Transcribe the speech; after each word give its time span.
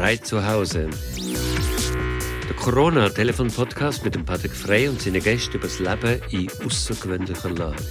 Frei 0.00 0.16
zu 0.16 0.42
Hause. 0.42 0.88
Der 2.48 2.56
Corona-Telefon-Podcast 2.56 4.02
mit 4.02 4.14
dem 4.14 4.24
Patrick 4.24 4.52
Frey 4.52 4.88
und 4.88 4.98
seinen 4.98 5.22
Gästen 5.22 5.58
über 5.58 5.66
das 5.66 5.78
Leben 5.78 6.22
in 6.30 6.48
außergewöhnlicher 6.64 7.50
Lage. 7.50 7.84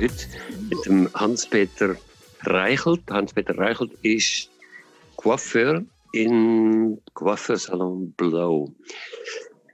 Heute 0.00 0.26
mit 0.70 0.86
dem 0.86 1.12
Hans-Peter 1.12 1.96
Reichelt. 2.44 3.02
Hans-Peter 3.10 3.58
Reichelt 3.58 3.92
ist 4.00 4.48
Coiffeur 5.16 5.82
im 6.12 6.98
Coiffeursalon 7.12 8.12
Blow. 8.12 8.72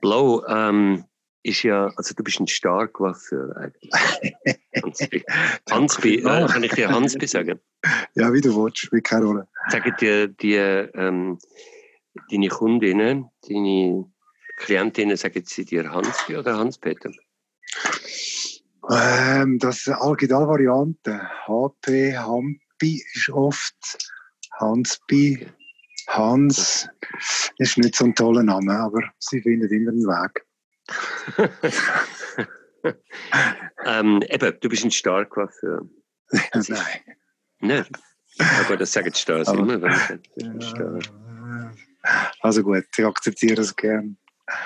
Blow 0.01 0.43
ähm, 0.49 1.05
ist 1.45 1.63
ja, 1.63 1.93
also 1.97 2.15
du 2.15 2.25
bist 2.25 2.41
ein 2.41 2.47
Star-Coiffeur 2.47 3.55
eigentlich. 3.57 3.93
Hansby. 4.83 5.25
Hansby, 5.71 6.15
äh, 6.17 6.47
kann 6.47 6.65
ich 6.65 6.73
dir 6.73 6.89
Hansby 6.89 7.27
sagen? 7.27 7.61
Ja, 8.15 8.33
wie 8.33 8.41
du 8.41 8.57
willst, 8.57 8.91
wie 8.93 9.03
keine 9.03 9.27
Rolle. 9.27 9.49
Sagen 9.69 9.95
dir 10.01 10.29
die, 10.29 10.55
ähm, 10.55 11.39
deine 12.31 12.49
Kundinnen, 12.49 13.31
deine 13.47 14.11
Klientinnen, 14.57 15.17
sagen 15.17 15.43
sie 15.45 15.67
dir 15.67 15.91
Hansby 15.93 16.37
oder 16.37 16.57
Hans-Peter? 16.57 17.11
Ähm, 18.91 19.59
das 19.59 19.85
gibt 20.17 20.33
alle 20.33 20.49
Varianten. 20.49 21.21
HP, 21.47 22.17
Hampi 22.17 23.05
ist 23.15 23.29
oft, 23.29 24.11
Hansby, 24.59 25.47
Hans 26.09 26.89
ist 27.59 27.77
nicht 27.77 27.97
so 27.97 28.07
ein 28.07 28.15
toller 28.15 28.43
Name, 28.43 28.73
aber 28.79 29.03
sie 29.19 29.43
finden 29.43 29.71
immer 29.71 29.91
einen 29.91 30.07
Weg. 30.07 30.47
ähm, 33.87 34.23
eben, 34.29 34.57
du 34.61 34.69
bist 34.69 34.85
ein 34.85 34.91
Stark-Coiffeur. 34.91 35.83
Nein. 36.69 37.01
Nein. 37.61 37.87
Aber 38.67 38.77
das 38.77 38.93
sagen 38.93 39.11
die 39.13 39.19
Stars 39.19 39.49
Aber- 39.49 39.61
immer. 39.61 39.81
Wenn 39.83 40.59
ich 40.59 40.67
Star. 40.67 40.99
Also 42.41 42.63
gut, 42.63 42.85
ich 42.97 43.05
akzeptiere 43.05 43.63
es 43.63 43.75
gern. 43.75 44.19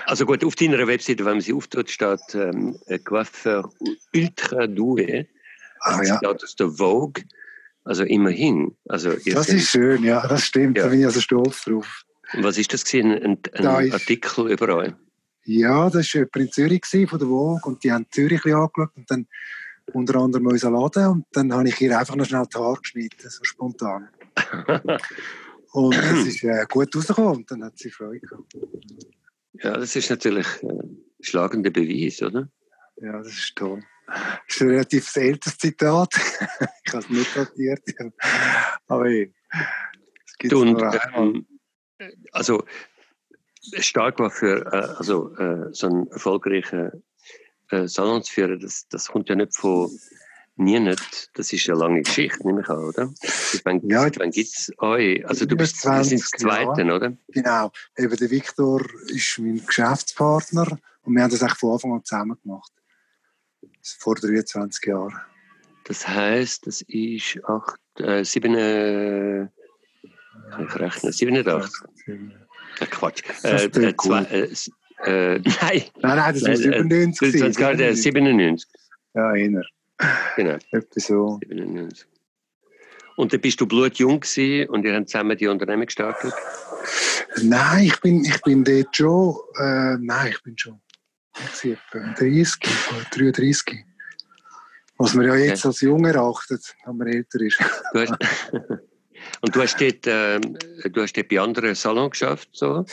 Also 0.07 0.27
gut, 0.27 0.43
auf 0.45 0.57
deiner 0.57 0.85
Webseite, 0.89 1.25
wenn 1.25 1.35
man 1.35 1.41
sie 1.41 1.53
auftut, 1.53 1.89
steht 1.89 2.19
ähm, 2.35 2.77
ein 2.89 3.05
Coiffeur 3.05 3.71
ultra 4.13 4.65
doué. 4.65 5.27
Ah, 5.81 5.99
Das 5.99 6.09
ja. 6.09 6.17
steht 6.17 6.43
aus 6.43 6.57
der 6.57 6.71
Vogue. 6.71 7.23
Also 7.85 8.03
immerhin. 8.03 8.77
Also 8.89 9.13
Das 9.13 9.47
seid- 9.47 9.57
ist 9.57 9.71
schön, 9.71 10.03
ja, 10.03 10.27
das 10.27 10.45
stimmt. 10.47 10.77
Ja. 10.79 10.85
Da 10.85 10.91
bin 10.91 10.99
ich 11.01 11.07
also 11.07 11.21
stolz 11.21 11.63
drauf. 11.65 12.03
was 12.33 12.59
ist 12.59 12.73
das 12.73 12.85
gewesen? 12.85 13.13
Ein, 13.13 13.39
ein 13.55 13.93
Artikel 13.93 14.51
überall. 14.51 14.99
Ja, 15.51 15.89
das 15.89 16.15
war 16.15 16.21
jemand 16.21 16.37
in 16.37 16.53
Zürich 16.53 17.09
von 17.09 17.19
der 17.19 17.27
Vogue 17.27 17.61
und 17.65 17.83
die 17.83 17.91
haben 17.91 18.05
Zürich 18.11 18.45
ein 18.45 18.53
angeschaut 18.53 18.91
und 18.97 19.11
dann 19.11 19.27
unter 19.95 20.17
anderem 20.17 20.47
unseren 20.47 20.75
Laden 20.75 21.07
und 21.07 21.25
dann 21.33 21.51
habe 21.55 21.71
ich 21.71 21.81
ihr 21.81 21.99
einfach 21.99 22.17
noch 22.17 22.27
schnell 22.27 22.45
die 22.53 22.59
Haare 22.59 22.79
geschnitten, 22.83 23.31
so 23.31 23.43
spontan. 23.45 24.11
Und 25.73 25.95
das 25.95 26.27
ist 26.27 26.45
äh, 26.45 26.65
gut 26.67 26.97
rausgekommen 26.97 27.37
und 27.37 27.51
dann 27.51 27.63
hat 27.63 27.77
sie 27.77 27.91
Freude 27.91 28.21
gehabt. 28.21 28.57
ja, 29.53 29.75
das 29.75 29.95
ist 29.97 30.09
natürlich 30.09 30.47
äh, 30.63 30.67
ein 30.67 31.05
schlagender 31.21 31.69
Beweis, 31.69 32.23
oder? 32.23 32.49
Ja, 32.97 33.19
das 33.19 33.29
ist 33.29 33.55
toll. 33.55 33.85
Das 34.07 34.57
ist 34.57 34.63
ein 34.63 34.69
relativ 34.69 35.15
älteres 35.15 35.59
Zitat. 35.59 36.15
ich 36.85 36.93
habe 36.93 37.05
es 37.05 37.11
nicht 37.11 37.37
notiert. 37.37 37.83
Aber 38.87 39.11
es 39.11 40.39
gibt 40.39 40.53
nur 40.53 40.65
einmal. 40.65 41.01
ähm, 41.15 41.47
also 42.33 42.65
stark 43.79 44.19
war 44.19 44.31
für 44.31 44.67
äh, 44.73 44.97
also 44.99 45.35
äh, 45.37 45.73
so 45.73 45.87
einen 45.89 46.09
erfolgreichen 46.11 47.03
äh, 47.71 47.87
Salon 47.87 48.23
zu 48.23 48.33
führen, 48.33 48.59
das, 48.61 48.87
das 48.89 49.09
kommt 49.09 49.29
ja 49.29 49.35
nicht 49.35 49.57
von 49.57 49.91
nie 50.57 50.81
nicht. 50.81 51.31
Das 51.35 51.53
ist 51.53 51.69
eine 51.69 51.79
lange 51.79 52.03
Geschichte, 52.03 52.45
nehme 52.47 52.63
ich 52.63 52.69
an, 52.69 52.85
oder? 52.85 53.13
Ich 53.55 53.65
meine, 53.65 53.81
Ja. 53.85 54.09
wann 54.17 54.31
gibt 54.31 54.49
es 54.49 54.73
euch? 54.79 55.25
Also 55.27 55.47
du 55.47 55.57
bist 55.57 55.85
du 55.85 55.89
bist 55.91 56.09
20 56.09 56.21
das 56.21 56.31
Zweite, 56.31 56.85
oder? 56.85 57.17
Genau. 57.29 57.71
Eben 57.97 58.17
der 58.17 58.31
Viktor 58.31 58.85
ist 59.07 59.39
mein 59.39 59.65
Geschäftspartner 59.65 60.79
und 61.03 61.15
wir 61.15 61.23
haben 61.23 61.31
das 61.31 61.43
eigentlich 61.43 61.59
von 61.59 61.73
Anfang 61.73 61.93
an 61.93 62.05
zusammen 62.05 62.37
gemacht. 62.43 62.73
Vor 64.01 64.17
23 64.17 64.87
Jahren. 64.87 65.15
Das 65.85 66.07
heißt, 66.07 66.67
das 66.67 66.83
ist 66.83 67.39
acht, 67.45 67.81
äh, 67.99 68.23
sieben, 68.25 68.55
äh, 68.55 69.49
kann 70.51 70.67
ich 70.67 70.77
rechnen, 70.77 71.13
87. 71.13 71.73
Quatsch. 72.91 73.23
Das 73.43 73.45
Äh, 73.45 73.67
äh, 73.67 73.97
zwei, 73.97 74.23
äh, 75.05 75.39
nein, 75.39 75.83
Nein, 76.01 76.17
nein, 76.17 76.35
das 76.35 76.43
90 76.43 76.63
sein. 76.63 77.31
25 77.31 77.59
Jahre, 77.59 77.85
äh, 77.85 77.95
97. 77.95 78.69
Ja, 79.15 79.29
einer. 79.31 79.65
Genau. 80.37 80.59
Etwa 80.71 81.01
so. 81.01 81.41
97. 81.49 82.07
Und 83.17 83.33
dann 83.33 83.41
bist 83.41 83.61
du 83.61 83.67
blutjung 83.67 84.21
gewesen 84.21 84.69
und 84.69 84.85
ihr 84.85 84.95
habt 84.95 85.09
zusammen 85.09 85.37
die 85.37 85.49
Unternehmen 85.49 85.87
gestartet? 85.87 86.33
Nein, 87.43 87.85
ich 87.85 88.01
bin, 88.01 88.25
ich 88.25 88.41
bin 88.43 88.63
dort 88.63 88.97
schon. 88.97 89.37
Äh, 89.59 89.97
nein, 90.01 90.29
ich 90.31 90.43
bin 90.43 90.57
schon. 90.57 90.81
Ich 91.37 91.63
bin 91.63 91.73
etwa 91.73 92.15
30 92.15 92.57
oder 92.91 93.05
33. 93.11 93.85
Was 94.99 95.15
man 95.15 95.27
ja 95.27 95.35
jetzt 95.37 95.65
als 95.65 95.81
jung 95.81 96.05
erachtet, 96.05 96.75
wenn 96.85 96.97
man 96.97 97.07
älter 97.09 97.41
ist. 97.41 97.59
Du 97.93 98.01
hast, 98.01 98.15
und 99.41 99.55
du 99.55 99.63
hast, 99.63 99.81
dort, 99.81 100.07
ähm, 100.07 100.57
du 100.93 101.03
hast 101.03 101.17
dort 101.17 101.29
bei 101.29 101.41
anderen 101.41 101.75
Salons 101.75 102.11
geschafft? 102.13 102.49
So? 102.53 102.85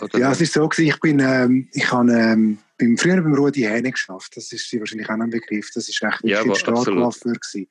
Oder? 0.00 0.18
Ja, 0.18 0.32
es 0.32 0.40
ist 0.40 0.52
so 0.52 0.68
gewesen, 0.68 0.88
ich 0.88 1.00
bin, 1.00 1.20
ähm, 1.20 1.68
ich 1.72 1.90
habe, 1.90 2.12
ähm, 2.12 2.58
beim, 2.78 2.96
früher 2.96 3.20
beim 3.20 3.34
Rudi 3.34 3.62
Hähne 3.62 3.90
geschafft. 3.92 4.36
Das 4.36 4.50
ist 4.52 4.72
wahrscheinlich 4.78 5.08
auch 5.08 5.14
ein 5.14 5.30
Begriff. 5.30 5.70
Das 5.74 5.88
ist 5.88 6.02
echt 6.02 6.20
Ja, 6.24 6.42
ein 6.42 6.54
Startcoiffeur 6.54 7.34
gewesen. 7.34 7.68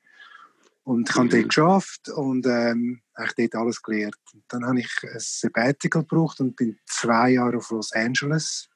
Und 0.84 1.08
ich 1.08 1.14
habe 1.14 1.26
Mhm. 1.26 1.30
dort 1.30 1.48
geschafft 1.48 2.08
und 2.08 2.46
ähm, 2.46 3.02
dort 3.36 3.54
alles 3.54 3.82
gelernt. 3.82 4.16
Und 4.32 4.44
dann 4.48 4.64
habe 4.66 4.80
ich 4.80 4.90
ein 5.02 5.18
Sabbatical 5.18 6.02
gebraucht 6.02 6.40
und 6.40 6.56
bin 6.56 6.78
zwei 6.86 7.30
Jahre 7.30 7.58
auf 7.58 7.70
Los 7.70 7.92
Angeles 7.92 8.68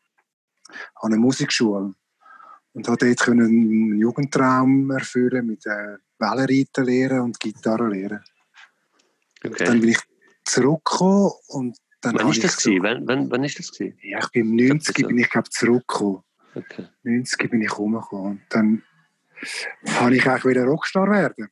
an 0.97 1.13
einer 1.13 1.21
Musikschule. 1.21 1.95
Und 2.73 2.89
habe 2.89 3.07
dort 3.07 3.29
einen 3.29 3.99
Jugendtraum 3.99 4.91
erfüllen 4.91 5.47
mit 5.47 5.65
äh, 5.67 5.97
Wellenreiten 6.19 6.85
lernen 6.85 7.21
und 7.21 7.41
Gitarre 7.41 7.89
lernen. 9.53 9.67
Dann 9.67 9.69
okay. 9.69 9.81
bin 9.81 9.89
ich 9.91 9.99
zurückgekommen 10.45 11.33
und 11.49 11.79
dann 12.01 12.17
Wann 12.19 12.29
ist 12.29 12.45
das 12.45 12.59
ich 12.59 12.65
gewesen? 12.65 12.83
Wann, 12.83 13.09
wann, 13.09 13.31
wann 13.31 13.45
ist 13.45 13.59
das 13.59 13.73
gewesen? 13.73 13.99
Ja, 14.03 14.19
ich 14.19 14.31
bin 14.31 14.59
im 14.59 14.69
90 14.69 14.99
so. 14.99 15.09
bin 15.09 15.19
ich 15.19 15.31
glaube 15.31 15.49
zurückgekommen. 15.51 16.23
Okay. 16.55 16.87
90 17.03 17.51
bin 17.51 17.63
ich 17.63 17.79
rumgekommen. 17.79 18.33
Und 18.33 18.43
dann 18.51 18.83
habe 19.95 20.15
ich 20.15 20.27
eigentlich 20.27 20.45
wieder 20.45 20.65
Rockstar 20.65 21.09
werden. 21.11 21.49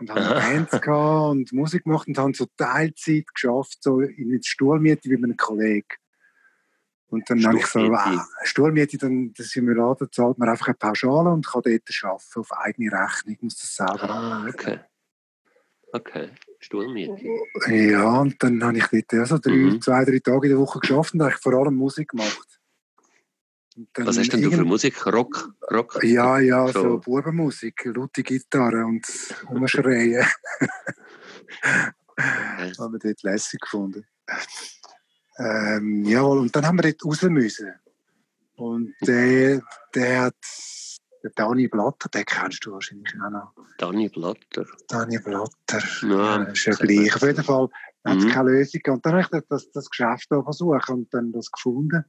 Und 0.00 0.10
habe. 0.10 0.40
Bands 0.40 0.70
gehabt 0.80 1.30
und 1.30 1.52
Musik 1.52 1.84
gemacht 1.84 2.08
und 2.08 2.18
habe 2.18 2.32
so 2.34 2.46
Teilzeit 2.56 3.26
geschafft, 3.34 3.78
so 3.80 4.00
in 4.00 4.30
der 4.30 4.40
Stuhlmiete 4.42 5.10
wie 5.10 5.16
mit 5.16 5.24
einem 5.24 5.36
Kollegen. 5.36 5.88
Und 7.10 7.28
dann 7.30 7.44
habe 7.44 7.58
ich 7.58 7.66
so, 7.66 7.80
Stuhlmiete? 7.80 8.16
wow, 8.16 8.26
Stuhlmiete, 8.44 8.98
dann, 8.98 9.34
im 9.54 9.68
Laden, 9.70 10.08
zahlt 10.12 10.38
man 10.38 10.48
einfach 10.48 10.68
eine 10.68 10.74
Pauschale 10.74 11.30
und 11.30 11.46
kann 11.46 11.62
dort 11.64 11.82
arbeiten, 12.02 12.40
auf 12.40 12.52
eigene 12.52 12.92
Rechnung, 12.92 13.36
muss 13.40 13.56
das 13.56 13.74
selber 13.74 14.10
Ah, 14.10 14.46
okay. 14.48 14.80
Okay. 15.92 16.30
Stuhlmiete. 16.60 17.16
Ja, 17.68 18.20
und 18.20 18.42
dann 18.42 18.62
habe 18.62 18.78
ich 18.78 18.86
dort 18.90 19.12
ja 19.12 19.24
so 19.24 19.38
drei, 19.38 19.52
Mhm. 19.52 19.80
zwei, 19.80 20.04
drei 20.04 20.18
Tage 20.18 20.46
in 20.48 20.52
der 20.52 20.58
Woche 20.58 20.80
geschafft 20.80 21.14
und 21.14 21.22
eigentlich 21.22 21.40
vor 21.40 21.54
allem 21.54 21.74
Musik 21.76 22.10
gemacht. 22.10 22.46
Was 23.94 24.18
hast 24.18 24.32
denn 24.32 24.42
du 24.42 24.50
für 24.50 24.64
Musik? 24.64 25.06
Rock? 25.06 25.54
Rock? 25.70 26.02
Ja, 26.02 26.40
ja, 26.40 26.66
So. 26.68 26.82
so, 26.82 26.98
Bubenmusik, 26.98 27.84
laute 27.84 28.24
Gitarre 28.24 28.84
und 28.84 29.06
Umschreien. 29.48 30.26
haben 32.18 32.92
wir 32.92 32.98
dort 32.98 33.22
lässig 33.22 33.60
gefunden. 33.60 34.04
Ähm, 35.38 36.04
jawohl, 36.04 36.40
und 36.40 36.56
dann 36.56 36.66
haben 36.66 36.78
wir 36.78 36.90
dort 36.90 37.04
raus 37.04 37.22
müssen. 37.22 37.72
Und 38.56 38.94
der, 39.06 39.62
der 39.94 40.22
hat, 40.22 40.34
der 41.22 41.30
Dani 41.34 41.68
Blatter, 41.68 42.08
den 42.08 42.24
kennst 42.24 42.64
du 42.64 42.72
wahrscheinlich 42.72 43.12
auch 43.24 43.30
noch. 43.30 43.54
Dani 43.78 44.08
Blatter. 44.08 44.66
Dani 44.88 45.18
Blatter, 45.18 45.82
Ja, 46.02 46.36
ja, 46.36 46.42
ist 46.44 46.64
ja 46.64 46.74
gleich. 46.74 47.14
Auf 47.14 47.22
jeden 47.22 47.44
Fall 47.44 47.68
hat 48.04 48.18
es 48.18 48.24
Mhm. 48.24 48.28
keine 48.30 48.50
Lösung. 48.50 48.80
Und 48.88 49.06
dann 49.06 49.12
habe 49.24 49.38
ich 49.38 49.42
das, 49.48 49.70
das 49.70 49.90
Geschäft 49.90 50.26
da 50.30 50.42
versucht 50.42 50.88
und 50.88 51.12
dann 51.12 51.32
das 51.32 51.50
gefunden, 51.50 52.04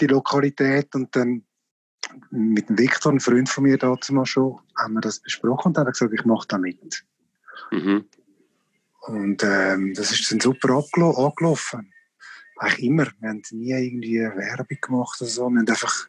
die 0.00 0.06
Lokalität. 0.06 0.94
Und 0.94 1.14
dann 1.14 1.44
mit 2.30 2.68
dem 2.68 2.78
Viktor, 2.78 3.12
ein 3.12 3.20
Freund 3.20 3.48
von 3.48 3.64
mir 3.64 3.78
dazu 3.78 4.12
mal 4.14 4.26
schon, 4.26 4.60
haben 4.76 4.94
wir 4.94 5.00
das 5.00 5.20
besprochen 5.20 5.68
und 5.68 5.76
dann 5.76 5.82
hat 5.86 5.88
er 5.88 5.92
gesagt, 5.92 6.14
ich 6.14 6.24
mache 6.24 6.46
da 6.48 6.58
mit. 6.58 7.04
Mhm. 7.70 8.04
Und 9.06 9.42
ähm, 9.42 9.92
das 9.94 10.12
ist 10.12 10.30
dann 10.30 10.40
super 10.40 10.82
angelaufen. 11.14 11.92
Eigentlich 12.56 12.84
immer. 12.84 13.06
Wir 13.20 13.28
haben 13.30 13.42
nie 13.50 13.72
irgendwie 13.72 14.20
Werbung 14.20 14.78
gemacht 14.80 15.20
oder 15.20 15.28
so. 15.30 15.42
Wir 15.50 15.58
haben 15.58 15.68
einfach 15.68 16.08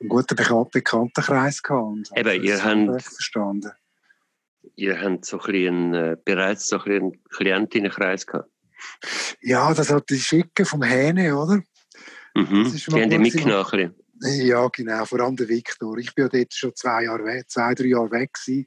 einen 0.00 0.08
guten 0.08 0.34
Bekan- 0.36 0.70
Bekanntenkreis 0.70 1.62
gehabt. 1.62 1.84
Und 1.86 2.10
Eben, 2.16 2.42
ihr 2.44 2.62
habt- 2.62 3.02
verstanden. 3.02 3.72
Ihr 4.74 5.00
habt 5.00 5.24
so 5.24 5.38
ein 5.40 5.46
bisschen, 5.52 5.94
äh, 5.94 6.16
bereits 6.24 6.68
so 6.68 6.78
ein 6.80 6.92
einen 6.92 7.24
Klientinnenkreis 7.30 8.26
gehabt. 8.26 8.50
Ja, 9.40 9.72
das 9.72 9.90
hat 9.90 10.10
die 10.10 10.18
Schicke 10.18 10.64
vom 10.64 10.82
Hähne, 10.82 11.36
oder? 11.36 11.62
Mhm. 12.34 12.72
Die 12.74 13.00
haben 13.00 13.10
die 13.10 13.16
gut 13.16 13.22
mitgenommen. 13.22 13.94
Ja, 14.20 14.68
genau. 14.68 15.04
Vor 15.04 15.20
allem 15.20 15.36
der 15.36 15.48
Viktor. 15.48 15.96
Ich 15.98 16.14
bin 16.14 16.24
ja 16.24 16.28
dort 16.28 16.52
schon 16.54 16.74
zwei 16.74 17.04
Jahre 17.04 17.24
weg, 17.24 17.48
zwei, 17.48 17.74
drei 17.74 17.86
Jahre 17.86 18.10
weg 18.10 18.32
gewesen. 18.34 18.66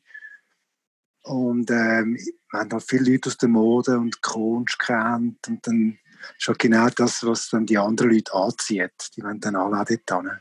Und 1.24 1.70
ähm, 1.70 2.18
wir 2.52 2.60
haben 2.60 2.72
halt 2.72 2.84
viele 2.88 3.12
Leute 3.12 3.30
aus 3.30 3.38
der 3.38 3.50
Mode 3.50 3.98
und 3.98 4.22
Kunst 4.22 4.80
kennt. 4.80 5.48
Und 5.48 5.68
dann 5.68 6.00
ist 6.38 6.48
halt 6.48 6.60
genau 6.60 6.88
das, 6.90 7.24
was 7.26 7.50
dann 7.50 7.66
die 7.66 7.78
anderen 7.78 8.12
Leute 8.12 8.34
anzieht. 8.34 8.92
Die 9.16 9.24
wollen 9.24 9.40
dann 9.40 9.56
alle 9.56 9.80
auch 9.80 9.86
dort 9.86 10.24
hin. 10.24 10.32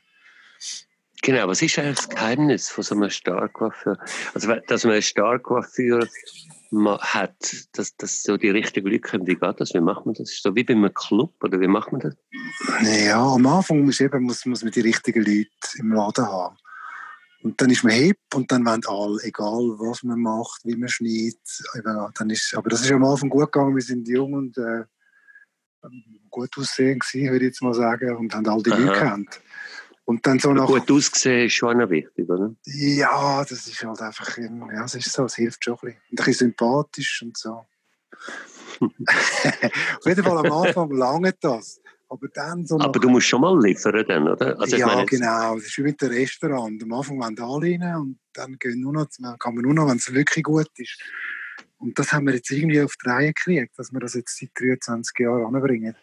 Genau, 1.23 1.49
was 1.49 1.63
ist 1.63 1.79
eigentlich 1.79 1.97
das 1.97 2.09
Geheimnis 2.09 2.69
von 2.69 2.85
so 2.85 2.95
einem 2.95 3.11
Starcoiffeur? 3.11 3.99
Also, 4.35 4.55
dass 4.67 4.85
man 4.85 4.93
einen 4.93 5.03
Starcoiffeur 5.03 6.07
hat, 7.01 7.67
dass, 7.73 7.97
dass 7.97 8.23
so 8.23 8.37
die 8.37 8.51
richtigen 8.51 8.89
Leute 8.89 9.01
kommen. 9.01 9.27
Wie 9.27 9.35
geht 9.35 9.61
das? 9.61 9.75
Wie 9.75 9.81
macht 9.81 10.07
man 10.07 10.15
das? 10.15 10.31
Ist 10.31 10.43
so 10.43 10.55
wie 10.55 10.65
bei 10.65 10.75
einem 10.75 10.93
Club 10.93 11.33
oder 11.43 11.61
wie 11.61 11.67
macht 11.67 11.93
man 11.93 12.03
das? 12.03 12.15
Ja, 12.83 13.21
am 13.21 13.47
Anfang 13.47 13.85
muss, 13.85 14.01
eben, 14.01 14.23
muss, 14.23 14.45
muss 14.45 14.63
man 14.63 14.73
die 14.73 14.81
richtigen 14.81 15.25
Leute 15.25 15.49
im 15.79 15.93
Laden 15.93 16.27
haben. 16.27 16.57
Und 17.43 17.61
dann 17.61 17.71
ist 17.71 17.85
man 17.85 17.93
hip 17.93 18.19
und 18.35 18.51
dann 18.51 18.67
wollen 18.67 18.83
alle, 18.87 19.23
egal 19.23 19.77
was 19.79 20.03
man 20.03 20.21
macht, 20.21 20.61
wie 20.65 20.77
man 20.77 20.89
schneidet. 20.89 21.39
Dann 22.15 22.31
ist, 22.31 22.55
aber 22.57 22.69
das 22.69 22.83
ist 22.83 22.93
am 22.93 23.05
Anfang 23.05 23.31
gut 23.31 23.53
gegangen. 23.53 23.77
Wir 23.77 23.83
sind 23.83 24.09
jung 24.09 24.35
und 24.35 24.59
äh, 24.59 24.85
gut 26.31 26.51
aussehen 26.59 26.99
gewesen, 26.99 27.31
würde 27.31 27.45
ich 27.45 27.51
jetzt 27.51 27.63
mal 27.63 27.75
sagen, 27.75 28.17
und 28.17 28.35
haben 28.35 28.49
all 28.49 28.63
die 28.63 28.73
Aha. 28.73 28.79
Leute 28.79 28.99
kennt. 28.99 29.41
Und 30.09 30.27
dann 30.27 30.39
so 30.39 30.55
nach, 30.55 30.67
gut 30.67 30.91
aussehen 30.91 31.45
ist 31.45 31.53
schon 31.53 31.83
auch 31.83 31.91
wichtig, 31.91 32.31
oder? 32.31 32.57
Ja, 32.65 33.45
das 33.45 33.67
ist 33.67 33.85
halt 33.85 34.01
einfach, 34.01 34.39
ja, 34.39 34.85
es 34.87 34.95
ist 34.95 35.13
so, 35.13 35.27
es 35.27 35.35
hilft 35.35 35.63
schon 35.63 35.75
ein 35.75 35.81
bisschen. 35.81 36.01
Und 36.11 36.21
ein 36.21 36.25
bisschen 36.25 36.35
sympathisch 36.49 37.23
und 37.23 37.37
so. 37.37 37.51
Auf 38.81 40.07
jeden 40.07 40.25
Fall 40.25 40.39
am 40.39 40.51
Anfang 40.51 40.93
lange 40.93 41.35
das. 41.39 41.83
Aber 42.09 42.27
dann 42.29 42.65
so 42.65 42.81
Aber 42.81 42.99
du 42.99 43.11
musst 43.11 43.27
schon 43.27 43.43
mal 43.43 43.63
liefern 43.63 44.03
dann, 44.09 44.29
oder? 44.29 44.59
Also, 44.59 44.77
ja, 44.77 44.87
meine, 44.87 45.05
genau. 45.05 45.57
Das 45.57 45.65
ist 45.65 45.77
wie 45.77 45.83
mit 45.83 46.01
dem 46.01 46.09
Restaurant. 46.09 46.83
Am 46.83 46.93
Anfang 46.95 47.19
wollen 47.19 47.39
alle 47.39 47.67
rein 47.67 47.97
und 47.97 48.19
dann 48.33 48.57
gehen 48.59 48.81
nur 48.81 48.95
noch, 48.95 49.09
kann 49.39 49.55
man 49.55 49.63
nur 49.63 49.75
noch, 49.75 49.91
wenn 49.91 49.99
es 49.99 50.11
wirklich 50.15 50.43
gut 50.43 50.71
ist. 50.77 50.99
Und 51.77 51.99
das 51.99 52.15
haben 52.15 52.27
wir 52.27 52.35
jetzt 52.35 52.51
irgendwie 52.51 52.81
auf 52.81 52.95
die 52.97 53.11
Reihe 53.11 53.35
gekriegt, 53.35 53.79
dass 53.79 53.93
wir 53.93 54.01
das 54.01 54.15
jetzt 54.15 54.39
seit 54.39 54.53
23 54.59 55.19
Jahren 55.19 55.55
anbringen. 55.55 55.95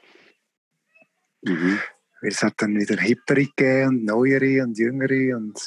Mhm. 1.42 1.80
Weil 2.25 2.31
es 2.31 2.42
hat 2.42 2.56
dann 2.57 2.74
wieder 2.74 3.00
hippere 3.00 3.45
gegeben 3.45 3.89
und 3.89 4.06
neuere 4.06 4.63
und 4.63 4.75
jüngere 4.80 5.38
und 5.38 5.60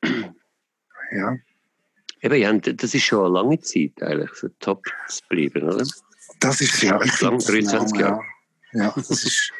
ja. 1.12 1.36
Eben, 2.22 2.40
ja, 2.40 2.52
das 2.54 2.94
ist 2.94 3.02
schon 3.02 3.26
eine 3.26 3.34
lange 3.34 3.60
Zeit 3.60 4.02
eigentlich, 4.02 4.30
für 4.30 4.58
top 4.58 4.86
zu 5.06 5.20
bleiben, 5.28 5.68
oder? 5.68 5.86
Das 6.40 6.62
ist 6.62 6.82
ja, 6.82 6.98
ich 7.02 7.20
lang, 7.20 7.38
23 7.38 8.00
Jahre. 8.00 8.22
Ja, 8.72 8.84
ja 8.84 8.92
das 8.96 9.10
ist, 9.10 9.52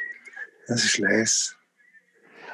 das 0.69 0.85
ist 0.87 0.97
les. 0.97 1.55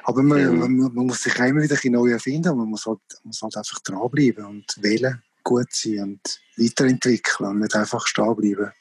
Aber 0.03 0.23
man, 0.23 0.39
ja. 0.39 0.51
man, 0.51 0.75
man, 0.75 1.05
muss 1.05 1.23
sich 1.23 1.39
immer 1.39 1.61
wieder 1.61 1.77
ein 1.81 1.91
neu 1.93 2.09
erfinden 2.09 2.57
man 2.57 2.67
muss 2.67 2.85
halt, 2.85 2.99
muss 3.23 3.41
halt 3.41 3.55
einfach 3.55 3.79
dranbleiben 3.79 4.43
und 4.43 4.65
wählen, 4.81 5.23
gut 5.41 5.71
sein 5.71 5.99
und 5.99 6.41
weiterentwickeln 6.57 7.49
und 7.49 7.59
nicht 7.59 7.75
einfach 7.77 8.05
stehen 8.07 8.35
bleiben. 8.35 8.73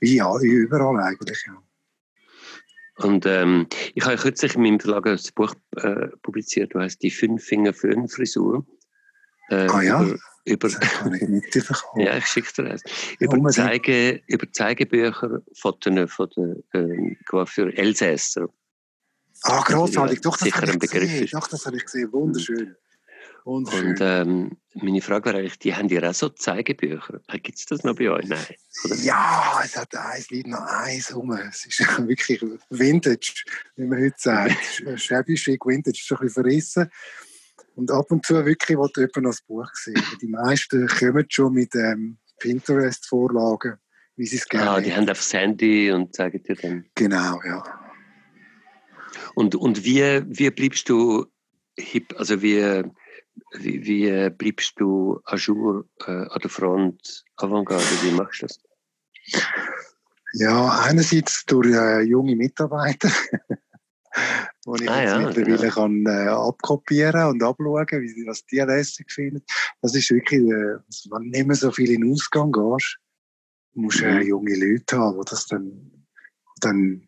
Wie, 0.00 0.16
ja, 0.16 0.38
überall 0.38 1.00
eigentlich, 1.00 1.44
ja. 1.46 1.62
Und 3.02 3.26
ähm, 3.26 3.66
ich 3.94 4.04
habe 4.04 4.16
kürzlich 4.16 4.54
in 4.54 4.62
meinem 4.62 4.80
Verlag 4.80 5.06
ein 5.06 5.18
Buch 5.34 5.54
äh, 5.76 6.08
publiziert, 6.22 6.74
das 6.74 6.82
heißt 6.82 7.02
Die 7.02 7.10
Fünf 7.10 7.42
Finger 7.44 7.72
Föhn 7.72 8.08
Frisur. 8.08 8.66
Äh, 9.48 9.66
ah 9.68 9.82
ja? 9.82 10.02
Über, 10.44 10.68
über 10.68 10.68
ich 10.68 11.54
ja, 11.96 12.16
ich 12.16 12.26
schicke 12.26 12.52
dir 12.62 12.70
das. 12.70 12.82
Über, 13.18 13.36
ja, 13.36 13.48
Zeige, 13.48 14.22
über 14.26 14.52
Zeigebücher 14.52 15.42
von 15.54 15.74
den, 15.84 16.08
von 16.08 16.28
den 16.36 16.62
ähm, 16.74 17.16
für 17.46 17.76
Elsässer. 17.76 18.48
Ah, 19.42 19.62
großartig. 19.62 20.20
Doch, 20.20 20.36
das 20.36 20.52
habe 20.52 20.70
ich 20.72 20.78
gesehen. 20.78 21.28
Doch, 21.32 21.48
das 21.48 21.66
habe 21.66 21.76
ich 21.76 21.84
gesehen. 21.84 22.12
Wunderschön. 22.12 22.76
Und 23.44 23.98
ähm, 24.00 24.58
meine 24.74 25.00
Frage 25.00 25.26
wäre 25.26 25.38
eigentlich, 25.38 25.58
die 25.58 25.74
haben 25.74 25.88
ja 25.88 26.08
auch 26.08 26.14
so 26.14 26.28
Zeigebücher. 26.28 27.20
Gibt 27.42 27.58
es 27.58 27.66
das 27.66 27.84
noch 27.84 27.96
bei 27.96 28.10
euch? 28.10 28.26
Nein. 28.26 28.44
Oder? 28.84 28.94
Ja, 28.96 29.60
es 29.64 29.76
hat 29.76 29.94
eins, 29.94 30.30
liegt 30.30 30.48
noch 30.48 30.62
eins 30.62 31.14
rum. 31.14 31.32
Es 31.32 31.66
ist 31.66 31.80
wirklich 32.06 32.42
Vintage, 32.68 33.44
wie 33.76 33.84
man 33.84 34.00
heute 34.00 34.16
sagt. 34.18 34.82
Shabby 34.96 35.34
chic 35.34 35.64
Vintage, 35.64 35.98
ist 35.98 36.12
ein 36.12 36.18
bisschen 36.18 36.42
verrissen. 36.42 36.90
Und 37.74 37.90
ab 37.90 38.10
und 38.10 38.26
zu 38.26 38.44
wirklich 38.44 38.76
wollte 38.76 39.00
jemand 39.00 39.16
noch 39.16 39.30
das 39.30 39.42
Buch 39.42 39.70
sehen. 39.74 40.02
Die 40.20 40.28
meisten 40.28 40.86
kommen 40.86 41.24
schon 41.28 41.54
mit 41.54 41.74
ähm, 41.74 42.18
Pinterest-Vorlagen, 42.40 43.78
wie 44.16 44.26
sie 44.26 44.36
es 44.36 44.48
gerne 44.48 44.70
Ah, 44.70 44.80
die 44.80 44.94
haben 44.94 45.08
aufs 45.08 45.32
Handy 45.32 45.90
und 45.90 46.14
zeigen 46.14 46.42
dir 46.42 46.56
dann. 46.56 46.86
Genau, 46.94 47.40
ja. 47.44 47.62
Und, 49.34 49.54
und 49.54 49.84
wie, 49.84 50.22
wie 50.26 50.50
bleibst 50.50 50.88
du 50.88 51.26
hip, 51.78 52.14
also 52.18 52.42
wie 52.42 52.84
wie, 53.58 53.84
wie 53.84 54.08
äh, 54.08 54.30
bleibst 54.30 54.74
du 54.78 55.20
à 55.24 55.36
jour 55.36 55.84
äh, 56.06 56.10
an 56.10 56.40
der 56.42 56.50
Front 56.50 57.24
Avantgarde? 57.36 57.84
Wie 58.02 58.12
machst 58.12 58.42
du 58.42 58.46
das? 58.46 58.60
Ja, 60.32 60.80
einerseits 60.82 61.44
durch 61.46 61.72
äh, 61.72 62.02
junge 62.02 62.36
Mitarbeiter, 62.36 63.10
wo 64.64 64.76
ich 64.76 64.88
ah, 64.88 65.02
jetzt 65.02 65.10
ja, 65.10 65.18
mittlerweile 65.18 65.66
ja. 65.66 65.72
kann, 65.72 66.06
äh, 66.06 66.28
abkopieren 66.28 67.26
und 67.26 67.42
abschauen, 67.42 67.86
wie, 67.90 68.26
was 68.26 68.46
die 68.46 68.58
lässig 68.58 69.10
finden. 69.10 69.42
Das 69.82 69.94
ist 69.94 70.10
wirklich, 70.10 70.42
äh, 70.42 70.78
wenn 71.10 71.22
du 71.22 71.28
nicht 71.30 71.46
mehr 71.46 71.56
so 71.56 71.72
viel 71.72 71.90
in 71.90 72.02
den 72.02 72.12
Ausgang 72.12 72.52
gehst, 72.52 72.98
musst 73.74 74.00
du 74.00 74.04
äh, 74.04 74.22
junge 74.22 74.54
Leute 74.54 74.98
haben, 74.98 75.18
die 75.18 75.30
das 75.30 75.46
dann, 75.46 76.06
dann 76.60 77.02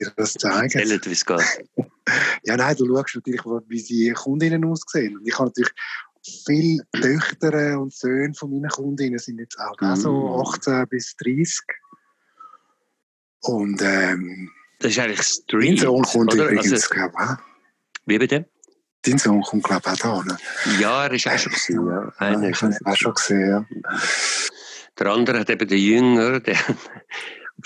dir 0.00 0.12
das 0.16 0.34
zeigen. 0.34 0.78
Erzählen, 0.78 1.00
wie 1.04 1.12
es 1.12 1.24
geht. 1.24 1.40
ja, 2.44 2.56
nein, 2.56 2.76
du 2.76 2.86
schaust 2.86 3.14
natürlich, 3.16 3.44
wie 3.68 3.82
die 3.82 4.12
Kundinnen 4.12 4.64
aussehen. 4.64 5.16
Und 5.18 5.26
ich 5.26 5.34
habe 5.38 5.48
natürlich 5.48 5.72
viele 6.46 6.82
Töchter 6.92 7.80
und 7.80 7.92
Söhne 7.92 8.34
von 8.34 8.50
meinen 8.50 8.70
Kundinnen 8.70 9.18
sind 9.18 9.38
jetzt 9.38 9.58
auch, 9.58 9.76
mm. 9.80 9.94
so 9.96 10.42
18 10.42 10.88
bis 10.88 11.16
30. 11.16 11.60
Und 13.42 13.82
ähm, 13.82 14.50
das 14.78 14.92
ist 14.92 14.98
eigentlich 14.98 15.20
Street, 15.20 15.70
Dein 15.70 15.76
Sohn 15.78 16.02
kommt 16.02 16.34
oder? 16.34 16.44
übrigens, 16.44 16.72
also, 16.72 16.88
glaube 16.88 17.14
ich. 17.18 18.00
Wie 18.06 18.18
bitte? 18.18 18.48
Dein 19.02 19.18
Sohn 19.18 19.42
kommt, 19.42 19.64
glaube 19.64 19.82
ich, 19.86 20.04
auch 20.04 20.24
da. 20.24 20.32
Ne? 20.32 20.38
Ja, 20.80 21.04
er 21.04 21.12
ist 21.12 21.26
auch 21.26 21.38
schon 21.38 21.52
gesehen. 21.52 21.86
Ja. 21.86 22.12
Einer 22.18 22.42
ja, 22.42 22.48
ich 22.50 22.86
auch 22.86 22.96
schon 22.96 23.14
gesehen, 23.14 23.48
ja. 23.48 23.66
Der 24.98 25.06
andere 25.08 25.40
hat 25.40 25.50
eben 25.50 25.68
den 25.68 25.78
Jünger, 25.78 26.40
der 26.40 26.56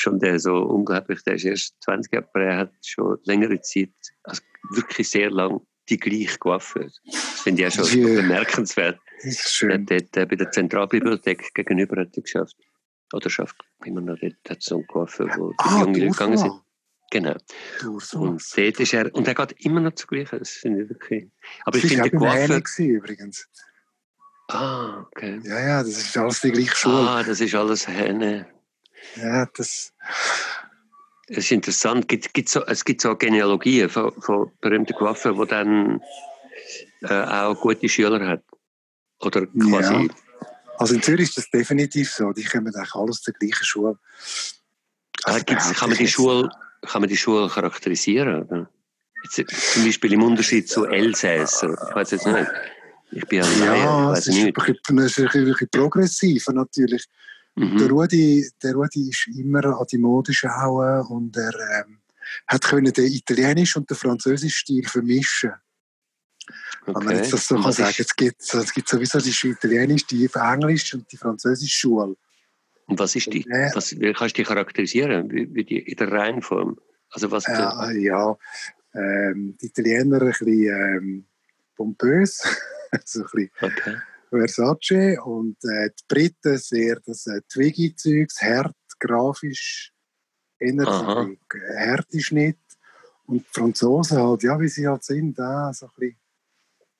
schon 0.00 0.18
der 0.18 0.38
so 0.38 0.54
unglaublich, 0.54 1.22
der 1.24 1.34
ist 1.34 1.44
erst 1.44 1.82
20 1.82 2.12
Jahre, 2.12 2.28
aber 2.32 2.42
er 2.44 2.56
hat 2.58 2.72
schon 2.84 3.18
längere 3.24 3.60
Zeit, 3.60 3.90
also 4.24 4.42
wirklich 4.70 5.08
sehr 5.08 5.30
lang, 5.30 5.60
die 5.88 5.98
gleiche 5.98 6.38
gewaffnet. 6.38 6.92
Das 7.06 7.40
finde 7.40 7.62
ich 7.62 7.68
auch 7.68 7.86
schon 7.86 7.98
yeah. 7.98 8.20
bemerkenswert. 8.20 9.00
Schön. 9.20 9.86
Der 9.86 9.98
hat 9.98 10.08
dort 10.12 10.28
bei 10.28 10.36
der 10.36 10.50
Zentralbibliothek 10.50 11.54
gegenüber 11.54 12.00
hat 12.00 12.16
er 12.16 12.22
geschafft. 12.22 12.56
Oder 13.12 13.30
schafft 13.30 13.56
immer 13.84 14.00
noch 14.00 14.18
dort, 14.20 14.36
hat 14.48 14.62
so 14.62 14.76
einen 14.76 14.86
Coiffeur, 14.86 15.28
wo 15.38 15.50
die 15.50 15.56
ah, 15.58 15.80
jungen 15.80 15.94
Leute 15.94 16.10
gegangen 16.10 16.38
sind. 16.38 16.52
Genau. 17.10 17.36
Und 17.86 18.56
dort 18.56 18.80
ist 18.80 18.92
er, 18.92 19.14
und 19.14 19.26
er 19.26 19.34
geht 19.34 19.64
immer 19.64 19.80
noch 19.80 19.94
zu 19.94 20.06
gleichen, 20.06 20.38
das 20.38 20.50
finde 20.50 20.82
ich 20.82 20.90
wirklich. 20.90 21.30
Aber 21.64 21.78
das 21.78 21.84
ich 21.84 21.96
finde, 21.96 22.10
der 22.10 22.18
Coiffeur... 22.18 22.86
übrigens. 22.86 23.48
Ah, 24.48 25.06
okay. 25.06 25.40
Ja, 25.44 25.60
ja, 25.60 25.82
das 25.82 25.98
ist 25.98 26.16
alles 26.16 26.40
die 26.40 26.52
gleiche 26.52 26.74
Schule. 26.74 26.96
Ah, 26.96 27.22
das 27.22 27.40
ist 27.40 27.54
alles 27.54 27.88
Hähne. 27.88 28.46
Ja, 29.16 29.46
das. 29.56 29.92
Es 31.28 31.38
ist 31.38 31.52
interessant. 31.52 32.08
Gibt, 32.08 32.32
gibt 32.32 32.48
so, 32.48 32.64
es 32.64 32.84
gibt 32.84 33.02
so 33.02 33.14
Genealogien 33.14 33.88
von, 33.88 34.12
von 34.22 34.50
berühmten 34.60 34.94
Coiffeurs, 34.94 35.36
die 35.38 35.46
dann 35.46 36.00
äh, 37.02 37.22
auch 37.22 37.60
gute 37.60 37.88
Schüler 37.88 38.26
hat. 38.26 38.42
Oder 39.20 39.46
quasi. 39.46 39.94
Ja. 39.94 40.06
Also 40.78 40.94
in 40.94 41.02
Zürich 41.02 41.28
ist 41.28 41.36
das 41.36 41.50
definitiv 41.50 42.10
so. 42.10 42.32
Die 42.32 42.44
kommen 42.44 42.74
eigentlich 42.74 42.94
alle 42.94 43.10
aus 43.10 43.22
der 43.22 43.34
gleichen 43.34 43.64
Schule. 43.64 43.98
Also 45.24 45.40
ah, 45.40 45.72
kann, 45.74 45.90
man 45.90 45.98
die 45.98 46.08
Schule 46.08 46.48
kann 46.82 47.02
man 47.02 47.08
die 47.08 47.16
Schule 47.16 47.48
charakterisieren? 47.48 48.44
Oder? 48.44 48.70
Jetzt, 49.24 49.74
zum 49.74 49.84
Beispiel 49.84 50.12
im 50.12 50.22
Unterschied 50.22 50.68
zu 50.68 50.86
Elsässer. 50.86 51.72
Ich 51.88 51.94
weiß 51.94 52.12
jetzt 52.12 52.26
nicht. 52.26 52.48
Ich 53.10 53.26
bin 53.26 53.42
ja, 53.42 53.74
ja 53.74 54.12
es 54.12 54.26
ist, 54.26 54.34
nicht. 54.34 54.46
Ein 54.46 54.52
bisschen, 54.52 54.98
es 54.98 55.18
ist 55.18 55.34
ein 55.34 55.44
bisschen 55.44 55.68
progressiver 55.70 56.52
natürlich. 56.52 57.06
Mhm. 57.58 57.76
Der, 57.76 57.88
Rudi, 57.88 58.48
der 58.62 58.74
Rudi 58.74 59.10
ist 59.10 59.26
immer 59.36 59.64
an 59.64 59.86
die 59.90 59.98
Mode 59.98 60.32
schauen 60.32 61.06
und 61.08 61.36
er 61.36 61.52
ähm, 61.80 61.98
hat 62.46 62.62
können 62.62 62.92
den 62.92 63.12
italienischen 63.12 63.80
und 63.80 63.90
den 63.90 63.96
französischen 63.96 64.50
Stil 64.50 64.86
vermischen. 64.86 65.52
Okay. 66.82 66.94
Wenn 66.94 67.04
man 67.04 67.16
jetzt 67.16 67.32
das 67.32 67.48
so 67.48 67.60
kann 67.60 67.72
sagen, 67.72 67.96
es 67.98 68.14
gibt, 68.14 68.54
es 68.54 68.72
gibt 68.72 68.88
sowieso 68.88 69.18
die 69.18 69.48
italienische, 69.48 70.06
die 70.06 70.30
Englisch 70.32 70.94
und 70.94 71.10
die 71.10 71.16
französische 71.16 71.78
Schule. 71.78 72.16
Und 72.86 72.98
was 72.98 73.16
ist 73.16 73.32
die? 73.32 73.44
Äh, 73.50 73.70
was, 73.74 73.98
wie 73.98 74.12
kannst 74.12 74.38
du 74.38 74.42
die 74.42 74.46
charakterisieren? 74.46 75.30
Wie, 75.30 75.52
wie 75.52 75.64
die, 75.64 75.78
in 75.78 75.96
der 75.96 76.12
Reihenform? 76.12 76.78
Also 77.10 77.30
was 77.30 77.46
äh, 77.48 77.98
ja, 77.98 78.36
ähm, 78.94 79.56
die 79.60 79.66
Italiener 79.66 80.22
ein 80.22 80.28
bisschen 80.28 80.48
ähm, 80.48 81.26
pompös, 81.74 82.40
also 82.92 83.24
ein 83.24 83.26
bisschen 83.32 83.50
okay. 83.60 83.96
Versace 84.30 85.18
und 85.24 85.56
äh, 85.64 85.90
die 85.90 86.04
Briten 86.08 86.58
sehr 86.58 87.00
das 87.04 87.26
äh, 87.26 87.40
Twiggy-Zeugs, 87.52 88.40
hart, 88.42 88.76
grafisch, 88.98 89.92
energy, 90.60 91.38
härte 91.76 92.20
Schnitt 92.20 92.58
und 93.26 93.40
die 93.40 93.50
Franzosen 93.52 94.18
halt, 94.18 94.42
ja, 94.42 94.58
wie 94.60 94.68
sie 94.68 94.86
halt 94.86 95.04
sind, 95.04 95.38
äh, 95.38 95.72
so 95.72 95.86
ein 95.86 95.92
bisschen, 95.98 96.16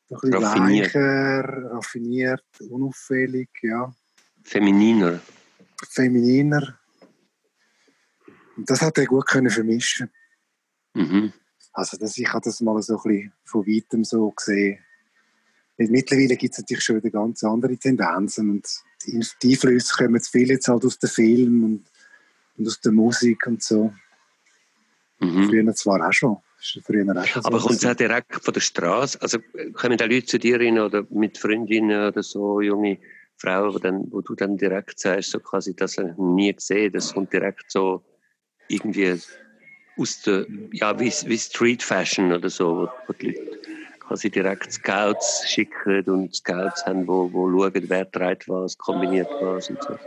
so 0.08 0.14
ein 0.14 0.20
bisschen 0.20 0.44
raffiniert. 0.44 0.94
weicher, 0.94 1.70
raffiniert, 1.70 2.44
unauffällig, 2.70 3.49
ja. 3.62 3.92
Femininer. 4.42 5.20
Femininer. 5.88 6.78
Und 8.56 8.68
das 8.68 8.82
hat 8.82 8.99
er 8.99 9.06
gut 9.06 9.26
können 9.26 9.50
vermischen. 9.50 10.11
Mhm. 10.94 11.32
Also 11.73 11.97
das, 11.97 12.18
ich 12.18 12.28
habe 12.28 12.44
das 12.44 12.61
mal 12.61 12.80
so 12.82 12.97
ein 12.97 13.02
bisschen 13.02 13.32
von 13.44 13.66
weitem 13.66 14.04
so 14.04 14.30
gesehen. 14.30 14.85
Weil 15.78 15.88
mittlerweile 15.88 16.37
gibt 16.37 16.52
es 16.52 16.58
natürlich 16.58 16.85
schon 16.85 16.97
wieder 16.97 17.11
ganz 17.11 17.44
andere 17.44 17.76
Tendenzen 17.76 18.50
und 18.50 18.66
die, 19.06 19.25
die 19.42 19.52
Einflüsse 19.52 19.94
kommen 19.94 20.20
viel 20.20 20.50
jetzt 20.50 20.66
halt 20.66 20.85
aus 20.85 20.99
dem 20.99 21.08
Film 21.08 21.64
und, 21.64 21.85
und 22.58 22.66
aus 22.66 22.80
der 22.80 22.92
Musik 22.92 23.47
und 23.47 23.62
so. 23.62 23.92
Mhm. 25.20 25.49
Früher 25.49 25.75
zwar 25.75 26.06
auch 26.06 26.12
schon. 26.12 26.37
Aber 27.44 27.61
kommt 27.61 27.76
es 27.76 27.87
auch 27.87 27.94
direkt 27.94 28.35
von 28.35 28.52
der 28.52 28.61
Straße? 28.61 29.23
Also 29.23 29.38
kommen 29.75 29.97
da 29.97 30.04
Leute 30.06 30.26
zu 30.26 30.38
dir 30.40 30.58
rein 30.58 30.78
oder 30.78 31.06
mit 31.11 31.38
Freundinnen 31.38 32.08
oder 32.08 32.23
so, 32.25 32.61
junge 32.61 32.99
Frauen, 33.37 33.73
wo, 33.73 33.78
dann, 33.78 34.11
wo 34.11 34.20
du 34.20 34.35
dann 34.35 34.56
direkt 34.56 34.99
sagst, 34.99 35.30
so 35.30 35.38
quasi, 35.38 35.76
das 35.76 35.97
habe 35.99 36.11
ich 36.11 36.18
nie 36.18 36.52
gesehen, 36.52 36.92
das 36.92 37.14
kommt 37.14 37.32
direkt 37.32 37.70
so 37.70 38.02
irgendwie 38.66 39.16
aus 39.97 40.23
der, 40.23 40.47
ja, 40.73 40.99
wie, 40.99 41.12
wie 41.26 41.38
Street 41.38 41.82
Fashion 41.82 42.32
oder 42.32 42.50
so, 42.50 42.76
wo, 42.76 42.88
wo 43.06 43.12
die 43.12 43.28
Leute 43.28 43.77
quasi 44.09 44.31
direkt 44.31 44.73
Scouts 44.73 45.45
schicken 45.49 46.05
und 46.11 46.35
Scouts 46.35 46.87
haben, 46.87 47.07
wo, 47.07 47.33
wo 47.33 47.50
schauen, 47.50 47.85
wer 47.88 48.11
trägt 48.11 48.49
was, 48.49 48.77
kombiniert 48.79 49.35
was 49.38 49.71
und 49.71 49.83
so. 49.85 49.99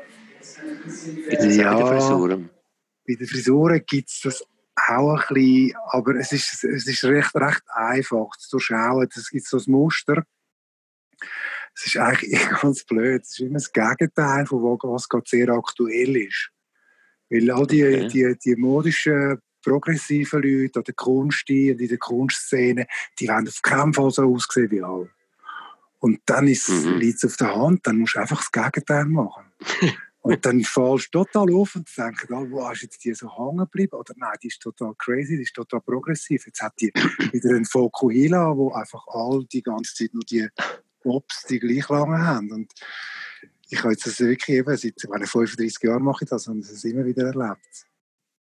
Gibt 1.29 1.43
es 1.43 1.57
Ja. 1.57 1.71
auch 1.71 1.75
die 1.75 1.85
Frisuren? 1.85 2.51
Bei 3.07 3.15
den 3.15 3.27
Frisuren 3.27 3.81
gibt 3.85 4.09
es 4.09 4.21
das 4.21 4.43
auch 4.75 5.17
ein 5.29 5.33
bisschen, 5.33 5.75
aber 5.91 6.15
es 6.15 6.31
ist, 6.31 6.63
es 6.63 6.87
ist 6.87 7.03
recht, 7.05 7.35
recht 7.35 7.61
einfach 7.67 8.29
zu 8.37 8.51
durchschauen. 8.57 9.07
Es 9.15 9.29
gibt 9.29 9.45
so 9.45 9.57
ein 9.57 9.63
Muster. 9.71 10.23
Es 11.75 11.87
ist 11.87 11.97
eigentlich 11.97 12.31
ganz 12.61 12.83
blöd. 12.85 13.21
Es 13.23 13.31
ist 13.31 13.39
immer 13.39 13.53
das 13.55 13.71
Gegenteil 13.71 14.45
von 14.45 14.63
was 14.63 14.79
was 14.83 15.09
gerade 15.09 15.25
sehr 15.27 15.49
aktuell 15.49 16.17
ist. 16.17 16.49
Weil 17.29 17.51
all 17.51 17.67
die, 17.67 17.83
Okay. 17.83 18.07
die, 18.07 18.37
die 18.43 18.55
modischen, 18.55 19.39
progressiven 19.61 20.41
Leute 20.41 20.79
an 20.79 20.83
der 20.83 20.93
Kunst 20.93 21.49
und 21.49 21.55
in 21.55 21.87
der 21.87 21.97
Kunstszene, 21.97 22.87
die 23.19 23.27
wollen 23.27 23.47
auf 23.47 23.61
keinen 23.61 23.93
Fall 23.93 24.11
so 24.11 24.23
aussehen 24.33 24.71
wie 24.71 24.81
alle. 24.81 25.09
Und 25.99 26.19
dann 26.25 26.47
ist 26.47 26.67
Mhm. 26.69 26.97
liegt 26.97 27.23
es 27.23 27.25
auf 27.31 27.37
der 27.37 27.55
Hand, 27.55 27.85
dann 27.85 27.97
musst 27.97 28.15
du 28.15 28.19
einfach 28.19 28.39
das 28.39 28.51
Gegenteil 28.51 29.05
machen. 29.05 29.45
Und 30.21 30.45
dann 30.45 30.61
fallst 30.63 31.09
du 31.13 31.23
total 31.23 31.53
auf 31.53 31.75
und 31.75 31.87
denkst, 31.95 32.25
oh, 32.29 32.47
wo 32.49 32.71
ist 32.71 32.81
jetzt 32.81 33.03
die 33.03 33.13
so 33.13 33.29
hängen 33.37 33.59
geblieben? 33.59 33.95
Oder 33.95 34.13
nein, 34.17 34.35
die 34.41 34.47
ist 34.47 34.61
total 34.61 34.95
crazy, 34.97 35.37
die 35.37 35.43
ist 35.43 35.53
total 35.53 35.81
progressiv. 35.81 36.47
Jetzt 36.47 36.61
hat 36.61 36.73
die 36.79 36.91
wieder 37.31 37.51
einen 37.51 37.65
Fokuhila, 37.65 38.57
wo 38.57 38.71
einfach 38.71 39.05
all 39.07 39.45
die 39.45 39.61
ganze 39.61 39.93
Zeit 39.93 40.13
nur 40.13 40.23
die 40.23 40.47
Pops 41.03 41.45
die 41.49 41.59
gleich 41.59 41.87
lange 41.89 42.17
haben. 42.17 42.51
Und 42.51 42.71
ich 43.69 43.79
habe 43.79 43.93
jetzt 43.93 44.05
das 44.05 44.19
wirklich 44.19 44.57
eben, 44.57 44.75
seit 44.77 44.93
ich 44.97 45.09
meine, 45.09 45.27
35 45.27 45.81
Jahren 45.83 46.03
mache 46.03 46.25
ich 46.25 46.29
das 46.29 46.47
und 46.47 46.59
es 46.59 46.83
immer 46.83 47.05
wieder 47.05 47.27
erlebt. 47.27 47.87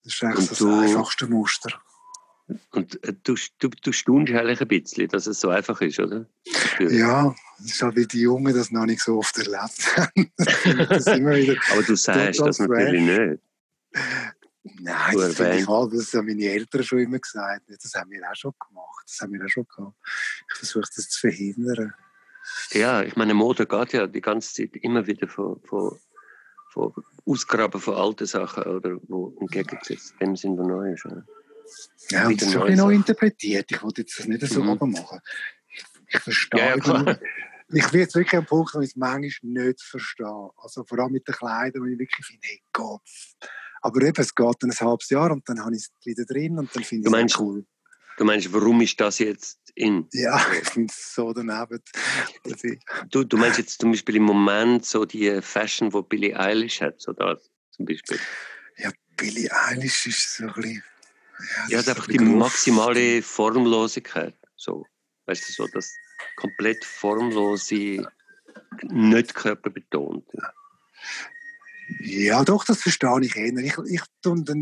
Das 0.07 0.15
ist 0.15 0.23
eigentlich 0.23 0.49
das 0.49 0.59
du- 0.59 0.73
einfachste 0.73 1.27
Muster. 1.27 1.81
Und 2.71 3.03
äh, 3.03 3.13
du, 3.25 3.35
du, 3.59 3.69
du 3.69 3.91
staunst 3.91 4.33
eigentlich 4.33 4.61
ein 4.61 4.69
bisschen, 4.69 5.09
dass 5.09 5.27
es 5.27 5.41
so 5.41 5.49
einfach 5.49 5.81
ist, 5.81 5.99
oder? 5.99 6.27
Ja, 6.79 7.35
das 7.59 7.67
ist 7.67 7.83
halt, 7.83 7.97
weil 7.97 8.07
die 8.07 8.21
Jungen 8.21 8.55
das 8.55 8.71
noch 8.71 8.87
nicht 8.87 9.03
so 9.03 9.19
oft 9.19 9.37
erlebt 9.37 9.97
haben. 9.97 10.31
Aber 11.73 11.83
du 11.83 11.97
sagst 11.97 12.39
das 12.41 12.61
natürlich 12.61 13.03
nicht. 13.03 13.43
Nein, 14.79 15.13
Du 15.13 15.19
das 15.21 15.35
finde 15.37 15.59
ich 15.59 15.67
halt, 15.67 15.93
das 15.93 16.15
haben 16.15 16.27
meine 16.27 16.45
Eltern 16.45 16.85
schon 16.85 16.99
immer 17.01 17.19
gesagt. 17.19 17.63
Das 17.67 17.95
haben 17.95 18.11
wir 18.13 18.21
auch 18.31 18.37
schon 18.37 18.53
gemacht. 18.69 19.05
Das 19.07 19.21
haben 19.21 19.33
wir 19.33 19.45
auch 19.45 19.49
schon 19.49 19.67
gehabt. 19.67 19.97
Ich 20.53 20.59
versuche 20.59 20.89
das 20.95 21.09
zu 21.09 21.19
verhindern. 21.21 21.95
Ja, 22.71 23.03
ich 23.03 23.17
meine, 23.17 23.35
Mode 23.35 23.67
geht 23.67 23.93
ja 23.93 24.07
die 24.07 24.21
ganze 24.21 24.55
Zeit 24.55 24.77
immer 24.77 25.05
wieder 25.09 25.27
von, 25.27 25.61
von, 25.65 25.99
von 26.77 26.93
Ausgraben 27.25 27.81
von 27.81 27.95
alten 27.95 28.27
Sachen, 28.27 28.63
oder 28.65 28.99
wo 29.09 29.35
entgegengesetzt 29.41 30.15
dem 30.21 30.37
sind, 30.37 30.59
was 30.59 30.67
neu 30.67 30.93
ist. 30.93 31.07
Oder? 31.07 31.25
Ja, 32.11 32.27
und 32.29 32.41
das 32.41 32.49
ist 32.49 32.55
ein 32.57 32.61
bisschen 32.63 32.77
neu 32.77 32.95
interpretiert. 32.95 33.71
Ich 33.73 33.83
wollte 33.83 34.03
jetzt 34.03 34.19
das 34.19 34.27
nicht 34.27 34.47
so 34.47 34.63
Mhm. 34.63 34.93
machen. 34.93 35.21
Ich, 35.75 35.85
ich 36.15 36.21
verstehe. 36.21 36.77
Ja. 36.85 37.19
Ich 37.73 37.89
bin 37.89 38.01
jetzt 38.01 38.15
wirklich 38.15 38.39
am 38.39 38.47
Punkt, 38.47 38.75
wo 38.75 38.81
ich 38.81 38.91
es 38.91 38.97
manchmal 38.97 39.31
nicht 39.65 39.83
verstehe. 39.83 40.51
Also 40.59 40.85
vor 40.85 40.99
allem 41.01 41.13
mit 41.13 41.27
den 41.27 41.35
Kleidern, 41.35 41.83
wo 41.83 41.87
ich 41.87 41.99
wirklich 41.99 42.25
finde, 42.25 42.43
hey 42.47 42.63
Gott. 42.73 43.01
Aber 43.81 44.03
eben, 44.03 44.21
es 44.21 44.33
geht 44.35 44.57
dann 44.61 44.71
ein 44.71 44.77
halbes 44.79 45.11
Jahr 45.11 45.33
und 45.33 45.49
dann 45.49 45.61
habe 45.65 45.75
ich 45.75 45.83
es 45.83 45.91
wieder 46.07 46.25
drin 46.25 46.59
und 46.59 46.75
dann 46.77 46.85
finde 46.85 47.09
ich 47.09 47.11
meinst- 47.11 47.35
es 47.35 47.41
cool. 47.41 47.67
Du 48.17 48.25
meinst, 48.25 48.53
warum 48.53 48.81
ist 48.81 49.01
das 49.01 49.19
jetzt 49.19 49.59
in? 49.75 50.09
Ja, 50.13 50.41
so 50.91 51.33
daneben. 51.33 51.83
Du, 53.11 53.25
du 53.25 53.37
meinst 53.37 53.59
jetzt 53.59 53.81
zum 53.81 53.91
Beispiel 53.93 54.17
im 54.17 54.25
Moment 54.25 54.87
so 54.87 55.05
die 55.05 55.41
Fashion, 55.43 55.91
die 55.91 56.03
Billie 56.03 56.39
Eilish 56.39 56.81
hat, 56.81 57.01
so 57.01 57.13
das 57.13 57.51
zum 57.73 57.85
Beispiel. 57.85 58.19
Billie 59.17 59.51
Eilish 59.51 60.07
ist 60.07 60.37
so 60.37 60.45
ein 60.45 60.53
bisschen... 60.55 60.83
das 61.39 61.71
Ja, 61.71 61.81
ist 61.81 61.89
einfach 61.89 62.09
ein 62.09 62.13
die 62.13 62.19
maximale 62.19 63.23
Formlosigkeit. 63.23 64.35
So, 64.57 64.87
weißt 65.27 65.49
du, 65.49 65.53
so 65.53 65.67
das 65.73 65.95
komplett 66.37 66.85
formlose, 66.85 68.07
nicht 68.83 69.35
körperbetont. 69.35 70.27
Ja, 70.33 70.53
doch, 72.45 72.65
das 72.65 72.83
verstehe 72.83 73.21
ich 73.23 73.37
eher. 73.37 73.57
Ich, 73.59 73.77
ich, 73.89 74.03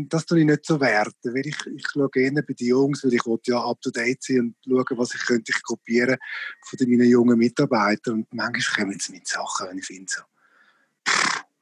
das 0.09 0.25
tue 0.25 0.39
ich 0.39 0.45
nicht 0.45 0.65
so 0.65 0.79
werten, 0.79 1.33
weil 1.33 1.47
ich, 1.47 1.57
ich 1.75 1.83
schaue 1.91 2.09
eher 2.15 2.31
bei 2.31 2.53
den 2.53 2.67
Jungs, 2.67 3.03
weil 3.03 3.13
ich 3.13 3.25
will 3.25 3.39
ja 3.45 3.63
up 3.63 3.81
to 3.81 3.89
date 3.91 4.21
sein 4.23 4.39
und 4.39 4.55
schauen, 4.65 4.97
was 4.97 5.15
ich 5.15 5.25
könnte 5.25 5.51
ich 5.55 5.63
kopieren 5.63 6.17
von 6.63 6.89
meinen 6.89 7.09
jungen 7.09 7.37
Mitarbeitern. 7.37 8.15
Und 8.15 8.33
manchmal 8.33 8.85
kommen 8.85 8.99
sie 8.99 9.11
mit 9.13 9.27
Sachen, 9.27 9.69
wenn 9.69 9.77
ich 9.77 9.85
finde 9.85 10.05
so. 10.07 10.21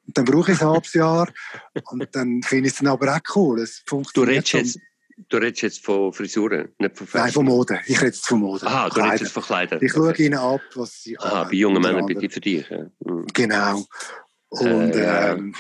Und 0.06 0.18
dann 0.18 0.26
brauche 0.26 0.52
ich 0.52 0.62
ein 0.62 0.68
halbes 0.68 0.94
Jahr 0.94 1.32
und 1.92 2.08
dann 2.14 2.42
finde 2.44 2.68
ich 2.68 2.74
es 2.74 2.80
dann 2.80 2.88
aber 2.88 3.16
auch 3.16 3.36
cool. 3.36 3.62
Es 3.62 3.84
Du 3.86 3.90
funktioniert 3.90 4.54
redest, 4.54 4.76
jetzt, 4.76 4.80
du 5.30 5.38
redest 5.38 5.62
jetzt 5.62 5.86
von 5.86 6.12
Frisuren, 6.12 6.74
nicht 6.78 6.98
von 6.98 7.08
Fashion. 7.08 7.24
Nein, 7.24 7.34
von 7.34 7.46
Mode. 7.46 7.80
Ich 7.86 7.98
rede 7.98 8.08
jetzt 8.08 8.28
von 8.28 8.40
Mode. 8.42 8.68
Aha, 8.68 8.90
du 8.90 8.96
Kleider. 8.96 9.08
redest 9.08 9.22
jetzt 9.24 9.32
von 9.32 9.44
Kleidern. 9.44 9.80
Ich 9.82 9.92
schaue 9.94 10.16
ihnen 10.18 10.40
ab, 10.40 10.62
was 10.76 11.04
sie 11.04 11.18
Aha, 11.18 11.30
anhaben, 11.30 11.50
bei 11.52 11.56
jungen 11.56 11.82
Männern, 11.82 12.08
dir 12.08 12.30
für 12.30 12.42
dich. 12.42 12.70
Ja. 12.70 12.90
Mhm. 13.00 13.28
Genau. 13.34 13.86
Und 14.62 14.92
Äh, 14.96 15.32
ähm, 15.34 15.54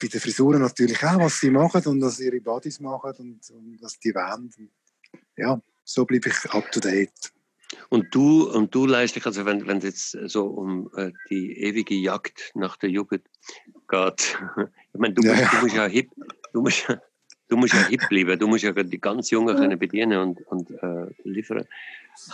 bei 0.00 0.06
den 0.08 0.20
Frisuren 0.20 0.60
natürlich 0.62 1.02
auch, 1.04 1.18
was 1.18 1.40
sie 1.40 1.50
machen 1.50 1.84
und 1.86 2.02
was 2.02 2.20
ihre 2.20 2.40
Bodies 2.40 2.80
machen 2.80 3.12
und, 3.18 3.50
und 3.50 3.78
was 3.82 3.98
die 3.98 4.14
wollen. 4.14 4.50
Und 4.56 4.70
ja, 5.36 5.60
so 5.84 6.04
bleibe 6.04 6.28
ich 6.28 6.50
up 6.50 6.70
to 6.70 6.80
date. 6.80 7.32
Und 7.90 8.14
du, 8.14 8.48
und 8.50 8.74
du 8.74 8.86
leist 8.86 9.16
dich, 9.16 9.26
also 9.26 9.44
wenn 9.44 9.66
wenn 9.66 9.78
es 9.78 9.84
jetzt 9.84 10.30
so 10.30 10.46
um 10.46 10.90
äh, 10.96 11.12
die 11.28 11.52
ewige 11.60 11.94
Jagd 11.94 12.52
nach 12.54 12.76
der 12.76 12.90
Jugend 12.90 13.24
geht, 13.88 14.38
ich 14.92 15.00
meine, 15.00 15.14
du, 15.14 15.22
Ja, 15.22 15.34
musst, 15.34 15.42
ja. 15.42 15.50
du 15.50 15.60
musst 15.62 15.74
ja 15.76 15.86
hip, 15.86 16.10
du 16.52 16.62
musst, 16.62 16.88
du 17.48 17.56
musst 17.56 17.74
ja 17.74 17.86
hip 17.86 18.08
bleiben, 18.08 18.38
du 18.38 18.46
musst 18.46 18.64
ja 18.64 18.72
die 18.72 19.00
ganz 19.00 19.30
Jungen 19.30 19.56
können 19.56 19.78
bedienen 19.78 20.18
und, 20.18 20.40
und 20.46 20.70
äh, 20.70 21.06
liefern. 21.24 21.66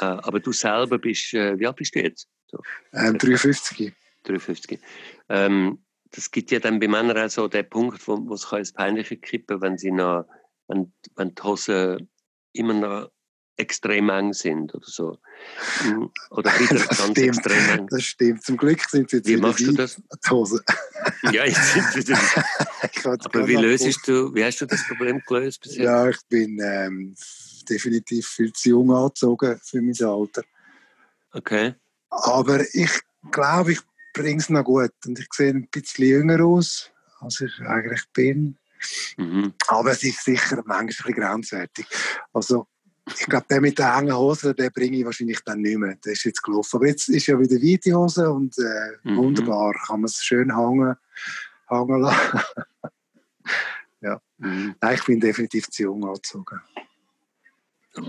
Äh, 0.01 0.05
aber 0.05 0.41
du 0.41 0.53
selber 0.53 0.99
bist, 0.99 1.35
äh, 1.35 1.59
wie 1.59 1.67
alt 1.67 1.77
bist 1.77 1.95
du 1.95 2.03
jetzt? 2.03 2.29
So, 2.47 2.59
Ähm, 2.93 3.19
53. 3.19 3.93
53. 4.25 4.81
Ähm, 5.29 5.85
das 6.11 6.31
gibt 6.31 6.51
ja 6.51 6.61
dann 6.61 6.81
bei 6.81 6.89
Männern 6.89 7.19
auch 7.19 7.31
so 7.31 7.49
den 7.49 7.69
Punkt, 7.69 8.07
wo, 8.07 8.19
wo 8.29 8.35
es 8.35 8.49
kann 8.49 8.61
ins 8.61 8.73
Peinliche 8.73 9.17
kippen, 9.17 9.61
wenn 9.61 9.79
sie 9.79 9.91
noch, 9.91 10.27
wenn, 10.69 10.93
wenn 11.17 11.35
die 11.35 11.43
Hosen 11.43 12.09
immer 12.53 12.75
noch 12.75 13.11
extrem 13.57 14.11
eng 14.11 14.33
sind 14.33 14.75
oder 14.75 14.87
so. 14.87 15.19
Mm, 15.85 16.07
Oder 16.31 16.51
wieder 16.59 16.75
Das 16.75 16.99
ganz 16.99 17.11
stimmt. 17.11 17.19
extrem 17.19 17.71
eng. 17.71 17.87
Das 17.89 18.03
stimmt. 18.03 18.43
Zum 18.45 18.57
Glück 18.57 18.81
sind 18.89 19.11
sie 19.11 19.19
jetzt 19.19 19.29
Wie 19.29 19.37
machst 19.37 19.67
du 19.67 19.73
das? 19.73 20.01
Hose. 20.29 20.63
Ja, 21.31 21.45
jetzt 21.45 21.73
sind 21.73 21.97
wieder. 21.97 22.19
Aber 23.25 23.47
wie 23.47 23.57
löst 23.57 24.07
du, 24.09 24.35
wie 24.35 24.45
hast 24.45 24.61
du 24.61 24.67
das 24.67 24.87
Problem 24.89 25.23
gelöst 25.27 25.61
bisher? 25.63 25.85
Ja, 25.85 26.09
ich 26.09 26.19
bin 26.29 26.59
ähm, 26.63 27.15
definitiv 27.69 28.27
viel 28.27 28.53
zu 28.53 28.71
jung 28.71 28.93
angezogen 28.93 29.61
für 29.63 29.81
mein 29.81 29.95
Alter. 30.01 30.43
Okay. 31.33 31.75
Aber 32.11 32.61
ich 32.75 32.91
glaube, 33.31 33.73
ich 33.73 33.81
bringe 34.15 34.41
es 34.41 34.49
noch 34.49 34.65
gut. 34.65 34.93
Und 35.05 35.19
ich 35.19 35.29
sehe 35.33 35.51
ein 35.51 35.69
bisschen 35.69 36.09
jünger 36.09 36.43
aus, 36.43 36.91
als 37.21 37.43
ich 37.43 37.61
eigentlich 37.61 38.03
bin. 38.15 38.57
Mhm. 39.19 39.53
Aber 39.69 39.91
es 39.93 40.03
ist 40.03 40.25
sicher 40.25 40.63
manchmal 40.65 41.13
ein 41.13 41.15
grenzwertig. 41.15 41.87
Also, 42.33 42.67
ich 43.07 43.27
glaube, 43.27 43.45
der 43.51 43.61
mit 43.61 43.79
den 43.79 43.85
engen 43.87 44.17
Hosen, 44.17 44.57
den 44.57 44.73
bringe 44.73 44.97
ich 44.97 45.05
wahrscheinlich 45.05 45.41
dann 45.45 45.61
nicht 45.61 45.77
mehr. 45.77 45.97
Der 45.97 46.13
ist 46.15 46.25
jetzt 46.25 46.43
gelaufen. 46.43 46.77
Aber 46.77 46.87
jetzt 46.87 47.11
ist 47.11 47.27
ja 47.27 47.39
wieder 47.39 47.57
weite 47.57 47.93
Hose 47.93 48.31
und 48.31 48.57
äh, 48.59 49.09
Mhm. 49.11 49.17
wunderbar. 49.19 49.75
Kann 49.87 50.01
man 50.01 50.07
es 50.07 50.25
schön 50.25 50.57
hängen, 50.57 50.97
hängen 51.69 52.01
lassen. 52.01 52.41
Mhm. 54.39 54.75
Nein, 54.81 54.95
ich 54.95 55.05
bin 55.05 55.21
definitiv 55.21 55.71
zu 55.71 55.85
jung 55.85 56.05
angezogen. 56.05 56.61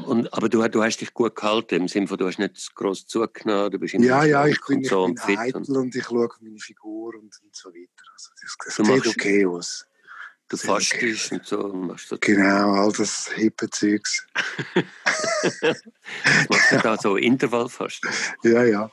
Und, 0.08 0.34
aber 0.34 0.50
du, 0.50 0.68
du 0.68 0.84
hast 0.84 0.98
dich 0.98 1.14
gut 1.14 1.36
gehalten, 1.36 1.76
im 1.76 1.88
Sinne 1.88 2.08
von, 2.08 2.18
du 2.18 2.26
hast 2.26 2.40
nicht 2.40 2.74
groß 2.76 3.06
zugenommen, 3.06 3.70
du 3.72 3.78
bist 3.80 3.94
immer 3.94 4.06
Ja, 4.06 4.24
ja, 4.24 4.48
ich 4.48 4.60
bin, 4.68 4.78
und 4.78 4.84
ich 4.84 4.90
so 4.90 5.04
bin 5.04 5.12
und 5.12 5.20
fit. 5.20 5.38
eitel 5.38 5.58
Und 5.58 5.70
und 5.78 5.96
ich 5.96 6.04
schaue 6.06 6.30
meine 6.42 6.58
Figur 6.60 7.14
und, 7.14 7.40
und 7.44 7.56
so 7.56 7.70
weiter. 7.70 8.04
Also, 8.14 8.30
das, 8.42 8.56
das 8.66 8.76
Du 8.76 8.84
sieht 8.84 8.96
machst- 8.96 9.10
okay 9.10 9.46
aus. 9.46 9.86
du 10.48 10.58
sehr 10.58 10.72
okay. 10.74 11.16
und 11.32 11.46
so. 11.46 11.68
Machst 11.74 12.08
so, 12.10 12.18
Genau, 12.20 12.72
all 12.74 12.92
das 12.94 13.28
hippe 13.36 13.70
Zeugs. 13.70 14.26
machst 16.50 16.72
du 16.72 16.78
da 16.82 16.98
so 16.98 17.16
Intervallfasten? 17.18 18.10
Ja, 18.44 18.64
ja. 18.64 18.92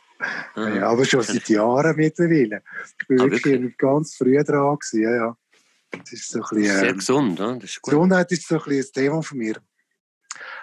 Mhm. 0.54 0.76
Ja, 0.76 0.88
aber 0.90 1.04
schon 1.04 1.22
seit 1.22 1.48
Jahren 1.48 1.96
mittlerweile. 1.96 2.62
Ich 3.00 3.06
bin 3.08 3.18
ah, 3.20 3.24
wirklich, 3.24 3.44
wirklich, 3.44 3.76
ganz 3.78 4.14
früh 4.14 4.42
dran 4.44 4.78
gewesen, 4.78 5.02
ja, 5.02 5.14
ja. 5.16 5.36
Das 5.90 6.12
ist 6.12 6.28
so 6.30 6.38
ein 6.42 6.48
bisschen, 6.56 6.78
Sehr 6.78 6.88
ähm, 6.90 6.96
gesund, 6.98 7.38
ja? 7.38 7.54
das 7.54 7.64
ist 7.70 7.82
gut. 7.82 7.92
Gesundheit 7.94 8.30
ist 8.32 8.46
so 8.46 8.54
ein, 8.56 8.62
bisschen 8.64 8.86
ein 8.86 8.92
Thema 8.92 9.22
von 9.22 9.38
mir. 9.38 9.56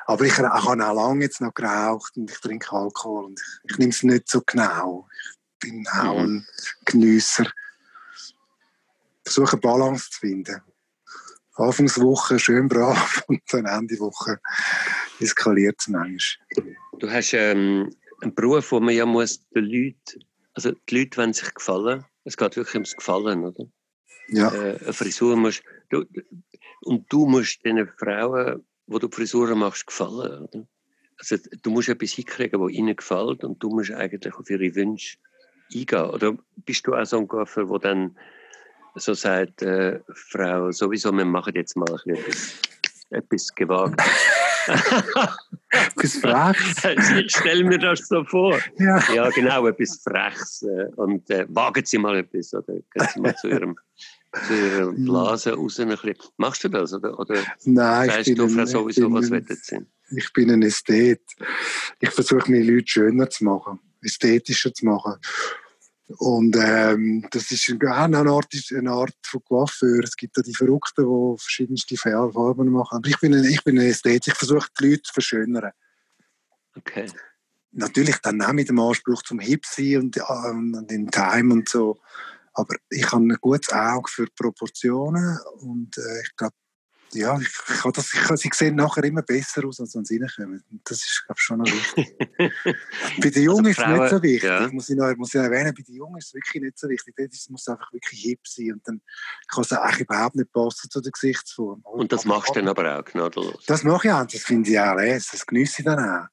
Aber 0.10 0.26
ich, 0.26 0.32
ich 0.32 0.40
habe 0.40 0.52
auch 0.52 0.76
lange 0.76 1.24
jetzt 1.24 1.40
noch 1.40 1.54
geraucht 1.54 2.18
und 2.18 2.32
ich 2.32 2.40
trinke 2.40 2.72
Alkohol 2.72 3.26
und 3.26 3.40
ich, 3.40 3.72
ich 3.72 3.78
nehme 3.78 3.92
es 3.92 4.02
nicht 4.02 4.28
so 4.28 4.42
genau. 4.44 5.08
Ich 5.54 5.70
bin 5.70 5.88
auch 5.88 6.16
mhm. 6.16 6.38
ein 6.38 6.48
Genüsser. 6.86 7.44
Ich 7.44 8.34
versuche 9.32 9.52
eine 9.52 9.62
Balance 9.62 10.10
zu 10.10 10.22
finden. 10.22 10.64
Anfangswoche 11.54 12.40
schön 12.40 12.68
brav 12.68 13.24
und 13.28 13.42
dann 13.52 13.68
Ende 13.68 14.00
Woche 14.00 14.40
eskaliert 15.20 15.76
es 15.80 15.90
manchmal. 15.90 16.76
Du 16.98 17.08
hast 17.08 17.34
ähm, 17.34 17.96
einen 18.22 18.34
Beruf, 18.34 18.72
wo 18.72 18.80
man 18.80 18.96
ja 18.96 19.06
muss 19.06 19.48
den 19.50 19.66
Leuten, 19.66 20.26
also 20.56 20.72
die 20.72 20.98
Leute 20.98 21.18
wollen 21.18 21.34
sich 21.34 21.54
gefallen. 21.54 22.04
Es 22.24 22.36
geht 22.36 22.56
wirklich 22.56 22.74
ums 22.74 22.96
Gefallen, 22.96 23.46
oder? 23.46 23.66
Ja. 24.30 24.52
Äh, 24.56 24.80
eine 24.80 24.94
Frisur 24.94 25.38
musst 25.38 25.62
du, 25.92 26.04
und 26.82 27.06
du 27.14 27.28
musst 27.28 27.64
den 27.64 27.88
Frauen, 28.00 28.66
wo 28.90 28.98
du 29.00 29.08
Frisuren 29.10 29.60
machst, 29.60 29.88
gefallen, 29.88 30.44
oder? 30.44 30.68
Also 31.20 31.36
du 31.62 31.70
musst 31.70 31.90
etwas 31.90 32.12
hinkriegen, 32.12 32.60
was 32.62 32.72
ihnen 32.72 32.96
gefällt 32.96 33.44
und 33.44 33.62
du 33.62 33.70
musst 33.70 33.92
eigentlich 33.92 34.34
auf 34.34 34.50
ihre 34.50 34.74
Wünsche 34.76 35.18
eingehen. 35.74 36.10
Oder 36.10 36.38
bist 36.66 36.88
du 36.88 36.96
auch 36.96 37.06
so 37.06 37.20
ein 37.20 37.28
Gaffer, 37.28 37.66
der 37.66 37.80
dann 37.80 38.18
so 38.96 39.14
sagt, 39.14 39.62
äh, 39.62 40.00
Frau, 40.14 40.72
sowieso, 40.72 41.12
wir 41.12 41.26
machen 41.26 41.54
jetzt 41.56 41.76
mal 41.76 41.94
etwas, 42.06 42.54
etwas 43.10 43.54
gewagt. 43.54 44.02
etwas 45.70 46.18
Freches. 46.18 46.84
Ich 47.26 47.36
stelle 47.36 47.64
mir 47.64 47.78
das 47.78 48.08
so 48.08 48.24
vor. 48.24 48.58
Ja, 48.78 49.14
ja 49.14 49.30
genau, 49.30 49.68
etwas 49.68 50.02
Freches. 50.02 50.64
Äh, 50.64 50.88
und 50.96 51.30
äh, 51.30 51.46
wagen 51.50 51.86
Sie 51.86 51.98
mal 51.98 52.18
etwas, 52.18 52.54
oder 52.54 52.74
gehen 52.74 53.08
Sie 53.14 53.20
mal 53.20 53.36
zu 53.36 53.50
Ihrem, 53.50 53.78
zu 54.48 54.54
Ihrer 54.54 54.92
hm. 54.92 55.06
Blase 55.06 55.54
raus. 55.54 55.80
Ein 55.80 55.90
bisschen. 55.90 56.16
Machst 56.38 56.64
du 56.64 56.70
das, 56.70 56.94
oder? 56.94 57.18
oder 57.20 57.42
Nein, 57.66 58.12
ich 58.22 58.28
bin 58.28 58.36
du, 58.36 58.44
ein, 58.46 58.68
sowieso, 58.68 59.10
bin 59.10 59.14
was 59.14 59.28
Sie? 59.66 59.86
Ich 60.12 60.34
bin 60.34 60.52
ein 60.52 60.64
Ästhet. 60.64 61.22
Ich 62.00 62.10
versuche, 62.10 62.52
meine 62.52 62.64
Leute 62.64 62.88
schöner 62.88 63.30
zu 63.30 63.44
machen, 63.44 63.80
ästhetischer 64.02 64.74
zu 64.74 64.86
machen. 64.86 65.16
Und 66.18 66.56
ähm, 66.60 67.28
das 67.30 67.52
ist 67.52 67.70
eine 67.70 67.92
Art, 67.94 68.48
eine 68.74 68.92
Art 68.92 69.16
von 69.22 69.44
Coiffeur. 69.44 70.04
Es 70.04 70.16
gibt 70.16 70.38
ja 70.38 70.44
die 70.44 70.56
Verrückten, 70.56 71.06
die 71.06 71.40
verschiedenste 71.40 71.98
Farben 71.98 72.72
machen. 72.72 72.98
Aber 72.98 73.08
ich 73.08 73.20
bin 73.20 73.36
ein, 73.36 73.44
ich 73.44 73.64
bin 73.64 73.78
ein 73.80 73.86
Ästhet. 73.86 74.28
Ich 74.28 74.34
versuche, 74.34 74.68
die 74.80 74.90
Leute 74.90 75.04
zu 75.04 75.14
verschönern. 75.14 75.72
Okay. 76.76 77.12
Natürlich 77.72 78.18
dann 78.18 78.42
auch 78.42 78.54
mit 78.54 78.70
dem 78.70 78.80
Anspruch 78.80 79.22
zum 79.22 79.40
Hip 79.40 79.66
sein 79.66 79.98
und, 79.98 80.18
ähm, 80.18 80.74
und 80.76 80.92
in 80.92 81.12
Time 81.12 81.54
und 81.54 81.70
so. 81.70 82.00
Aber 82.60 82.76
ich 82.90 83.10
habe 83.12 83.24
ein 83.24 83.38
gutes 83.40 83.72
Auge 83.72 84.10
für 84.12 84.28
Proportionen 84.36 85.40
und 85.60 85.98
äh, 85.98 86.22
ich 86.24 86.36
glaube, 86.36 86.54
ja, 87.14 87.40
ich, 87.40 87.48
ich, 87.48 87.84
habe 87.84 87.94
das, 87.94 88.14
ich, 88.14 88.42
sie 88.42 88.50
sehen 88.54 88.76
nachher 88.76 89.04
immer 89.04 89.24
besser 89.24 89.66
aus, 89.66 89.80
als 89.80 89.96
wenn 89.96 90.06
sie 90.06 90.18
reinkommen. 90.18 90.64
Das 90.84 90.98
ist, 90.98 91.24
glaube 91.26 91.38
ich, 91.40 91.44
schon 91.44 91.58
noch 91.60 91.66
wichtig. 91.66 92.16
bei 93.22 93.30
den 93.30 93.44
Jungen 93.44 93.66
also 93.66 93.70
ist 93.70 93.80
es 93.80 93.88
nicht 93.88 94.10
so 94.10 94.24
wichtig. 94.24 94.44
Ja. 94.44 94.70
Muss, 94.72 94.90
ich 94.90 94.96
noch, 94.96 95.16
muss 95.16 95.34
ich 95.34 95.42
erwähnen, 95.42 95.74
bei 95.76 95.82
den 95.82 95.96
Jungen 95.96 96.18
ist 96.18 96.28
es 96.28 96.34
wirklich 96.36 96.62
nicht 96.62 96.78
so 96.78 96.88
wichtig. 96.88 97.16
Es 97.18 97.50
muss 97.50 97.68
einfach 97.68 97.92
wirklich 97.94 98.22
hip 98.22 98.42
sein 98.46 98.74
und 98.74 98.88
dann 98.88 99.02
kann 99.48 99.64
es 99.64 99.72
eigentlich 99.72 100.02
überhaupt 100.02 100.36
nicht 100.36 100.52
passen 100.52 100.90
zu 100.90 101.02
der 101.02 101.12
Gesichtsform. 101.12 101.82
Und 101.84 102.12
das 102.12 102.26
machst 102.26 102.50
du 102.50 102.60
dann 102.60 102.68
aber 102.68 103.00
auch 103.00 103.06
gnadenlos? 103.06 103.64
Das 103.66 103.84
mache 103.84 104.08
ich 104.08 104.14
auch, 104.14 104.26
das 104.26 104.42
finde 104.42 104.70
ich 104.70 104.80
auch 104.80 104.96
les. 104.96 105.30
Das 105.32 105.46
genieße 105.46 105.76
ich 105.80 105.86
dann 105.86 106.00
auch. 106.00 106.28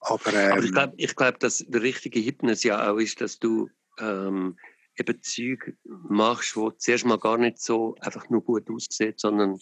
Aber, 0.00 0.32
ähm, 0.32 0.52
aber 0.52 0.64
ich 0.64 0.72
glaube, 0.72 0.94
ich 0.96 1.14
glaub, 1.14 1.38
dass 1.38 1.64
der 1.68 1.82
richtige 1.82 2.18
Hipness 2.18 2.64
ja 2.64 2.90
auch 2.90 2.96
ist, 2.96 3.20
dass 3.20 3.38
du 3.38 3.68
ähm, 4.00 4.56
eben 4.96 5.22
Zeug 5.22 5.76
machst, 5.84 6.56
wo 6.56 6.70
zuerst 6.70 7.06
mal 7.06 7.18
gar 7.18 7.38
nicht 7.38 7.60
so 7.60 7.94
einfach 8.00 8.28
nur 8.28 8.42
gut 8.42 8.68
aussieht, 8.70 9.20
sondern 9.20 9.58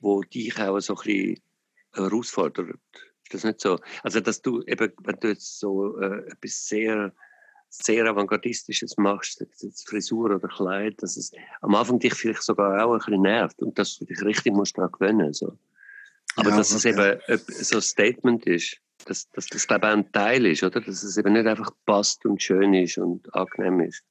wo 0.00 0.22
dich 0.22 0.58
auch 0.58 0.78
so 0.80 0.94
ein 0.94 1.02
bisschen 1.02 1.42
herausfordert. 1.92 2.78
Ist 3.24 3.34
das 3.34 3.44
nicht 3.44 3.60
so? 3.60 3.78
Also, 4.02 4.20
dass 4.20 4.40
du 4.40 4.62
eben, 4.62 4.92
wenn 5.02 5.20
du 5.20 5.28
jetzt 5.28 5.58
so 5.58 5.98
äh, 5.98 6.26
etwas 6.30 6.66
sehr, 6.66 7.12
sehr 7.68 8.06
Avantgardistisches 8.06 8.96
machst, 8.96 9.40
jetzt 9.40 9.86
Frisur 9.88 10.34
oder 10.34 10.48
Kleid, 10.48 11.02
dass 11.02 11.16
es 11.16 11.32
am 11.60 11.74
Anfang 11.74 11.98
dich 11.98 12.14
vielleicht 12.14 12.42
sogar 12.42 12.82
auch 12.82 12.92
ein 12.92 12.98
bisschen 12.98 13.22
nervt 13.22 13.60
und 13.60 13.78
dass 13.78 13.98
du 13.98 14.06
dich 14.06 14.22
richtig 14.22 14.54
musst 14.54 14.78
daran 14.78 14.92
gewöhnen 14.92 15.32
so. 15.34 15.58
Aber 16.36 16.50
ja, 16.50 16.56
dass 16.56 16.74
okay. 16.74 16.90
es 16.90 17.34
eben 17.36 17.40
so 17.46 17.76
ein 17.76 17.82
Statement 17.82 18.46
ist, 18.46 18.78
dass, 19.04 19.28
dass 19.30 19.46
das, 19.46 19.66
glaube 19.66 19.86
ich, 19.86 19.92
auch 19.92 19.96
ein 19.96 20.12
Teil 20.12 20.46
ist, 20.46 20.62
oder? 20.62 20.80
Dass 20.80 21.02
es 21.02 21.16
eben 21.16 21.32
nicht 21.32 21.46
einfach 21.46 21.70
passt 21.84 22.24
und 22.24 22.42
schön 22.42 22.74
ist 22.74 22.98
und 22.98 23.32
angenehm 23.34 23.80
ist. 23.80 24.02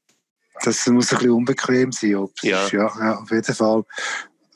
Das 0.64 0.88
muss 0.88 1.12
ein 1.12 1.20
bisschen 1.20 1.32
unbequem 1.32 1.92
sein, 1.92 2.10
ja. 2.12 2.24
Ist, 2.24 2.44
ja, 2.44 2.68
ja, 2.72 3.20
auf 3.20 3.32
jeden 3.32 3.54
Fall. 3.54 3.84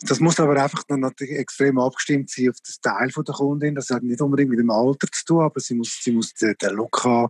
Das 0.03 0.19
muss 0.19 0.39
aber 0.39 0.61
einfach 0.61 0.83
dann 0.83 1.01
natürlich 1.01 1.37
extrem 1.37 1.79
abgestimmt 1.79 2.29
sein 2.29 2.49
auf 2.49 2.57
das 2.65 2.79
Teil 2.81 3.11
von 3.11 3.23
der 3.23 3.35
Kundin. 3.35 3.75
Das 3.75 3.89
hat 3.89 4.03
nicht 4.03 4.21
unbedingt 4.21 4.49
mit 4.49 4.59
dem 4.59 4.71
Alter 4.71 5.07
zu 5.11 5.25
tun, 5.25 5.43
aber 5.43 5.59
sie 5.59 5.75
muss, 5.75 5.99
sie 6.01 6.11
muss 6.11 6.33
den, 6.33 6.55
den 6.59 6.73
Look 6.73 7.03
haben. 7.03 7.29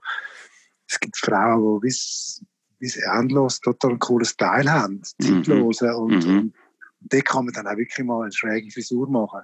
Es 0.88 1.00
gibt 1.00 1.18
Frauen, 1.18 1.80
die 1.82 1.88
bis, 1.88 2.42
bis 2.80 2.96
endlos 2.98 3.60
total 3.60 3.92
ein 3.92 4.00
cooles 4.00 4.36
Teil 4.38 4.72
haben, 4.72 5.02
zeitlose. 5.22 5.88
Mhm. 5.88 5.96
Und, 5.96 6.26
mhm. 6.26 6.40
und 7.02 7.14
da 7.14 7.20
kann 7.22 7.46
man 7.46 7.54
dann 7.54 7.68
auch 7.68 7.78
wirklich 7.78 8.06
mal 8.06 8.24
eine 8.24 8.32
schräge 8.32 8.72
Frisur 8.72 9.10
machen. 9.10 9.42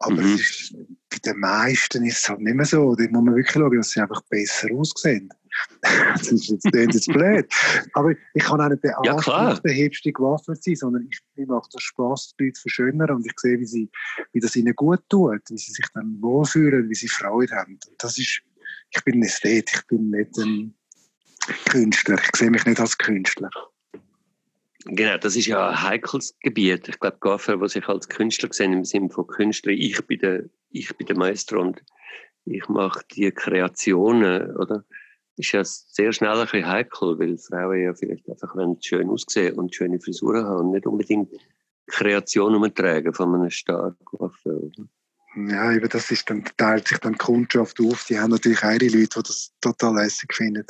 Aber 0.00 0.20
mhm. 0.20 0.34
ist, 0.34 0.74
bei 1.08 1.18
den 1.24 1.38
meisten 1.38 2.04
ist 2.04 2.18
es 2.18 2.28
halt 2.28 2.40
nicht 2.40 2.56
mehr 2.56 2.66
so. 2.66 2.94
Da 2.96 3.04
muss 3.04 3.24
man 3.24 3.36
wirklich 3.36 3.52
schauen, 3.52 3.76
dass 3.76 3.90
sie 3.90 4.00
einfach 4.00 4.22
besser 4.22 4.68
aussehen. 4.72 5.28
das 6.14 6.32
ist 6.32 6.48
jetzt, 6.48 6.68
jetzt 6.72 7.06
blöd. 7.08 7.46
Aber 7.92 8.12
ich 8.34 8.42
kann 8.42 8.60
auch 8.60 8.68
nicht 8.68 8.84
der 8.84 8.96
ja, 9.04 9.12
Anspruch, 9.12 9.58
der 9.60 9.72
hipste 9.72 10.12
gewaffnet 10.12 10.62
sein, 10.62 10.76
sondern 10.76 11.08
ich, 11.10 11.20
mir 11.36 11.46
macht 11.46 11.74
das 11.74 11.82
Spaß, 11.82 12.34
die 12.38 12.44
Leute 12.44 12.54
zu 12.54 12.62
verschönern 12.62 13.10
und 13.10 13.26
ich 13.26 13.32
sehe, 13.36 13.58
wie, 13.58 13.66
sie, 13.66 13.90
wie 14.32 14.40
das 14.40 14.56
ihnen 14.56 14.74
gut 14.74 15.00
tut, 15.08 15.42
wie 15.48 15.58
sie 15.58 15.72
sich 15.72 15.86
dann 15.94 16.18
wohlfühlen, 16.20 16.88
wie 16.88 16.94
sie 16.94 17.08
Freude 17.08 17.54
haben. 17.54 17.78
Das 17.98 18.18
ist, 18.18 18.42
ich 18.90 19.04
bin 19.04 19.20
ein 19.20 19.22
Ästhet, 19.22 19.70
ich 19.72 19.86
bin 19.86 20.10
nicht 20.10 20.36
ein 20.38 20.74
Künstler. 21.68 22.18
Ich 22.18 22.36
sehe 22.36 22.50
mich 22.50 22.64
nicht 22.64 22.80
als 22.80 22.96
Künstler. 22.96 23.50
Genau, 24.86 25.16
das 25.16 25.34
ist 25.34 25.46
ja 25.46 25.70
ein 25.70 25.82
heikles 25.82 26.36
Gebiet. 26.40 26.88
Ich 26.88 27.00
glaube, 27.00 27.16
Gaffer, 27.20 27.56
die 27.56 27.68
sich 27.68 27.88
als 27.88 28.08
Künstler 28.08 28.50
sehen, 28.52 28.74
im 28.74 28.84
Sinne 28.84 29.08
von 29.08 29.26
Künstler, 29.26 29.72
ich 29.72 29.98
bin 30.06 30.18
der, 30.18 30.44
ich 30.70 30.94
bin 30.96 31.06
der 31.06 31.16
Meister 31.16 31.58
und 31.58 31.82
ich 32.44 32.68
mache 32.68 33.02
die 33.12 33.30
Kreationen, 33.30 34.54
oder? 34.56 34.84
Ist 35.36 35.52
ja 35.52 35.64
sehr 35.64 36.12
schnell 36.12 36.38
ein 36.38 36.44
bisschen 36.44 36.66
heikel, 36.66 37.18
weil 37.18 37.38
Frauen 37.38 37.82
ja 37.82 37.94
vielleicht 37.94 38.28
einfach 38.30 38.54
wenn 38.56 38.80
schön 38.80 39.08
aussehen 39.10 39.58
und 39.58 39.74
schöne 39.74 40.00
Frisuren 40.00 40.44
haben 40.44 40.66
und 40.66 40.70
nicht 40.72 40.86
unbedingt 40.86 41.30
Kreation 41.86 42.54
umtragen 42.54 43.12
von 43.12 43.34
einem 43.34 43.50
starken 43.50 44.16
oder? 44.16 44.88
Ja, 45.36 45.72
eben 45.72 45.88
das 45.88 46.10
ist 46.10 46.30
dann, 46.30 46.44
teilt 46.56 46.86
sich 46.86 46.98
dann 46.98 47.14
die 47.14 47.18
Kundschaft 47.18 47.80
auf. 47.80 48.04
Die 48.04 48.18
haben 48.18 48.30
natürlich 48.30 48.62
ihre 48.62 48.98
Leute, 48.98 49.18
die 49.18 49.22
das 49.22 49.52
total 49.60 49.96
lässig 49.96 50.32
finden. 50.32 50.66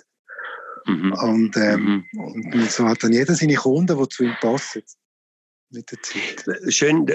Mhm. 0.86 1.12
Und, 1.12 1.56
ähm, 1.56 2.04
mhm. 2.12 2.52
und 2.52 2.70
so 2.70 2.86
hat 2.86 3.02
dann 3.02 3.12
jeder 3.12 3.34
seine 3.34 3.54
Kunden, 3.54 3.98
die 3.98 4.08
zu 4.08 4.24
ihm 4.24 4.34
passen. 4.40 4.82
Mit 5.70 5.90
der 5.90 6.00
Zeit. 6.02 6.72
Schön, 6.72 7.06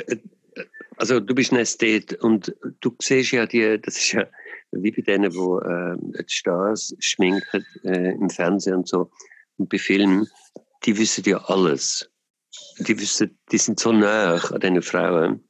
also 0.98 1.20
du 1.20 1.34
bist 1.34 1.52
ein 1.52 1.60
Ästhet 1.60 2.14
und 2.22 2.56
du 2.82 2.96
siehst 3.02 3.32
ja 3.32 3.46
die, 3.46 3.80
das 3.82 3.98
ist 3.98 4.12
ja 4.12 4.28
wie 4.72 4.92
bei 4.92 5.02
denen, 5.02 5.32
die 5.32 5.38
äh, 5.38 6.24
die 6.24 6.34
Stars 6.34 6.96
schminken 7.00 7.66
äh, 7.84 8.12
im 8.14 8.30
Fernsehen 8.30 8.76
und 8.76 8.88
so 8.88 9.12
und 9.58 9.70
bei 9.70 9.78
Filmen, 9.78 10.28
die 10.86 10.98
wissen 10.98 11.24
ja 11.26 11.38
alles. 11.46 12.10
Die 12.80 13.00
wissen, 13.00 13.38
die 13.52 13.58
sind 13.58 13.80
so 13.80 13.92
nah 13.92 14.36
an 14.36 14.60
diesen 14.60 14.82
Frauen, 14.82 15.48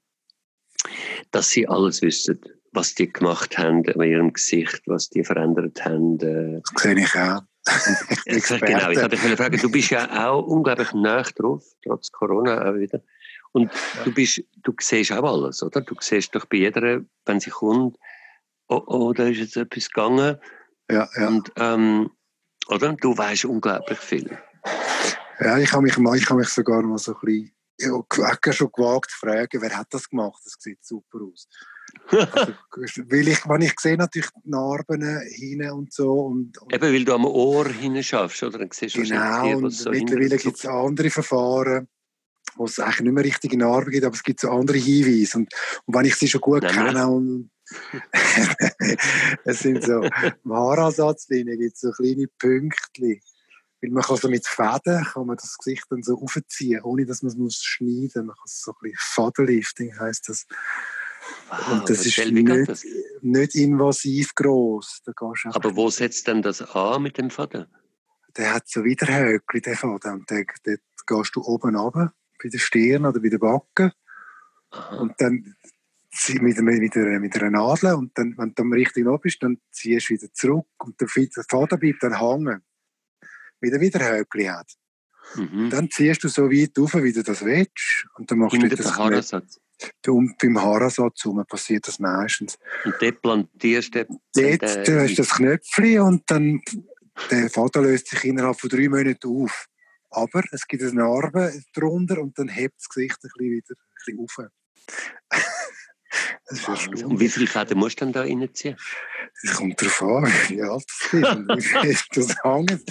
dass 1.32 1.50
sie 1.50 1.68
alles 1.68 2.02
wissen, 2.02 2.42
was 2.74 2.96
die 2.96 3.12
gemacht 3.12 3.58
haben 3.58 3.84
an 3.88 4.02
ihrem 4.02 4.34
Gesicht, 4.34 4.82
was 4.86 5.10
die 5.10 5.24
verändert 5.24 5.84
haben. 5.86 6.20
Äh. 6.20 6.62
Das 6.74 6.84
sehe 6.84 7.00
ich 7.00 7.16
auch. 7.16 7.42
genau, 8.66 8.90
ich 8.90 8.98
hatte 8.98 9.16
dich 9.16 9.36
fragen, 9.36 9.60
du 9.60 9.70
bist 9.70 9.92
ja 9.92 10.28
auch 10.28 10.46
unglaublich 10.46 10.92
nah 10.94 11.22
drauf, 11.22 11.64
trotz 11.84 12.12
Corona 12.12 12.70
auch 12.70 12.76
wieder. 12.76 13.02
Und 13.52 13.72
ja. 13.72 14.04
du 14.06 14.14
bist, 14.14 14.42
du 14.64 14.74
siehst 14.80 15.12
auch 15.12 15.24
alles, 15.24 15.62
oder? 15.62 15.82
Du 15.82 15.96
siehst 16.00 16.34
doch 16.34 16.46
bei 16.46 16.58
jeder, 16.58 17.02
wenn 17.26 17.40
sie 17.40 17.50
kommt, 17.50 17.98
oh, 18.70 18.84
oh, 18.88 19.14
da 19.14 19.28
ist 19.28 19.40
jetzt 19.40 19.58
etwas 19.58 19.90
gegangen. 19.90 20.38
Ja, 20.90 21.10
ja. 21.16 21.28
Und, 21.28 21.52
ähm, 21.58 22.12
oder? 22.68 22.94
Du 22.94 23.18
weißt 23.18 23.46
unglaublich 23.46 24.00
viel. 24.00 24.38
Ja, 25.40 25.58
ich 25.58 25.72
habe 25.72 25.84
mich, 25.84 25.98
ich 25.98 26.30
habe 26.30 26.40
mich 26.40 26.50
sogar 26.50 26.82
mal 26.84 26.98
so 26.98 27.14
ein 27.14 27.20
bisschen 27.22 27.56
ja, 27.80 28.54
schon 28.54 28.72
gewagt 28.72 29.12
zu 29.12 29.18
fragen, 29.20 29.62
wer 29.62 29.78
hat 29.78 29.88
das 29.92 30.10
gemacht? 30.10 30.42
Das 30.44 30.56
sieht 30.60 30.84
super 30.84 31.20
aus. 31.24 31.48
also, 32.10 32.54
weil 33.10 33.28
ich, 33.28 33.48
wenn 33.48 33.62
ich 33.62 33.80
sehe 33.80 33.98
natürlich 33.98 34.30
die 34.44 34.50
Narben 34.50 35.02
hin 35.30 35.70
und 35.72 35.94
so. 35.94 36.12
Und, 36.12 36.58
und 36.58 36.74
Eben, 36.74 36.94
weil 36.94 37.06
du 37.06 37.14
am 37.14 37.26
Ohr 37.26 37.68
hinschaffst, 37.68 38.44
oder? 38.44 38.60
Dann 38.60 38.70
siehst 38.72 38.96
du 38.96 39.04
genau, 39.04 39.58
und 39.58 39.72
so 39.72 39.90
mittlerweile 39.90 40.38
gibt 40.38 40.58
es 40.58 40.66
andere 40.66 41.10
Verfahren, 41.10 41.88
wo 42.56 42.66
es 42.66 42.80
eigentlich 42.80 43.02
nicht 43.02 43.14
mehr 43.14 43.24
richtige 43.24 43.58
Narben 43.58 43.92
gibt, 43.92 44.06
aber 44.06 44.16
es 44.16 44.24
gibt 44.24 44.42
so 44.42 44.50
andere 44.50 44.78
Hinweise. 44.78 45.38
Und, 45.38 45.54
und 45.86 45.96
wenn 45.96 46.06
ich 46.06 46.16
sie 46.16 46.28
schon 46.28 46.42
gut 46.42 46.64
Nein, 46.64 46.74
kenne 46.74 47.08
und 47.08 47.50
es 49.46 49.60
sind 49.60 49.84
so, 49.84 50.02
im 50.04 50.54
Haaransatz 50.54 51.28
gibt 51.28 51.74
es 51.76 51.82
so 51.82 51.92
kleine 51.92 52.28
Pünktchen. 52.28 53.22
Weil 53.82 53.92
man 53.92 54.04
kann 54.04 54.18
so 54.18 54.28
mit 54.28 54.46
Fäden 54.46 55.06
kann 55.06 55.26
man 55.26 55.38
das 55.38 55.58
Gesicht 55.58 55.86
dann 55.90 56.04
so 56.04 56.22
aufziehen, 56.22 56.82
ohne 56.84 57.06
dass 57.06 57.22
man 57.22 57.32
es 57.32 57.38
muss 57.38 57.64
schneiden 57.64 58.26
muss. 58.26 58.28
Man 58.28 58.36
kann 58.36 58.44
es 58.46 58.62
so 58.62 58.72
ein 58.72 58.78
bisschen 58.82 58.98
Fadenlifting 59.00 60.00
heisst 60.00 60.30
das. 60.30 60.46
Wow, 61.50 61.72
und 61.72 61.90
das 61.90 62.06
ist 62.06 62.18
nicht, 62.18 62.70
das? 62.70 62.86
nicht 63.22 63.56
invasiv 63.56 64.36
gross. 64.36 65.02
Aber 65.46 65.76
wo 65.76 65.90
setzt 65.90 66.28
denn 66.28 66.42
das 66.42 66.62
an 66.62 67.04
mit 67.04 67.18
dem 67.18 67.30
Faden? 67.30 67.68
Der 68.36 68.54
hat 68.54 68.68
so 68.68 68.84
wieder 68.84 69.08
Höckli, 69.08 69.62
der 69.62 69.78
Faden. 69.78 70.14
Und 70.14 70.32
dort 70.32 70.48
gehst 71.08 71.36
du 71.36 71.44
oben 71.44 71.76
runter, 71.76 72.14
bei 72.42 72.50
der 72.50 72.60
Stirn 72.60 73.06
oder 73.06 73.20
bei 73.20 73.30
der 73.30 73.40
Backe. 73.40 73.94
Aha. 74.72 74.98
Und 74.98 75.14
dann 75.20 75.56
mit, 76.42 76.60
mit, 76.62 76.96
einer, 76.96 77.20
mit 77.20 77.36
einer 77.36 77.52
Nadel 77.52 77.94
und 77.94 78.18
dann, 78.18 78.36
wenn 78.38 78.54
du 78.54 78.64
richtig 78.64 79.08
oben 79.08 79.22
bist, 79.22 79.42
dann 79.42 79.60
ziehst 79.72 80.10
du 80.10 80.14
wieder 80.14 80.32
zurück 80.34 80.68
und 80.80 81.00
der 81.00 81.08
Faden 81.08 81.80
bleibt 81.80 82.04
dann 82.04 82.20
hängen. 82.20 82.62
Wieder 83.62 83.80
wieder 83.80 84.00
Höckli 84.00 84.46
hat. 84.46 84.72
Mhm. 85.36 85.70
Dann 85.70 85.90
ziehst 85.90 86.24
du 86.24 86.28
so 86.28 86.50
weit 86.50 86.78
auf, 86.80 86.94
wie 86.96 87.14
du 87.14 87.24
das 87.24 87.44
willst. 87.44 88.06
Und 88.16 88.32
dann 88.32 88.40
machst 88.40 88.62
du 88.62 88.68
das 88.68 88.98
Haaransatz. 88.98 89.60
Und 90.08 90.38
beim 90.38 90.62
Haaransatz 90.62 91.24
passiert 91.48 91.88
das 91.88 92.00
meistens. 92.00 92.58
Und 92.84 92.96
dort 93.00 93.22
plantierst 93.22 93.96
du... 93.96 94.06
Dort 94.34 94.64
äh, 94.64 94.84
du 94.84 95.02
hast 95.02 95.20
das 95.20 95.30
Knöpfchen 95.30 96.00
und 96.02 96.24
dann 96.30 96.62
der 97.32 97.50
Faden 97.50 97.84
löst 97.84 98.08
sich 98.08 98.24
innerhalb 98.26 98.60
von 98.60 98.70
drei 98.70 98.90
Monaten 98.90 99.28
auf. 99.28 99.68
Aber 100.10 100.44
es 100.52 100.68
gibt 100.68 100.84
eine 100.84 100.94
Narbe 100.94 101.54
drunter 101.74 102.20
und 102.20 102.38
dann 102.40 102.48
hebt 102.48 102.76
das 102.80 102.90
Gesicht 102.90 103.18
ein 103.24 103.30
bisschen 103.30 103.52
wieder 103.52 103.76
ein 103.76 103.96
bisschen 103.96 104.20
auf. 104.20 104.50
Und 107.04 107.20
wie 107.20 107.30
viele 107.30 107.48
Fäden 107.48 107.78
musst 107.78 108.00
du 108.00 108.06
dann 108.06 108.14
da 108.14 108.22
reinziehen? 108.22 108.78
Es 109.44 109.54
kommt 109.54 109.82
darauf 109.82 110.02
an, 110.02 110.26
wie 110.50 110.62
alt 110.62 110.84
das 111.12 111.84
ist 111.86 112.08
das 112.16 112.36
hängt. 112.44 112.84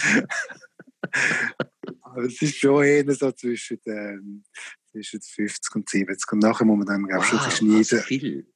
Aber 2.03 2.23
es 2.23 2.41
ist 2.43 2.57
schon 2.57 2.85
eher 2.85 3.13
so 3.15 3.33
zwischen, 3.33 3.79
ähm, 3.87 4.45
zwischen 4.91 5.21
50 5.21 5.75
und 5.75 5.89
70. 5.89 6.33
Und 6.33 6.39
nachher 6.41 6.65
muss 6.65 6.79
man 6.79 6.87
dann 6.87 7.05
wow, 7.05 7.25
schon 7.25 7.51
schneiden. 7.51 8.01
viel. 8.03 8.47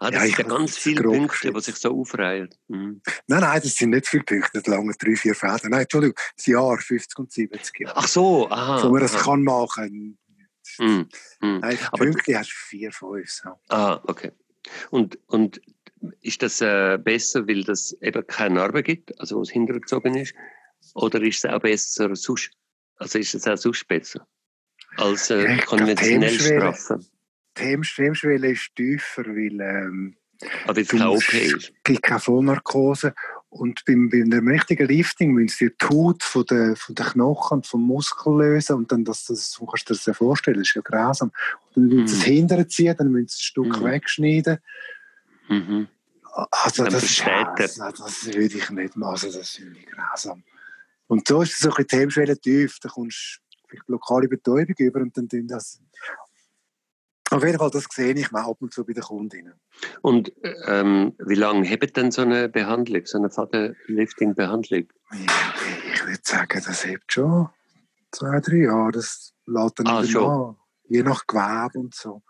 Ah, 0.00 0.10
das 0.10 0.22
ja, 0.22 0.26
sind 0.28 0.38
ja 0.38 0.56
ganz 0.56 0.78
viele 0.78 1.02
Punkte, 1.02 1.52
die 1.52 1.60
sich 1.60 1.76
so 1.76 1.90
aufreihen. 1.90 2.48
Mhm. 2.68 3.02
Nein, 3.26 3.40
nein, 3.40 3.60
das 3.62 3.74
sind 3.76 3.90
nicht 3.90 4.06
viele 4.06 4.24
Punkte, 4.24 4.50
das 4.54 4.66
lange 4.66 4.92
drei, 4.98 5.14
vier 5.14 5.34
Fäden. 5.34 5.70
Nein, 5.70 5.82
Entschuldigung, 5.82 6.18
das 6.36 6.46
Jahr 6.46 6.78
50 6.78 7.18
und 7.18 7.32
70 7.32 7.80
Jahre. 7.80 7.96
Ach 7.96 8.08
so, 8.08 8.48
aha. 8.50 8.82
Wo 8.82 8.90
man 8.90 9.02
das 9.02 9.14
aha. 9.14 9.24
kann 9.24 9.42
machen. 9.42 10.18
Mhm. 10.78 11.08
Mhm. 11.40 11.58
Nein, 11.60 11.78
Punkte 11.96 12.38
hast 12.38 12.50
du 12.50 12.54
vier, 12.54 12.92
fünf. 12.92 13.30
So. 13.30 13.50
Ah, 13.68 14.00
okay. 14.04 14.32
Und, 14.90 15.18
und 15.26 15.60
ist 16.20 16.42
das 16.42 16.60
äh, 16.60 16.98
besser, 17.02 17.46
weil 17.48 17.64
das 17.64 17.96
eben 18.00 18.26
keine 18.26 18.56
Narbe 18.56 18.82
gibt, 18.82 19.18
also 19.20 19.36
wo 19.36 19.42
es 19.42 19.50
hintergezogen 19.50 20.14
ist? 20.16 20.34
Oder 20.94 21.22
ist 21.22 21.44
es 21.44 21.50
auch 21.50 21.60
besser 21.60 22.14
sonst, 22.14 22.50
also 22.96 23.18
ist 23.18 23.34
es 23.34 23.46
auch 23.46 23.56
sonst 23.56 23.86
besser? 23.88 24.26
Als 24.96 25.30
äh, 25.30 25.56
konventionell 25.58 26.38
straffen? 26.38 27.06
Die 27.56 27.62
Hemmschwelle 27.62 28.50
ist 28.50 28.74
tiefer, 28.74 29.24
weil 29.24 29.60
ähm, 29.60 30.16
aber 30.66 30.80
es 30.80 30.88
keine 30.88 31.10
OP 31.10 31.32
ist. 31.32 31.54
Es 31.54 31.72
gibt 31.84 32.02
keine 32.02 32.20
Vollnarkose. 32.20 33.14
Und 33.54 33.84
beim, 33.84 34.08
beim 34.10 34.48
richtigen 34.48 34.88
Lifting 34.88 35.32
müssen 35.32 35.56
sie 35.56 35.70
die 35.70 35.86
Haut 35.86 36.24
von 36.24 36.44
den, 36.44 36.74
von 36.74 36.96
den 36.96 37.06
Knochen 37.06 37.58
und 37.58 37.66
vom 37.68 37.86
Muskel 37.86 38.36
lösen. 38.36 38.74
Und 38.74 38.90
dann, 38.90 39.04
das, 39.04 39.26
das, 39.26 39.52
du 39.52 39.64
kannst 39.64 39.88
dir 39.88 39.94
das 39.94 40.16
vorstellen, 40.16 40.58
das 40.58 40.66
ist 40.66 40.74
ja 40.74 40.82
grausam. 40.82 41.30
Und 41.74 41.88
dann 41.88 41.98
müssen 42.00 42.08
sie 42.08 42.16
es 42.16 42.26
mhm. 42.26 42.32
hinterher 42.32 42.68
ziehen, 42.68 42.96
dann 42.98 43.12
müssen 43.12 43.28
sie 43.28 43.38
ein 43.38 43.44
Stück 43.44 43.80
mhm. 43.80 43.84
wegschneiden. 43.84 44.58
Mhm. 45.48 45.86
Also, 46.50 46.84
das, 46.84 47.04
ist, 47.04 47.22
also, 47.24 48.04
das 48.04 48.26
würde 48.26 48.40
ich 48.42 48.70
nicht 48.70 48.96
machen. 48.96 49.12
Also, 49.12 49.38
das 49.38 49.50
finde 49.50 49.78
ich 49.78 49.86
grausam. 49.86 50.42
Und 51.06 51.28
so 51.28 51.42
ist 51.42 51.52
es 51.52 51.60
so 51.60 51.68
ein 51.68 51.74
bisschen 51.76 51.88
die 51.90 51.96
Hemmschwelle 51.96 52.36
tief. 52.36 52.80
Da 52.80 52.88
kommst 52.88 53.38
du 53.52 53.68
vielleicht 53.68 53.88
lokale 53.88 54.26
Betäubung 54.26 54.74
über 54.78 55.00
und 55.00 55.16
dann 55.16 55.28
tun 55.28 55.46
das 55.46 55.80
auf 57.34 57.44
jeden 57.44 57.58
Fall, 57.58 57.70
das 57.70 57.86
sehe 57.90 58.14
ich 58.14 58.30
mal 58.30 58.44
ab 58.44 58.56
und 58.60 58.72
zu 58.72 58.84
bei 58.84 58.92
den 58.92 59.02
Kundinnen. 59.02 59.54
Und 60.02 60.32
ähm, 60.66 61.14
wie 61.18 61.34
lange 61.34 61.66
hebt 61.66 61.96
denn 61.96 62.10
so 62.10 62.22
eine 62.22 62.48
Behandlung, 62.48 63.02
so 63.04 63.18
eine 63.18 63.30
Fadenlifting-Behandlung? 63.30 64.84
Ich, 65.12 65.26
ich 65.94 66.06
würde 66.06 66.20
sagen, 66.22 66.62
das 66.64 66.84
hebt 66.84 67.12
schon 67.12 67.48
zwei, 68.12 68.40
drei 68.40 68.56
Jahre. 68.56 68.92
Das 68.92 69.32
lädt 69.46 69.72
dann 69.78 69.86
ah, 69.86 70.04
schon. 70.04 70.30
An, 70.30 70.56
je 70.88 71.02
nach 71.02 71.26
Gewebe 71.26 71.78
und 71.78 71.94
so. 71.94 72.22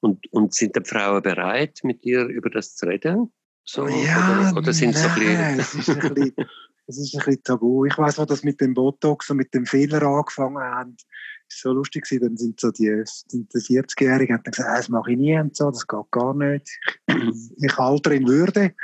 Und, 0.00 0.32
und 0.32 0.54
sind 0.54 0.76
die 0.76 0.84
Frauen 0.84 1.22
bereit, 1.22 1.80
mit 1.82 2.04
dir 2.04 2.26
über 2.26 2.50
das 2.50 2.76
zu 2.76 2.86
reden? 2.86 3.32
So, 3.64 3.86
ja, 3.86 4.50
oder, 4.50 4.58
oder 4.58 4.72
sind 4.72 4.94
nein, 4.94 5.60
so 5.60 5.78
es 5.78 5.88
ist 5.88 5.90
ein 5.90 6.14
bisschen, 6.14 6.34
es 6.86 6.98
ist 6.98 7.14
ein 7.14 7.18
bisschen 7.18 7.42
tabu. 7.42 7.84
Ich 7.84 7.98
weiß 7.98 8.18
noch, 8.18 8.26
dass 8.26 8.42
mit 8.42 8.60
dem 8.60 8.74
Botox 8.74 9.28
und 9.30 9.36
mit 9.36 9.52
dem 9.52 9.66
Fehler 9.66 10.02
angefangen 10.02 10.58
haben 10.58 10.96
ist 10.96 11.06
so 11.48 11.72
lustig 11.72 12.04
gewesen. 12.04 12.22
Dann 12.22 12.36
sind 12.36 12.60
so 12.60 12.70
die, 12.70 13.04
die 13.32 13.46
40-Jährigen 13.46 14.36
haben 14.36 14.42
gesagt, 14.42 14.78
das 14.78 14.88
mache 14.88 15.12
ich 15.12 15.18
nie 15.18 15.38
und 15.38 15.56
so, 15.56 15.70
das 15.70 15.86
geht 15.86 16.10
gar 16.10 16.34
nicht. 16.34 16.68
Ich, 17.06 17.64
ich 17.64 17.78
alter 17.78 18.12
in 18.12 18.26
Würde. 18.26 18.74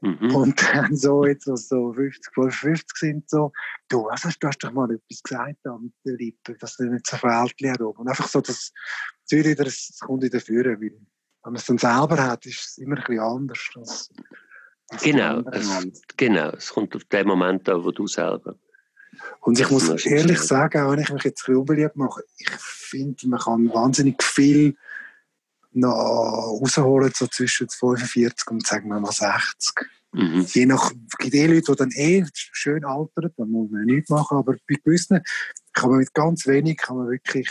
Mhm. 0.00 0.34
Und 0.34 0.62
dann 0.74 0.96
so, 0.96 1.24
jetzt, 1.26 1.46
was 1.46 1.68
so 1.68 1.92
50, 1.92 2.34
55 2.34 2.98
sind, 2.98 3.30
so, 3.30 3.52
du, 3.88 4.04
was 4.04 4.24
hast, 4.24 4.38
du 4.38 4.48
hast 4.48 4.58
doch 4.58 4.72
mal 4.72 4.90
etwas 4.90 5.22
gesagt 5.22 5.58
da 5.62 5.78
mit 5.78 5.92
den 6.04 6.16
Lippen, 6.18 6.56
dass 6.58 6.76
du 6.76 6.84
nicht 6.84 7.06
so 7.06 7.16
hat 7.16 7.80
oben. 7.80 8.00
Und 8.00 8.08
einfach 8.08 8.28
so, 8.28 8.40
das, 8.40 8.72
das, 9.30 9.56
das 9.56 9.98
kommt 10.00 10.22
wieder 10.22 10.40
führen, 10.40 10.80
weil, 10.80 10.90
wenn 11.44 11.52
man 11.52 11.56
es 11.56 11.66
dann 11.66 11.78
selber 11.78 12.22
hat, 12.22 12.46
ist 12.46 12.60
es 12.60 12.78
immer 12.78 12.96
ein 12.96 13.04
bisschen 13.04 13.20
anders. 13.20 13.70
Als, 13.74 14.10
als 14.88 15.02
genau, 15.02 15.40
es, 15.50 16.02
genau, 16.16 16.50
es 16.50 16.68
kommt 16.70 16.94
auf 16.94 17.04
den 17.04 17.26
Moment 17.26 17.68
an, 17.68 17.82
wo 17.82 17.90
du 17.90 18.06
selber 18.06 18.56
und 19.40 19.58
ich 19.60 19.70
muss 19.70 19.88
ehrlich 20.06 20.40
sagen, 20.40 20.82
auch 20.82 20.92
wenn 20.92 21.00
ich 21.00 21.12
mich 21.12 21.24
jetzt 21.24 21.48
ein 21.48 21.56
unbeliebt 21.56 21.96
mache, 21.96 22.22
ich 22.38 22.50
finde, 22.50 23.28
man 23.28 23.40
kann 23.40 23.68
wahnsinnig 23.72 24.22
viel 24.22 24.76
noch 25.72 25.88
rausholen, 25.88 27.12
so 27.14 27.26
zwischen 27.26 27.68
45 27.68 28.50
und 28.50 28.66
sagen 28.66 28.88
wir 28.88 29.00
mal 29.00 29.12
60. 29.12 29.86
Mhm. 30.12 30.46
Je 30.48 30.66
nach, 30.66 30.90
es 30.90 31.18
gibt 31.18 31.34
eh 31.34 31.46
Leute, 31.46 31.72
die 31.72 31.76
dann 31.76 31.90
eh 31.92 32.24
schön 32.34 32.84
altern, 32.84 33.32
dann 33.36 33.50
muss 33.50 33.70
man 33.70 33.84
nichts 33.84 34.10
machen, 34.10 34.36
aber 34.36 34.56
bei 34.68 34.76
gewissen 34.84 35.22
kann 35.72 35.90
man 35.90 36.00
mit 36.00 36.12
ganz 36.12 36.46
wenig 36.46 36.76
kann 36.76 36.98
man 36.98 37.08
wirklich 37.08 37.48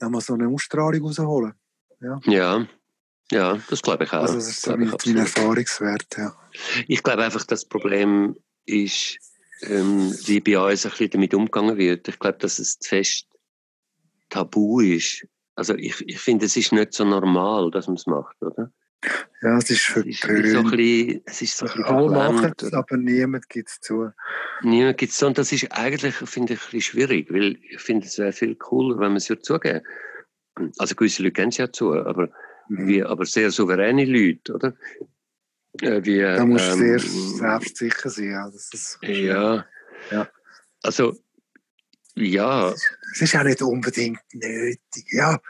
mal 0.00 0.20
so 0.20 0.32
eine 0.32 0.48
Ausstrahlung 0.48 1.02
rausholen. 1.02 1.52
Ja. 2.00 2.20
ja. 2.24 2.66
Ja, 3.32 3.58
das 3.68 3.82
glaube 3.82 4.04
ich 4.04 4.12
auch. 4.12 4.22
Also 4.22 4.34
das 4.34 4.48
ist 4.48 4.62
so 4.62 4.76
mein, 4.76 4.92
mein 5.06 5.16
Erfahrungswert, 5.18 6.06
ja. 6.16 6.34
Ich 6.88 7.00
glaube 7.02 7.22
einfach, 7.22 7.44
das 7.44 7.64
Problem 7.64 8.34
ist, 8.66 9.18
ähm, 9.62 10.14
wie 10.26 10.40
bei 10.40 10.58
uns 10.58 10.84
ein 10.84 10.90
bisschen 10.90 11.10
damit 11.10 11.34
umgegangen 11.34 11.76
wird. 11.76 12.08
Ich 12.08 12.18
glaube, 12.18 12.38
dass 12.38 12.58
es 12.58 12.78
zu 12.78 12.88
fest 12.88 13.26
tabu 14.28 14.80
ist. 14.80 15.26
Also 15.54 15.74
ich, 15.74 16.00
ich 16.06 16.18
finde, 16.18 16.46
es 16.46 16.56
ist 16.56 16.72
nicht 16.72 16.94
so 16.94 17.04
normal, 17.04 17.70
dass 17.70 17.86
man 17.86 17.96
es 17.96 18.06
macht, 18.06 18.40
oder? 18.40 18.72
Ja, 19.42 19.56
es 19.56 19.70
ist 19.70 19.82
für 19.82 20.00
es 20.00 20.06
ist 20.06 20.22
so 20.22 20.28
ein 20.28 20.70
bisschen, 20.70 21.22
es 21.24 21.42
ist 21.42 21.56
so 21.56 21.66
ein 21.66 21.72
bisschen 21.72 21.84
Alle 21.84 22.10
machen 22.10 22.52
es, 22.60 22.72
aber 22.72 22.96
niemand 22.98 23.48
gibt 23.48 23.70
es 23.70 23.80
zu. 23.80 24.10
Niemand 24.62 24.98
gibt 24.98 25.12
es 25.12 25.18
zu. 25.18 25.26
Und 25.26 25.38
das 25.38 25.52
ist 25.52 25.72
eigentlich, 25.72 26.14
finde 26.14 26.54
ich, 26.54 26.60
ein 26.60 26.64
bisschen 26.64 26.80
schwierig, 26.80 27.32
weil 27.32 27.56
ich 27.62 27.80
finde, 27.80 28.06
es 28.06 28.18
wäre 28.18 28.32
viel 28.32 28.54
cooler, 28.56 28.98
wenn 28.98 29.08
man 29.08 29.16
es 29.16 29.28
ja 29.28 29.38
zugeben. 29.40 29.80
Also 30.78 30.94
gewisse 30.94 31.22
Leute 31.22 31.32
kennen 31.32 31.48
es 31.48 31.56
ja 31.56 31.72
zu, 31.72 31.94
aber, 31.94 32.28
mhm. 32.68 32.86
wie, 32.86 33.02
aber 33.02 33.24
sehr 33.24 33.50
souveräne 33.50 34.04
Leute, 34.04 34.52
oder? 34.52 34.74
Äh, 35.80 36.04
wie, 36.04 36.20
da 36.20 36.44
musst 36.44 36.66
du 36.66 36.72
ähm, 36.72 36.78
sehr 36.78 36.98
selbstsicher 36.98 38.10
sein. 38.10 38.30
Ja, 38.30 38.50
das 38.50 38.70
ist 38.72 38.98
ja. 39.02 39.64
ja. 40.10 40.28
Also, 40.82 41.16
ja. 42.14 42.72
Es 43.12 43.20
ist 43.20 43.36
auch 43.36 43.44
nicht 43.44 43.62
unbedingt 43.62 44.20
nötig. 44.32 45.06
Ja. 45.12 45.40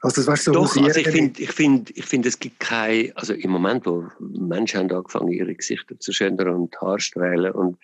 Also, 0.00 0.24
weißt, 0.26 0.44
so 0.44 0.52
Doch, 0.52 0.76
also 0.76 1.00
ich 1.00 1.08
finde, 1.08 1.42
ich 1.42 1.52
finde, 1.52 1.92
ich 1.94 2.04
finde, 2.04 2.28
es 2.28 2.38
gibt 2.38 2.60
keine, 2.60 3.12
also 3.16 3.32
im 3.32 3.50
Moment, 3.50 3.84
wo 3.84 4.08
Menschen 4.20 4.78
haben 4.78 4.92
angefangen, 4.92 5.32
ihre 5.32 5.54
Gesichter 5.54 5.98
zu 5.98 6.12
schändern 6.12 6.50
und 6.50 6.80
Haarstreilen 6.80 7.52
und 7.52 7.78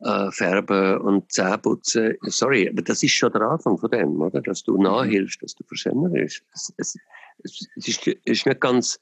äh, 0.00 0.30
färben 0.32 0.98
und 0.98 1.30
Zähneputzen. 1.30 2.16
Sorry, 2.22 2.68
aber 2.68 2.82
das 2.82 3.02
ist 3.02 3.12
schon 3.12 3.32
der 3.32 3.42
Anfang 3.42 3.78
von 3.78 3.90
dem, 3.90 4.20
oder? 4.20 4.40
Dass 4.40 4.64
du 4.64 4.76
mhm. 4.76 4.84
nachhilfst, 4.84 5.42
dass 5.42 5.54
du 5.54 5.64
Verschänder 5.64 6.08
bist. 6.08 6.42
Es, 6.54 6.72
es, 6.76 6.96
es, 7.44 7.60
ist, 7.86 8.06
es 8.06 8.08
ist 8.24 8.46
nicht 8.46 8.60
ganz, 8.60 8.98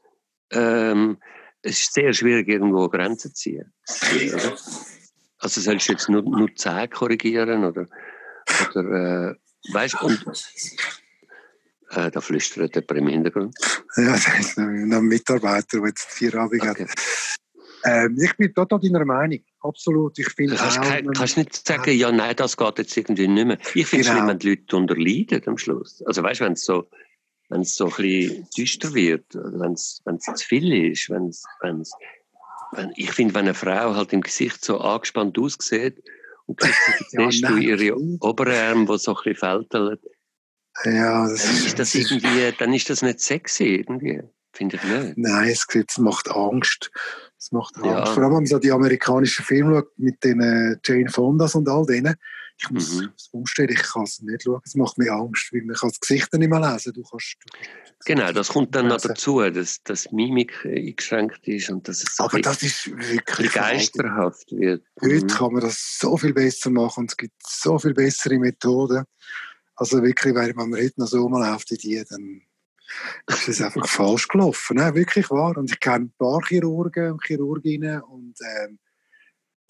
ähm, 0.50 1.16
es 1.66 1.78
ist 1.78 1.94
sehr 1.94 2.12
schwierig, 2.12 2.48
irgendwo 2.48 2.88
Grenzen 2.88 3.34
zu 3.34 3.34
ziehen. 3.34 3.72
Oder? 4.32 4.56
Also 5.38 5.60
sollst 5.60 5.88
du 5.88 5.92
jetzt 5.92 6.08
nur, 6.08 6.22
nur 6.22 6.54
Zähne 6.54 6.88
korrigieren 6.88 7.64
oder, 7.64 7.86
oder 8.70 9.30
äh, 9.30 9.34
weißt 9.72 10.02
und 10.02 10.24
äh, 11.90 12.10
da 12.10 12.20
flüstert 12.20 12.74
jemand 12.74 12.90
im 12.92 13.08
Hintergrund. 13.08 13.54
Ja, 13.96 14.12
das 14.12 14.26
ist 14.40 14.58
ein 14.58 14.88
Mitarbeiter, 15.06 15.78
der 15.78 15.88
jetzt 15.88 16.10
vier 16.10 16.34
Abend 16.34 16.62
okay. 16.62 16.86
hat. 16.86 16.94
Ähm, 17.84 18.18
ich 18.20 18.36
bin 18.36 18.52
total 18.52 18.80
deiner 18.80 19.04
Meinung. 19.04 19.38
Absolut. 19.60 20.18
Ich 20.18 20.28
finde 20.30 20.56
kannst, 20.56 20.78
auch, 20.78 21.12
kannst 21.14 21.36
nicht 21.36 21.66
sagen, 21.66 21.96
ja, 21.96 22.10
nein, 22.10 22.34
das 22.34 22.56
geht 22.56 22.78
jetzt 22.78 22.96
irgendwie 22.96 23.28
nicht 23.28 23.46
mehr. 23.46 23.58
Ich 23.74 23.86
finde 23.86 24.00
es 24.02 24.06
genau. 24.06 24.18
schlimm, 24.18 24.28
wenn 24.28 24.38
die 24.38 24.48
Leute 24.50 24.76
unterleiden 24.76 25.42
am 25.46 25.58
Schluss. 25.58 26.02
Also 26.06 26.22
weißt 26.22 26.40
du, 26.40 26.44
wenn 26.44 26.52
es 26.54 26.64
so 26.64 26.88
wenn 27.48 27.62
es 27.62 27.74
so 27.74 27.86
ein 27.86 27.92
bisschen 27.96 28.46
düster 28.56 28.94
wird, 28.94 29.24
wenn 29.34 29.72
es 29.72 30.02
zu 30.02 30.46
viel 30.46 30.92
ist, 30.92 31.10
wenn's, 31.10 31.44
wenn's, 31.60 31.92
wenn, 32.72 32.92
ich 32.96 33.12
finde, 33.12 33.34
wenn 33.34 33.46
eine 33.46 33.54
Frau 33.54 33.94
halt 33.94 34.12
im 34.12 34.20
Gesicht 34.20 34.64
so 34.64 34.80
angespannt 34.80 35.38
aussieht 35.38 36.02
und 36.46 36.58
gleichzeitig 36.58 37.06
ja, 37.12 37.30
siehst 37.30 37.48
du 37.48 37.56
ihre 37.56 37.96
Oberarme, 38.20 38.86
die 38.86 38.98
so 38.98 39.12
ein 39.12 39.16
bisschen 39.16 39.36
fälteln, 39.36 39.98
ja, 40.84 41.28
das 41.28 41.42
dann 41.44 41.66
ist 41.66 41.78
das 41.78 41.94
irgendwie, 41.94 42.52
dann 42.58 42.74
ist 42.74 42.90
das 42.90 43.02
nicht 43.02 43.20
sexy 43.20 43.76
irgendwie. 43.76 44.20
Finde 44.52 44.76
ich 44.76 44.84
nicht. 44.84 45.18
Nein, 45.18 45.48
es, 45.48 45.66
es 45.74 45.98
macht 45.98 46.30
Angst. 46.30 46.90
Es 47.38 47.52
macht 47.52 47.76
Angst. 47.76 47.86
Ja. 47.86 48.06
Vor 48.06 48.22
allem, 48.22 48.32
wenn 48.32 48.38
man 48.38 48.46
so 48.46 48.58
die 48.58 48.72
amerikanischen 48.72 49.44
Filme 49.44 49.76
schaut, 49.76 49.98
mit 49.98 50.22
den 50.24 50.40
äh, 50.40 50.76
Jane 50.82 51.10
Fondas 51.10 51.54
und 51.54 51.68
all 51.68 51.84
denen. 51.84 52.14
Ich 52.58 52.70
muss 52.70 52.94
mhm. 52.94 53.12
es 53.14 53.28
umstellen, 53.32 53.70
ich 53.70 53.82
kann 53.82 54.04
es 54.04 54.20
nicht 54.22 54.44
schauen. 54.44 54.60
Es 54.64 54.74
macht 54.74 54.96
mir 54.96 55.12
Angst, 55.12 55.52
weil 55.52 55.62
man 55.62 55.76
kann 55.76 55.90
das 55.90 56.00
Gesicht 56.00 56.32
nicht 56.32 56.48
mehr 56.48 56.60
lesen. 56.60 56.92
Du 56.94 57.02
kannst, 57.02 57.36
du 57.38 57.58
kannst 57.58 58.06
genau, 58.06 58.32
das 58.32 58.48
kommt 58.48 58.74
dann 58.74 58.88
noch 58.88 59.00
dazu, 59.00 59.40
dass, 59.50 59.82
dass 59.82 60.10
Mimik 60.10 60.64
eingeschränkt 60.64 61.46
ist 61.46 61.68
und 61.68 61.86
dass 61.86 62.02
es 62.02 62.16
so 62.16 62.24
Aber 62.24 62.40
das 62.40 62.62
ist 62.62 62.90
wirklich 62.96 63.52
geisterhaft 63.52 64.50
wird. 64.52 64.84
Heute 65.02 65.24
mhm. 65.24 65.28
kann 65.28 65.52
man 65.52 65.62
das 65.62 65.98
so 65.98 66.16
viel 66.16 66.32
besser 66.32 66.70
machen 66.70 67.00
und 67.00 67.10
es 67.10 67.16
gibt 67.16 67.34
so 67.46 67.78
viel 67.78 67.92
bessere 67.92 68.38
Methoden. 68.38 69.04
Also 69.74 70.02
wirklich, 70.02 70.34
wenn 70.34 70.56
man 70.56 70.72
heute 70.72 70.98
noch 70.98 71.08
so 71.08 71.20
rumläuft 71.22 71.70
wie 71.70 71.76
die, 71.76 72.02
dann 72.08 72.40
ist 73.26 73.48
es 73.48 73.60
einfach 73.60 73.86
falsch 73.86 74.28
gelaufen. 74.28 74.78
Ne? 74.78 74.94
Wirklich 74.94 75.28
wahr. 75.30 75.58
Und 75.58 75.70
ich 75.70 75.80
kenne 75.80 76.06
ein 76.06 76.12
paar 76.18 76.40
Chirurgen 76.46 77.12
und 77.12 77.24
Chirurginnen 77.24 78.00
und 78.00 78.34
ähm, 78.40 78.78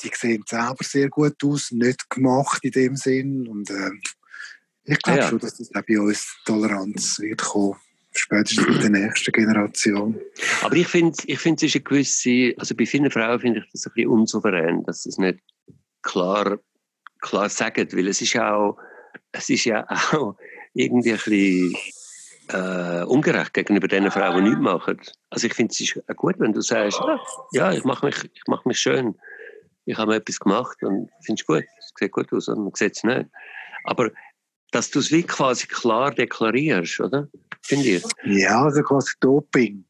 die 0.03 0.11
sehen 0.15 0.45
selber 0.47 0.83
sehr 0.83 1.09
gut 1.09 1.43
aus, 1.45 1.71
nicht 1.71 2.09
gemacht 2.11 2.65
in 2.65 2.71
dem 2.71 2.97
Sinn. 2.97 3.49
Und 3.49 3.71
äh, 3.71 3.91
ich 4.85 4.99
glaube 4.99 5.21
ja. 5.21 5.29
schon, 5.29 5.39
dass 5.39 5.57
das 5.57 5.75
auch 5.75 5.83
bei 5.87 5.99
uns 5.99 6.37
Toleranz 6.45 7.19
wird 7.19 7.43
kommen. 7.43 7.77
Spätestens 8.13 8.67
mit 8.67 8.83
der 8.83 8.91
nächsten 8.91 9.31
Generation. 9.31 10.19
Aber 10.63 10.75
ich 10.75 10.89
finde, 10.89 11.19
ich 11.27 11.39
find, 11.39 11.63
es 11.63 11.69
ist 11.69 11.77
eine 11.77 11.85
gewisse, 11.85 12.55
also 12.59 12.75
bei 12.75 12.87
vielen 12.87 13.11
Frauen 13.11 13.41
finde 13.41 13.61
ich 13.61 13.67
das 13.73 13.87
ein 13.87 13.93
bisschen 13.95 14.11
unsouverän, 14.11 14.85
dass 14.85 15.03
sie 15.03 15.11
es 15.11 15.19
nicht 15.19 15.41
klar, 16.03 16.59
klar 17.21 17.51
sagen, 17.51 17.89
weil 17.93 18.09
es 18.09 18.23
ist 18.23 18.37
auch, 18.39 18.79
es 19.33 19.51
ist 19.51 19.67
ja 19.67 19.87
auch 20.13 20.35
irgendwie 20.73 21.13
ein 21.13 21.17
bisschen 21.17 21.77
äh, 22.49 23.05
ungerecht 23.05 23.53
gegenüber 23.53 23.89
den 23.89 24.11
Frauen, 24.11 24.45
die 24.45 24.51
nichts 24.51 24.63
machen. 24.63 25.01
Also 25.31 25.47
ich 25.47 25.55
finde, 25.55 25.73
es 25.73 25.81
ist 25.81 26.01
gut, 26.17 26.37
wenn 26.39 26.53
du 26.53 26.61
sagst, 26.61 27.01
ja, 27.53 27.73
ich 27.73 27.85
mache 27.85 28.07
mich, 28.07 28.17
ich 28.25 28.43
mach 28.47 28.65
mich 28.65 28.79
schön. 28.79 29.15
Ich 29.87 29.97
habe 29.97 30.17
etwas 30.17 30.39
gemacht 30.39 30.83
und 30.83 31.11
finde 31.23 31.41
es 31.41 31.47
gut. 31.47 31.65
Es 31.79 31.93
sieht 31.99 32.13
gut 32.13 32.33
aus 32.33 32.49
und 32.49 32.65
man 32.65 32.75
sieht 32.75 32.97
es 32.97 33.05
nicht. 33.05 33.27
Aber 33.85 34.11
dass 34.73 34.91
du 34.91 34.99
es 34.99 35.11
wie 35.11 35.23
quasi 35.23 35.67
klar 35.67 36.13
deklarierst, 36.13 37.01
oder? 37.01 37.29
Finde 37.63 37.89
ich. 37.89 38.05
Ja, 38.25 38.65
also 38.65 38.83
quasi 38.83 39.13
Doping. 39.21 39.85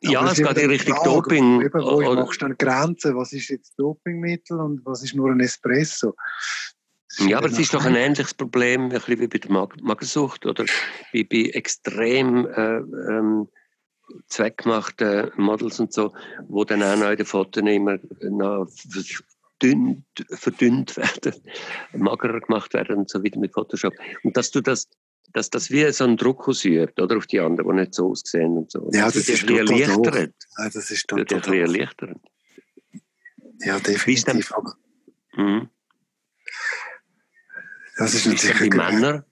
Ja, 0.00 0.28
es 0.28 0.38
geht 0.38 0.58
in 0.58 0.70
Richtung 0.70 0.96
Frage, 0.96 1.10
Doping. 1.10 1.60
Eben, 1.60 1.80
wo 1.80 2.02
oder, 2.02 2.24
machst 2.24 2.42
du 2.42 2.46
eine 2.46 2.56
Grenze? 2.56 3.14
Was 3.14 3.32
ist 3.32 3.48
jetzt 3.48 3.78
Dopingmittel 3.78 4.58
und 4.58 4.84
was 4.84 5.02
ist 5.04 5.14
nur 5.14 5.30
ein 5.30 5.40
Espresso? 5.40 6.16
Ja, 7.18 7.38
aber 7.38 7.48
es 7.48 7.58
ist 7.58 7.74
doch 7.74 7.84
ein 7.84 7.94
ähnliches 7.94 8.34
Problem, 8.34 8.84
ein 8.84 8.88
bisschen 8.88 9.20
wie 9.20 9.26
bei 9.28 9.38
der 9.38 9.50
Magersucht 9.50 10.46
oder 10.46 10.64
wie 11.12 11.24
bei 11.24 11.50
extrem 11.50 12.46
äh, 12.46 12.78
ähm, 12.78 13.48
zweckgemachten 14.28 15.30
Models 15.36 15.80
und 15.80 15.92
so, 15.92 16.12
wo 16.48 16.64
dann 16.64 16.82
auch 16.82 16.96
noch 16.96 17.10
in 17.10 17.16
den 17.16 17.26
Fotos 17.26 17.62
immer 17.62 17.98
noch 18.22 18.68
verdünnt, 19.58 20.04
verdünnt 20.30 20.96
werden, 20.96 21.34
magerer 21.92 22.40
gemacht 22.40 22.74
werden 22.74 22.98
und 22.98 23.10
so 23.10 23.22
wieder 23.22 23.38
mit 23.38 23.52
Photoshop. 23.52 23.94
Und 24.22 24.36
dass 24.36 24.50
du 24.50 24.60
das 24.60 24.88
dass 25.32 25.50
das 25.50 25.70
wie 25.70 25.90
so 25.92 26.04
ein 26.04 26.16
Druck 26.16 26.46
ausübt, 26.48 27.00
oder 27.00 27.16
auf 27.16 27.26
die 27.26 27.40
anderen, 27.40 27.76
die 27.76 27.82
nicht 27.82 27.94
so 27.94 28.10
aussehen 28.10 28.56
und 28.58 28.70
so. 28.70 28.90
Ja, 28.92 29.04
das, 29.06 29.14
das 29.14 29.28
ist 29.28 29.46
total 29.46 29.70
erleichternd. 29.70 30.34
Ja, 30.58 30.68
das 30.68 30.90
ist 30.90 31.08
total 31.08 31.24
das 31.24 31.46
erleichternd. 31.46 32.20
Ja, 33.60 33.78
definitiv. 33.80 34.52
Aber, 34.52 34.74
mhm. 35.34 35.68
Das 37.96 38.14
ist 38.14 38.26
natürlich 38.26 38.60
wie 38.60 38.76
Männer. 38.76 39.24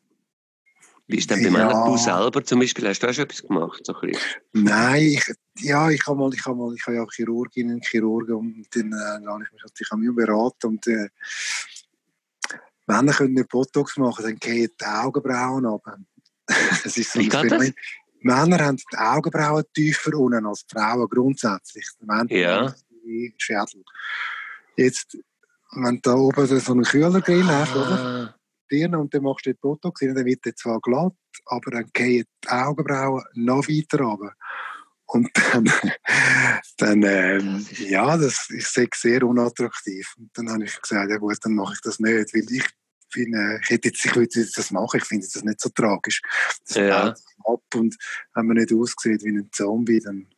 Wie 1.10 1.16
ist 1.16 1.28
denn 1.30 1.52
bei 1.52 1.58
ja. 1.58 1.86
Du 1.86 1.96
selber 1.96 2.44
zum 2.44 2.60
Beispiel, 2.60 2.86
hast 2.88 3.00
du 3.00 3.08
auch 3.08 3.12
schon 3.12 3.24
etwas 3.24 3.42
gemacht? 3.42 3.80
So 3.84 3.94
Nein, 4.52 5.02
ich, 5.02 5.24
ja, 5.58 5.90
ich 5.90 6.06
habe 6.06 6.16
mal, 6.16 6.32
ich 6.32 6.44
habe 6.44 6.56
mal, 6.56 6.72
ich 6.74 6.86
habe 6.86 6.96
ja 6.96 7.06
Chirurginnen 7.10 7.74
und 7.74 7.84
Chirurgen 7.84 8.34
und 8.36 8.66
dann 8.70 8.92
äh, 8.92 9.26
habe 9.26 9.42
ich 9.42 9.52
mich 9.52 9.62
natürlich 9.62 9.92
mich 9.92 10.14
beraten 10.14 10.66
und 10.66 10.86
äh, 10.86 11.08
Männer 12.86 13.12
können 13.12 13.34
nicht 13.34 13.48
Botox 13.48 13.96
machen, 13.96 14.24
dann 14.24 14.36
gehen 14.36 14.70
die 14.80 14.84
Augenbrauen 14.84 15.66
ab. 15.66 15.82
das 16.46 16.96
ist 16.96 17.12
so 17.12 17.18
Wie 17.18 17.28
geht 17.28 17.50
das? 17.50 17.72
Männer 18.22 18.64
haben 18.64 18.76
die 18.76 18.96
Augenbrauen 18.96 19.64
tiefer 19.74 20.14
unten 20.14 20.46
als 20.46 20.64
Frauen 20.70 21.08
grundsätzlich. 21.08 21.88
Männer 22.00 22.30
ja. 22.30 22.74
Schädel. 23.36 23.82
Jetzt, 24.76 25.18
wenn 25.72 25.96
du 25.96 26.00
da 26.02 26.14
oben 26.14 26.46
so 26.46 26.72
einen 26.72 26.84
Kühlergrill 26.84 27.48
ah. 27.48 27.58
hast, 27.60 27.74
oder? 27.74 28.39
Stirn 28.70 28.94
und 28.94 29.12
dann 29.12 29.22
machst 29.22 29.46
du 29.46 29.50
die 29.50 29.58
Botox 29.60 30.02
rein, 30.02 30.14
dann 30.14 30.24
wird 30.24 30.46
er 30.46 30.54
zwar 30.54 30.80
glatt, 30.80 31.14
aber 31.46 31.70
dann 31.70 31.90
gehen 31.92 32.24
die 32.44 32.48
Augenbrauen 32.48 33.24
noch 33.34 33.66
weiter 33.68 34.04
runter. 34.04 34.34
Und 35.06 35.28
dann, 35.34 35.64
dann 36.76 37.02
ähm, 37.02 37.66
ja, 37.78 38.16
das 38.16 38.48
ist 38.50 38.78
sehr 38.94 39.24
unattraktiv. 39.24 40.14
Und 40.16 40.30
dann 40.34 40.50
habe 40.50 40.64
ich 40.64 40.80
gesagt, 40.80 41.10
ja 41.10 41.16
gut, 41.16 41.36
dann 41.42 41.54
mache 41.54 41.74
ich 41.74 41.80
das 41.80 41.98
nicht, 41.98 42.32
weil 42.32 42.46
ich 42.48 42.64
finde, 43.12 43.58
ich 43.60 43.70
hätte 43.70 43.88
jetzt, 43.88 44.04
ich 44.04 44.14
würde 44.14 44.46
das 44.54 44.70
machen, 44.70 44.98
ich 44.98 45.04
finde 45.04 45.26
das 45.26 45.42
nicht 45.42 45.60
so 45.60 45.68
tragisch. 45.70 46.22
Das 46.64 46.76
ja. 46.76 47.14
ab 47.44 47.62
und 47.74 47.96
wenn 48.34 48.46
man 48.46 48.56
nicht 48.56 48.72
aussieht 48.72 49.24
wie 49.24 49.30
ein 49.30 49.48
Zombie, 49.50 49.98
dann 49.98 50.28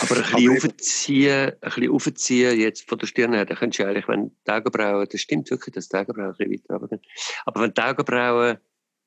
aber 0.00 0.16
ein 0.16 0.22
bisschen 0.22 0.56
aufziehen, 0.56 1.52
ein 1.52 1.58
bisschen 1.60 1.90
aufziehen 1.90 2.60
jetzt 2.60 2.88
von 2.88 2.98
der 2.98 3.06
Stirn 3.06 3.32
her, 3.32 3.44
da 3.44 3.54
könntest 3.54 3.80
du 3.80 3.86
eigentlich, 3.86 4.08
wenn 4.08 4.30
die 4.46 4.50
Augenbrauen, 4.50 5.06
das 5.10 5.20
stimmt 5.20 5.50
wirklich, 5.50 5.74
dass 5.74 5.88
die 5.88 5.96
Augenbrauen 5.96 6.30
ein 6.30 6.36
bisschen 6.36 6.52
weiter 6.52 6.74
runtergehen. 6.76 7.12
Aber 7.46 7.60
wenn 7.62 7.74
die 7.74 7.82
Augenbrauen, 7.82 8.58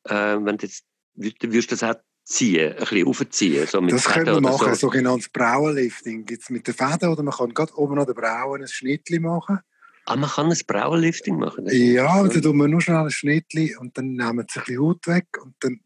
äh, 0.06 0.38
wenn 0.46 0.58
du 0.58 0.66
jetzt, 0.66 0.86
würdest 1.16 1.72
du 1.72 1.76
das 1.76 1.84
auch 1.84 1.96
ziehen, 2.24 2.74
ein 2.74 2.78
bisschen 2.78 3.08
aufziehen, 3.08 3.68
so 3.68 3.82
Das 3.82 4.06
können 4.06 4.26
wir 4.28 4.42
machen, 4.42 4.70
so. 4.70 4.88
sogenanntes 4.88 5.30
Brauenlifting. 5.30 6.26
Gibt 6.26 6.44
es 6.44 6.50
mit 6.50 6.68
der 6.68 6.74
Feder 6.74 7.12
oder 7.12 7.24
man 7.24 7.34
kann 7.34 7.54
gerade 7.54 7.74
oben 7.76 8.00
an 8.00 8.06
der 8.06 8.14
Brauen 8.14 8.62
ein 8.62 8.68
Schnittchen 8.68 9.22
machen. 9.22 9.60
Ah, 10.06 10.16
man 10.18 10.30
kann 10.30 10.52
ein 10.52 10.60
Brauenlifting 10.68 11.38
machen? 11.38 11.66
Ja, 11.70 12.22
dann 12.24 12.42
tun 12.42 12.58
wir 12.58 12.68
nur 12.68 12.82
schnell 12.82 12.98
ein 12.98 13.12
Schnittchen 13.12 13.78
und 13.78 13.98
dann 13.98 14.14
nehmen 14.14 14.38
wir 14.38 14.42
ein 14.44 14.46
bisschen 14.46 14.80
Haut 14.80 15.08
weg 15.08 15.28
und 15.42 15.56
dann 15.62 15.80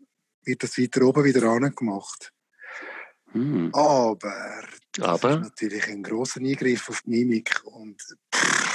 wird 0.44 0.64
das 0.64 0.78
weiter 0.78 1.04
oben 1.04 1.24
wieder 1.24 1.44
angemacht. 1.44 2.34
Hm. 3.32 3.70
Aber 3.74 4.64
das 4.94 5.06
Aber? 5.06 5.32
ist 5.32 5.42
natürlich 5.42 5.88
ein 5.88 6.04
großer 6.04 6.40
Eingriff 6.40 6.90
auf 6.90 7.02
die 7.06 7.10
Mimik. 7.10 7.62
Und, 7.66 8.02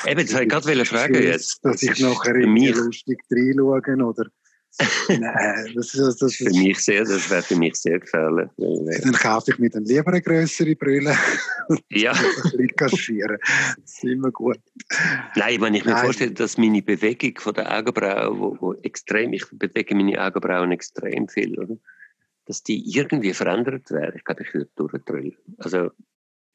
Eben, 0.07 0.21
das 0.21 0.35
wollte 0.35 0.43
ich 0.45 0.49
gerade 0.49 0.85
fragen 0.85 1.23
jetzt. 1.23 1.65
Dass 1.65 1.81
das 1.81 1.83
ich 1.83 2.01
nachher 2.01 2.35
irgendwie 2.35 2.69
lustig 2.69 3.19
reinschauen 3.31 4.03
oder 4.03 4.27
Nein, 5.09 5.73
das, 5.75 5.95
ist, 5.95 6.23
das, 6.23 6.35
für 6.35 6.49
mich 6.49 6.79
sehr, 6.79 7.05
das 7.05 7.29
wäre 7.31 7.43
für 7.43 7.57
mich 7.57 7.75
sehr 7.77 8.01
gefährlich. 8.01 8.49
Dann 8.57 9.13
kaufe 9.13 9.51
ich 9.51 9.59
mir 9.59 9.69
dann 9.69 9.85
lieber 9.85 10.09
eine 10.09 10.23
größere 10.23 10.75
Brille 10.77 11.15
ja. 11.91 12.13
ein 12.13 12.69
kaschieren. 12.69 13.37
Das 13.77 13.93
ist 13.93 14.05
immer 14.05 14.31
gut. 14.31 14.59
Nein, 15.37 15.61
wenn 15.61 15.75
ich 15.75 15.85
mir 15.85 15.93
Nein. 15.93 16.05
vorstelle, 16.05 16.33
dass 16.33 16.57
meine 16.57 16.81
Bewegung 16.81 17.39
von 17.39 17.53
der 17.53 17.71
Augenbrauen, 17.71 18.41
wo, 18.41 18.57
wo 18.61 18.73
extrem, 18.83 19.35
ich 19.35 19.45
bewege 19.53 19.95
meine 19.95 20.19
Augenbrauen 20.25 20.73
extrem 20.73 21.29
viel, 21.29 21.59
oder? 21.59 21.77
Dass 22.47 22.63
die 22.63 22.97
irgendwie 22.97 23.35
verändert 23.35 23.91
wäre, 23.91 24.15
ich 24.17 24.25
glaube, 24.25 24.43
ich 24.43 24.55
würde 24.55 24.71
durchdrehen. 24.77 25.37
Also, 25.59 25.91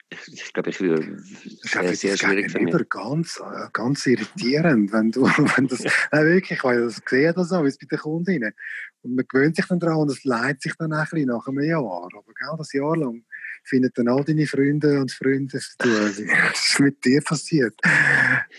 ich, 0.10 0.54
glaube, 0.54 0.70
ich 0.70 0.80
würde 0.80 1.18
sehr, 1.64 1.94
sehr 1.96 2.18
schwierig 2.18 2.50
für 2.50 2.60
mich. 2.60 2.74
Ganz, 2.90 3.42
äh, 3.42 3.68
ganz 3.74 4.06
irritierend, 4.06 4.94
wenn 4.94 5.12
du, 5.12 5.24
wenn 5.56 5.68
das, 5.68 5.84
nein, 6.12 6.26
wirklich, 6.26 6.60
ich 6.60 6.64
habe 6.64 6.80
das 6.80 7.04
gesehen, 7.04 7.34
das 7.36 7.52
es 7.52 7.78
bei 7.78 7.88
den 7.90 8.00
Kundinnen. 8.00 8.54
Und 9.02 9.16
man 9.16 9.26
gewöhnt 9.28 9.58
sich 9.58 9.66
dann 9.66 9.80
daran 9.80 9.98
und 9.98 10.12
es 10.12 10.24
leidet 10.24 10.62
sich 10.62 10.74
dann 10.78 10.94
ein 10.94 11.06
bisschen 11.10 11.28
nach 11.28 11.46
einem 11.48 11.62
Jahr. 11.62 11.82
Aber 11.84 12.34
genau 12.34 12.56
das 12.58 12.72
Jahr 12.72 12.96
lang 12.96 13.26
finden 13.64 13.92
dann 13.96 14.08
all 14.08 14.24
deine 14.24 14.48
Freunde 14.48 15.02
und 15.02 15.12
Freunde, 15.12 15.58
was 15.80 16.70
ist 16.70 16.80
mit 16.80 17.04
dir 17.04 17.22
passiert? 17.22 17.76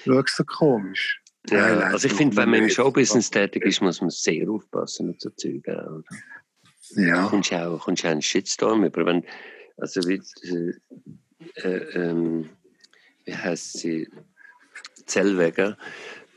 Du 0.05 0.13
schaust 0.13 0.37
so 0.37 0.45
komisch. 0.45 1.23
Ja, 1.51 1.75
nein, 1.75 1.93
also 1.93 2.09
ich 2.09 2.13
finde, 2.13 2.37
wenn 2.37 2.51
man 2.51 2.63
im 2.63 2.69
Showbusiness 2.69 3.31
tätig 3.31 3.65
ist, 3.65 3.81
muss 3.81 4.03
man 4.03 4.11
sehr 4.11 4.51
aufpassen 4.51 5.07
mit 5.07 5.21
so 5.21 5.31
Zeugen. 5.31 6.05
Ja. 6.91 7.27
Kommst 7.27 7.53
du 7.53 7.57
auch, 7.57 7.81
kommst 7.81 8.05
auch 8.05 8.11
einen 8.11 8.23
Shitstorm 8.23 8.85
über. 8.85 9.07
Wenn, 9.07 9.25
also 9.77 10.01
wie, 10.09 10.21
äh, 11.57 11.69
ähm, 11.95 12.49
wie 13.25 13.35
heißt 13.35 13.79
sie? 13.79 14.09
Zellweger. 15.07 15.77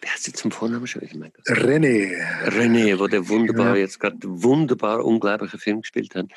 Wie 0.01 0.07
heißt 0.07 0.23
sie 0.23 0.33
zum 0.33 0.51
Vornamen 0.51 0.87
schon 0.87 1.01
wieder? 1.03 1.27
René. 1.47 2.15
René, 2.47 2.97
wo 2.97 3.07
der 3.07 3.27
wunderbar, 3.27 3.75
ja. 3.75 3.81
jetzt 3.81 3.99
gerade 3.99 4.17
wunderbar 4.23 5.05
unglaublichen 5.05 5.59
Film 5.59 5.81
gespielt 5.81 6.15
hat. 6.15 6.27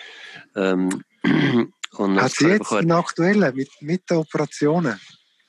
Ähm, 0.55 1.03
und 1.93 2.21
hat 2.21 2.33
sie 2.33 2.49
jetzt 2.49 2.73
einen 2.73 2.93
aktuellen 2.93 3.55
mit, 3.55 3.71
mit 3.81 4.11
den 4.11 4.19
Operationen? 4.19 5.01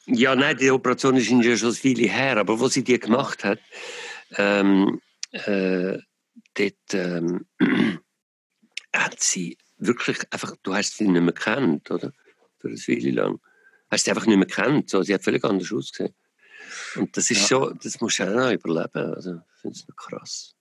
Ja, 0.05 0.35
nein, 0.35 0.55
die 0.57 0.69
Operation 0.69 1.17
ist 1.17 1.29
ja 1.29 1.57
schon 1.57 1.73
viele 1.73 2.07
her, 2.07 2.37
aber 2.37 2.59
wo 2.59 2.67
sie 2.67 2.83
die 2.83 2.99
gemacht 2.99 3.43
hat, 3.43 3.59
ähm, 4.37 5.01
äh, 5.31 5.97
dort, 6.53 6.93
ähm, 6.93 7.45
hat 9.03 9.19
sie 9.19 9.57
wirklich 9.77 10.19
einfach, 10.31 10.55
du 10.63 10.73
hast 10.73 10.97
sie 10.97 11.07
nicht 11.07 11.21
mehr 11.21 11.33
gekannt, 11.33 11.91
oder? 11.91 12.13
Für 12.59 12.67
eine 12.67 12.77
Weile 12.77 13.11
lang. 13.11 13.39
Hast 13.91 14.05
sie 14.05 14.11
einfach 14.11 14.25
nicht 14.25 14.37
mehr 14.37 14.47
gekannt. 14.47 14.89
So, 14.89 15.03
sie 15.03 15.13
hat 15.13 15.23
völlig 15.23 15.43
anders 15.43 15.71
ausgesehen. 15.71 16.13
Und 16.95 17.15
das 17.15 17.29
ist 17.29 17.41
ja. 17.41 17.47
schon, 17.47 17.79
das 17.83 17.99
musst 18.01 18.19
du 18.19 18.23
auch 18.23 18.35
noch 18.35 18.51
überleben. 18.51 19.13
Also, 19.13 19.35
ich 19.35 19.61
finde 19.61 19.77
es 19.77 19.87
noch 19.87 19.95
krass. 19.95 20.55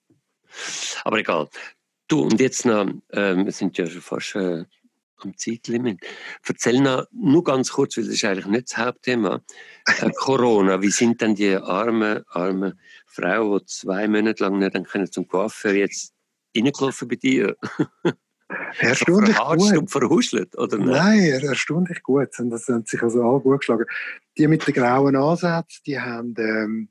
Aber 1.04 1.18
egal. 1.18 1.48
Du, 2.08 2.22
und 2.22 2.38
jetzt 2.40 2.66
noch, 2.66 2.86
äh, 3.08 3.36
wir 3.36 3.52
sind 3.52 3.78
ja 3.78 3.86
schon 3.86 4.02
fast 4.02 4.34
äh, 4.34 4.64
am 5.18 5.36
Zeitlimit. 5.36 6.00
Erzähl 6.46 6.80
noch, 6.80 7.06
nur 7.12 7.42
ganz 7.42 7.72
kurz, 7.72 7.96
weil 7.96 8.04
das 8.04 8.14
ist 8.14 8.24
eigentlich 8.24 8.46
nicht 8.46 8.70
das 8.70 8.78
Hauptthema. 8.78 9.42
Äh, 9.86 10.10
Corona, 10.16 10.82
wie 10.82 10.90
sind 10.90 11.20
denn 11.20 11.34
die 11.34 11.56
armen, 11.56 12.22
armen 12.28 12.78
Frauen, 13.06 13.60
die 13.60 13.66
zwei 13.66 14.06
Monate 14.08 14.42
lang 14.42 14.58
nicht 14.58 14.74
können 14.86 15.10
zum 15.10 15.26
Coiffeur 15.26 15.74
jetzt 15.74 16.12
reingelaufen 16.54 17.08
bei 17.08 17.16
dir? 17.16 17.56
Erstaunlich 18.78 19.36
gut. 19.36 19.76
und 19.76 19.90
verhuschelt, 19.90 20.56
oder 20.56 20.78
nicht? 20.78 20.88
Nein, 20.88 21.40
erstaunlich 21.42 22.02
gut. 22.02 22.28
Das 22.38 22.68
haben 22.68 22.84
sich 22.84 23.02
also 23.02 23.22
alle 23.22 23.40
gut 23.40 23.60
geschlagen. 23.60 23.86
Die 24.36 24.48
mit 24.48 24.66
den 24.66 24.74
grauen 24.74 25.16
Ansätzen, 25.16 25.82
die 25.86 25.98
haben, 25.98 26.34
ähm, 26.38 26.88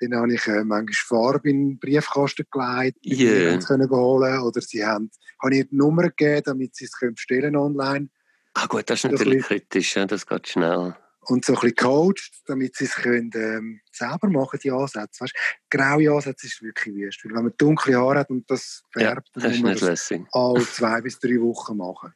dann 0.00 0.20
habe 0.20 0.34
ich 0.34 0.46
äh, 0.46 0.64
manchmal 0.64 0.88
Farbe 0.92 1.50
in 1.50 1.70
den 1.70 1.78
Briefkasten 1.78 2.46
gelegt, 2.50 2.98
die 3.04 3.24
yeah. 3.24 3.60
sie 3.60 3.66
können 3.66 3.88
holen 3.90 4.40
Oder 4.40 4.60
sie 4.60 4.84
haben, 4.84 5.10
habe 5.42 5.56
ich 5.56 5.68
die 5.68 5.76
Nummer 5.76 6.02
gegeben, 6.04 6.42
damit 6.44 6.74
sie 6.74 6.84
es 6.84 6.98
können 6.98 7.14
bestellen 7.14 7.56
online. 7.56 8.08
Ah 8.54 8.66
gut, 8.66 8.88
das 8.88 9.04
ist 9.04 9.10
natürlich 9.10 9.44
kritisch, 9.44 9.96
ja, 9.96 10.06
das 10.06 10.26
geht 10.26 10.48
schnell 10.48 10.94
und 11.26 11.44
so 11.44 11.54
ein 11.54 11.60
bisschen 11.60 11.76
coacht, 11.76 12.30
damit 12.46 12.76
sie 12.76 12.84
es 12.84 12.94
können, 12.94 13.30
ähm, 13.34 13.80
selber 13.92 14.28
machen, 14.28 14.58
die 14.62 14.70
Ansätze. 14.70 15.24
Weißt, 15.24 15.34
graue 15.70 16.12
Ansätze 16.12 16.46
ist 16.46 16.62
wirklich 16.62 16.94
wüst. 16.94 17.24
Weil 17.24 17.34
wenn 17.34 17.44
man 17.44 17.54
dunkle 17.56 17.96
Haare 17.96 18.20
hat 18.20 18.30
und 18.30 18.50
das 18.50 18.82
färbt, 18.90 19.30
ja, 19.34 19.42
dann 19.42 19.50
muss 19.50 19.62
man 19.62 19.90
das 19.90 20.12
alle 20.32 20.66
zwei 20.66 21.00
bis 21.00 21.18
drei 21.18 21.40
Wochen 21.40 21.76
machen. 21.76 22.12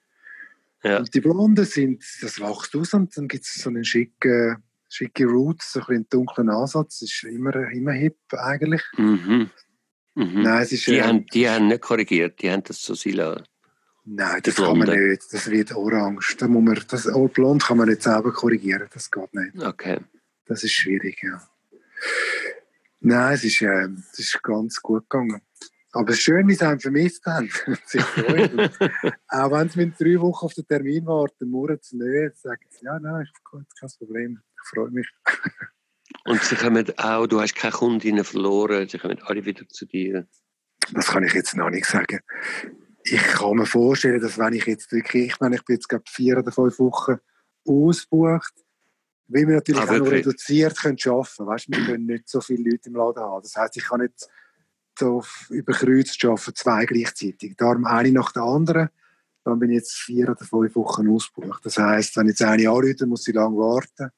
Ja. 0.83 0.99
Und 0.99 1.13
die 1.13 1.21
Blonden 1.21 1.65
sind, 1.65 2.05
das 2.23 2.41
wächst 2.41 2.77
aus 2.77 2.95
und 2.95 3.17
dann 3.17 3.29
gibt 3.29 3.45
es 3.45 3.55
so 3.55 3.69
einen 3.69 3.85
schicken, 3.85 4.63
schicke 4.89 5.27
Roots, 5.27 5.73
so 5.73 5.81
ein 5.81 5.87
bisschen 5.87 6.07
dunklen 6.11 6.51
Ansatz. 6.51 7.01
Das 7.01 7.11
ist 7.11 7.25
immer, 7.25 7.55
immer 7.71 7.93
hip 7.93 8.19
eigentlich. 8.33 8.83
Mhm. 8.97 9.51
Mhm. 10.15 10.43
Nein, 10.43 10.63
es 10.63 10.73
ist, 10.73 10.87
die, 10.87 10.97
äh, 10.97 11.03
haben, 11.03 11.27
die 11.27 11.49
haben 11.49 11.69
nicht 11.69 11.81
korrigiert, 11.81 12.41
die 12.43 12.51
haben 12.51 12.63
das 12.65 12.83
so 12.83 12.95
sein 12.95 13.15
lassen. 13.15 13.45
Nein, 14.11 14.41
das 14.43 14.55
kann 14.55 14.79
man 14.79 14.89
nicht. 14.89 15.33
Das 15.33 15.51
wird 15.51 15.75
orange. 15.75 16.37
Da 16.39 16.49
muss 16.49 16.65
man, 16.65 16.83
das 16.89 17.11
Blond 17.35 17.63
kann 17.63 17.77
man 17.77 17.89
nicht 17.89 18.03
selber 18.03 18.33
korrigieren. 18.33 18.89
Das 18.93 19.11
geht 19.11 19.35
nicht. 19.35 19.63
Okay. 19.63 19.99
Das 20.47 20.65
ist 20.65 20.73
schwierig, 20.73 21.23
ja. 21.23 21.47
Nein, 23.01 23.35
es 23.35 23.45
ist, 23.45 23.61
äh, 23.61 23.89
es 24.13 24.19
ist 24.19 24.43
ganz 24.43 24.81
gut 24.81 25.11
gegangen. 25.11 25.43
Aber 25.93 26.11
es 26.11 26.17
ist 26.17 26.23
schön, 26.23 26.49
wie 26.49 26.55
sie 26.55 26.67
einen 26.67 26.81
vermisst 26.81 27.27
haben. 27.27 27.51
auch 29.29 29.51
wenn 29.51 29.69
sie 29.69 29.79
mit 29.79 30.01
drei 30.01 30.19
Wochen 30.21 30.47
auf 30.47 30.55
den 30.55 30.67
Termin 30.67 31.05
warten, 31.07 31.51
murren 31.51 31.79
sie 31.83 31.99
nicht. 31.99 32.39
Sagen 32.39 32.65
sie, 32.71 32.87
ja, 32.87 32.99
nein, 32.99 33.23
ist 33.23 33.45
gut, 33.45 33.67
kein 33.79 33.91
Problem. 33.99 34.41
Ich 34.55 34.69
freue 34.71 34.91
mich. 34.91 35.09
Und 36.25 36.43
sie 36.43 36.57
kommen 36.57 36.87
auch, 36.99 37.27
du 37.27 37.43
hast 37.43 37.55
keine 37.55 37.75
Kundinnen 37.75 38.25
verloren, 38.25 38.89
sie 38.89 38.99
kommen 38.99 39.21
alle 39.25 39.45
wieder 39.45 39.69
zu 39.69 39.85
dir. 39.85 40.27
Das 40.95 41.09
kann 41.09 41.25
ich 41.25 41.35
jetzt 41.35 41.55
noch 41.55 41.69
nicht 41.69 41.85
sagen 41.85 42.21
ich 43.13 43.23
kann 43.23 43.57
mir 43.57 43.67
vorstellen, 43.67 44.21
dass 44.21 44.39
wenn 44.39 44.55
ich 44.55 44.67
jetzt 44.67 44.91
wirklich, 44.93 45.27
ich 45.27 45.41
meine, 45.41 45.57
ich 45.57 45.65
bin 45.65 45.77
jetzt 45.77 45.89
glaube 45.89 46.05
vier 46.09 46.39
oder 46.39 46.53
fünf 46.53 46.79
Wochen 46.79 47.17
ausgebucht, 47.67 48.55
weil 49.29 49.47
wir 49.47 49.57
natürlich 49.57 49.83
ah, 49.83 49.85
auch 49.85 49.99
nur 49.99 50.11
reduziert 50.11 50.79
können 50.81 50.97
arbeiten 51.05 51.47
weißt, 51.47 51.69
wir 51.69 51.85
können 51.85 52.07
nicht 52.07 52.29
so 52.29 52.41
viele 52.41 52.71
Leute 52.71 52.89
im 52.89 52.97
Laden 52.97 53.23
haben. 53.23 53.43
Das 53.43 53.57
heißt, 53.57 53.77
ich 53.77 53.85
kann 53.85 54.01
nicht 54.01 54.29
so 54.99 55.23
überkreuzt 55.51 56.25
arbeiten, 56.25 56.55
zwei 56.55 56.87
gleichzeitig. 56.87 57.55
Darum 57.57 57.85
eine 57.85 58.11
nach 58.13 58.33
der 58.33 58.43
anderen. 58.43 58.89
Dann 59.45 59.59
bin 59.59 59.71
ich 59.71 59.77
jetzt 59.77 59.95
vier 59.95 60.31
oder 60.31 60.45
fünf 60.45 60.75
Wochen 60.77 61.09
ausgebucht. 61.09 61.65
Das 61.65 61.79
heißt, 61.79 62.17
wenn 62.17 62.27
jetzt 62.27 62.43
eine 62.43 62.69
anruft, 62.69 63.01
muss 63.07 63.25
sie 63.25 63.33
lange 63.33 63.57
warten. 63.57 64.11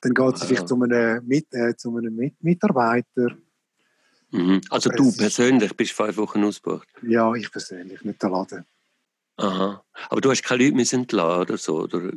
Dann 0.00 0.14
geht 0.14 0.38
sie 0.38 0.44
ah. 0.44 0.46
vielleicht 0.46 0.68
zu 0.68 0.80
einem, 0.80 1.26
Mit, 1.26 1.46
äh, 1.54 1.76
zu 1.76 1.96
einem 1.96 2.14
Mit 2.14 2.42
Mitarbeiter 2.42 3.36
Mhm. 4.32 4.62
Also 4.70 4.90
Aber 4.90 4.96
du 4.96 5.12
persönlich 5.16 5.76
bist 5.76 5.92
fünf 5.92 6.16
Wochen 6.16 6.42
ausgebucht? 6.42 6.88
Ja, 7.02 7.34
ich 7.34 7.50
persönlich, 7.52 8.02
nicht 8.02 8.22
der 8.22 8.30
Laden. 8.30 8.64
Aha. 9.36 9.84
Aber 10.08 10.20
du 10.20 10.30
hast 10.30 10.42
keine 10.42 10.64
Leute 10.64 10.76
müssen 10.76 11.00
entlassen 11.00 11.40
oder 11.40 11.58
so? 11.58 11.82
Oder? 11.82 12.12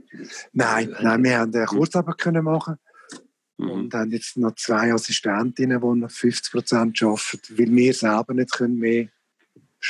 Nein, 0.54 0.94
äh, 0.94 1.04
nein, 1.04 1.24
wir 1.24 1.40
haben 1.40 1.54
eine 1.54 1.66
Kurzarbeit 1.66 2.18
können 2.18 2.44
machen 2.44 2.78
mhm. 3.58 3.70
und 3.70 3.94
haben 3.94 4.12
jetzt 4.12 4.38
noch 4.38 4.56
zwei 4.56 4.94
Assistentinnen, 4.94 6.02
die 6.02 6.10
50 6.10 6.52
Prozent 6.52 7.04
arbeiten, 7.04 7.58
weil 7.58 7.76
wir 7.76 7.94
selber 7.94 8.34
nicht 8.34 8.52
können 8.52 8.80
mehr 8.80 9.10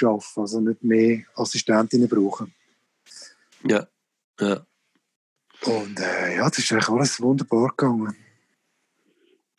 arbeiten 0.03 0.41
also 0.41 0.59
nicht 0.59 0.83
mehr 0.83 1.23
Assistentinnen 1.35 2.09
brauchen. 2.09 2.53
Ja, 3.63 3.87
ja. 4.39 4.65
Und 5.61 5.99
äh, 5.99 6.35
ja, 6.35 6.49
das 6.49 6.59
ist 6.59 6.71
eigentlich 6.71 6.89
alles 6.89 7.21
wunderbar 7.21 7.69
gegangen. 7.69 8.15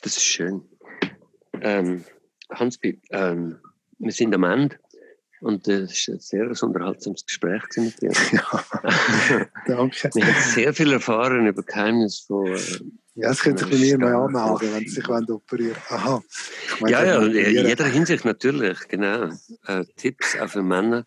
Das 0.02 0.16
ist 0.16 0.24
schön. 0.24 0.62
Ähm, 1.60 2.04
Hans-Pi, 2.50 3.00
ähm, 3.10 3.58
wir 3.98 4.12
sind 4.12 4.34
am 4.34 4.44
Ende. 4.44 4.76
Und 5.40 5.68
es 5.68 6.08
war 6.08 6.14
ein 6.14 6.20
sehr 6.20 6.62
unterhaltsames 6.62 7.24
Gespräch 7.26 7.62
mit 7.76 8.00
dir. 8.00 8.10
Ja, 8.32 9.46
danke. 9.66 10.10
Wir 10.14 10.26
haben 10.26 10.42
sehr 10.42 10.72
viel 10.72 10.92
erfahren 10.92 11.46
über 11.46 11.62
Geheimnisse 11.62 12.26
von. 12.26 12.46
Äh, 12.46 12.58
ja, 13.16 13.28
das 13.28 13.40
könnte 13.40 13.64
sich 13.64 13.72
bei 13.72 13.78
mir 13.78 13.98
mal 13.98 14.14
anmelden, 14.14 14.74
wenn 14.74 14.88
sie 14.88 15.00
sich 15.00 15.08
operieren 15.08 15.76
Aha. 15.88 16.22
Meine, 16.80 16.92
ja, 16.92 17.04
ja, 17.04 17.22
in 17.22 17.66
jeder 17.66 17.86
Hinsicht 17.86 18.24
natürlich, 18.24 18.78
genau. 18.88 19.30
Äh, 19.66 19.84
Tipps 19.96 20.38
auch 20.38 20.48
für 20.48 20.62
Männer. 20.62 21.06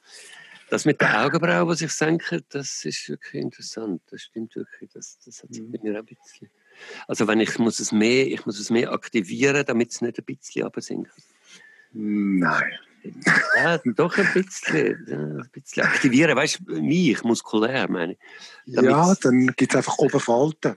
Das 0.69 0.85
mit 0.85 1.01
den 1.01 1.07
Augenbrauen, 1.07 1.69
die 1.69 1.75
sich 1.75 1.91
senken, 1.91 2.43
das 2.49 2.85
ist 2.85 3.09
wirklich 3.09 3.41
interessant. 3.41 4.01
Das 4.11 4.21
stimmt 4.21 4.55
wirklich. 4.55 4.89
Das, 4.93 5.17
das 5.25 5.41
hat 5.41 5.53
sich 5.53 5.63
bei 5.71 5.79
mir 5.81 5.95
auch 5.95 5.99
ein 5.99 6.05
bisschen. 6.05 6.49
Also 7.07 7.27
wenn 7.27 7.39
ich 7.39 7.57
muss 7.59 7.79
es 7.79 7.91
mehr, 7.91 8.27
ich 8.27 8.45
muss 8.45 8.59
es 8.59 8.69
mehr 8.69 8.91
aktivieren, 8.91 9.63
damit 9.65 9.91
es 9.91 10.01
nicht 10.01 10.19
ein 10.19 10.25
bisschen 10.25 10.65
absinkt. 10.65 11.11
Nein. 11.91 12.71
Ja, 13.57 13.77
doch 13.77 14.17
ein 14.17 14.27
bisschen, 14.33 15.05
ein 15.07 15.49
bisschen 15.51 15.83
aktivieren, 15.83 16.35
weißt 16.35 16.59
du, 16.65 16.81
mich, 16.81 17.23
muskulär 17.23 17.89
meine 17.89 18.13
ich. 18.13 18.19
Ja, 18.65 19.15
dann 19.21 19.47
gibt 19.55 19.73
es 19.73 19.77
einfach 19.77 19.97
oben 19.97 20.19
Falten. 20.19 20.75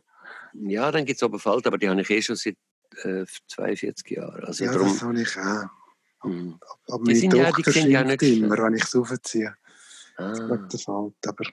Ja, 0.55 0.91
dann 0.91 1.05
gibt 1.05 1.17
es 1.17 1.23
oben 1.23 1.39
Falten, 1.39 1.69
aber 1.69 1.79
die 1.79 1.89
habe 1.89 2.01
ich 2.01 2.11
eh 2.11 2.23
schon 2.23 2.37
seit 2.37 2.57
äh, 3.03 3.25
42 3.49 4.11
Jahren. 4.11 4.45
Also 4.45 4.65
ja, 4.65 4.73
darum, 4.73 4.89
das 4.89 5.03
habe 5.03 5.21
ich 5.21 5.37
auch. 5.37 6.29
Mhm. 6.29 6.59
Aber 6.89 7.05
die 7.05 7.29
meine 7.29 7.53
Tochter 7.53 7.81
ja, 7.81 7.87
ja 7.87 8.05
nicht 8.05 8.23
immer, 8.23 8.57
wenn 8.59 8.75
ich 8.75 8.85
es 8.85 8.95
aufziehe. 8.95 9.55
Ah. 10.17 10.33
Das 10.71 10.83
Falten, 10.83 11.29
aber 11.29 11.45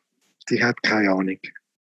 die 0.50 0.64
hat 0.64 0.82
keine 0.84 1.12
Ahnung. 1.12 1.40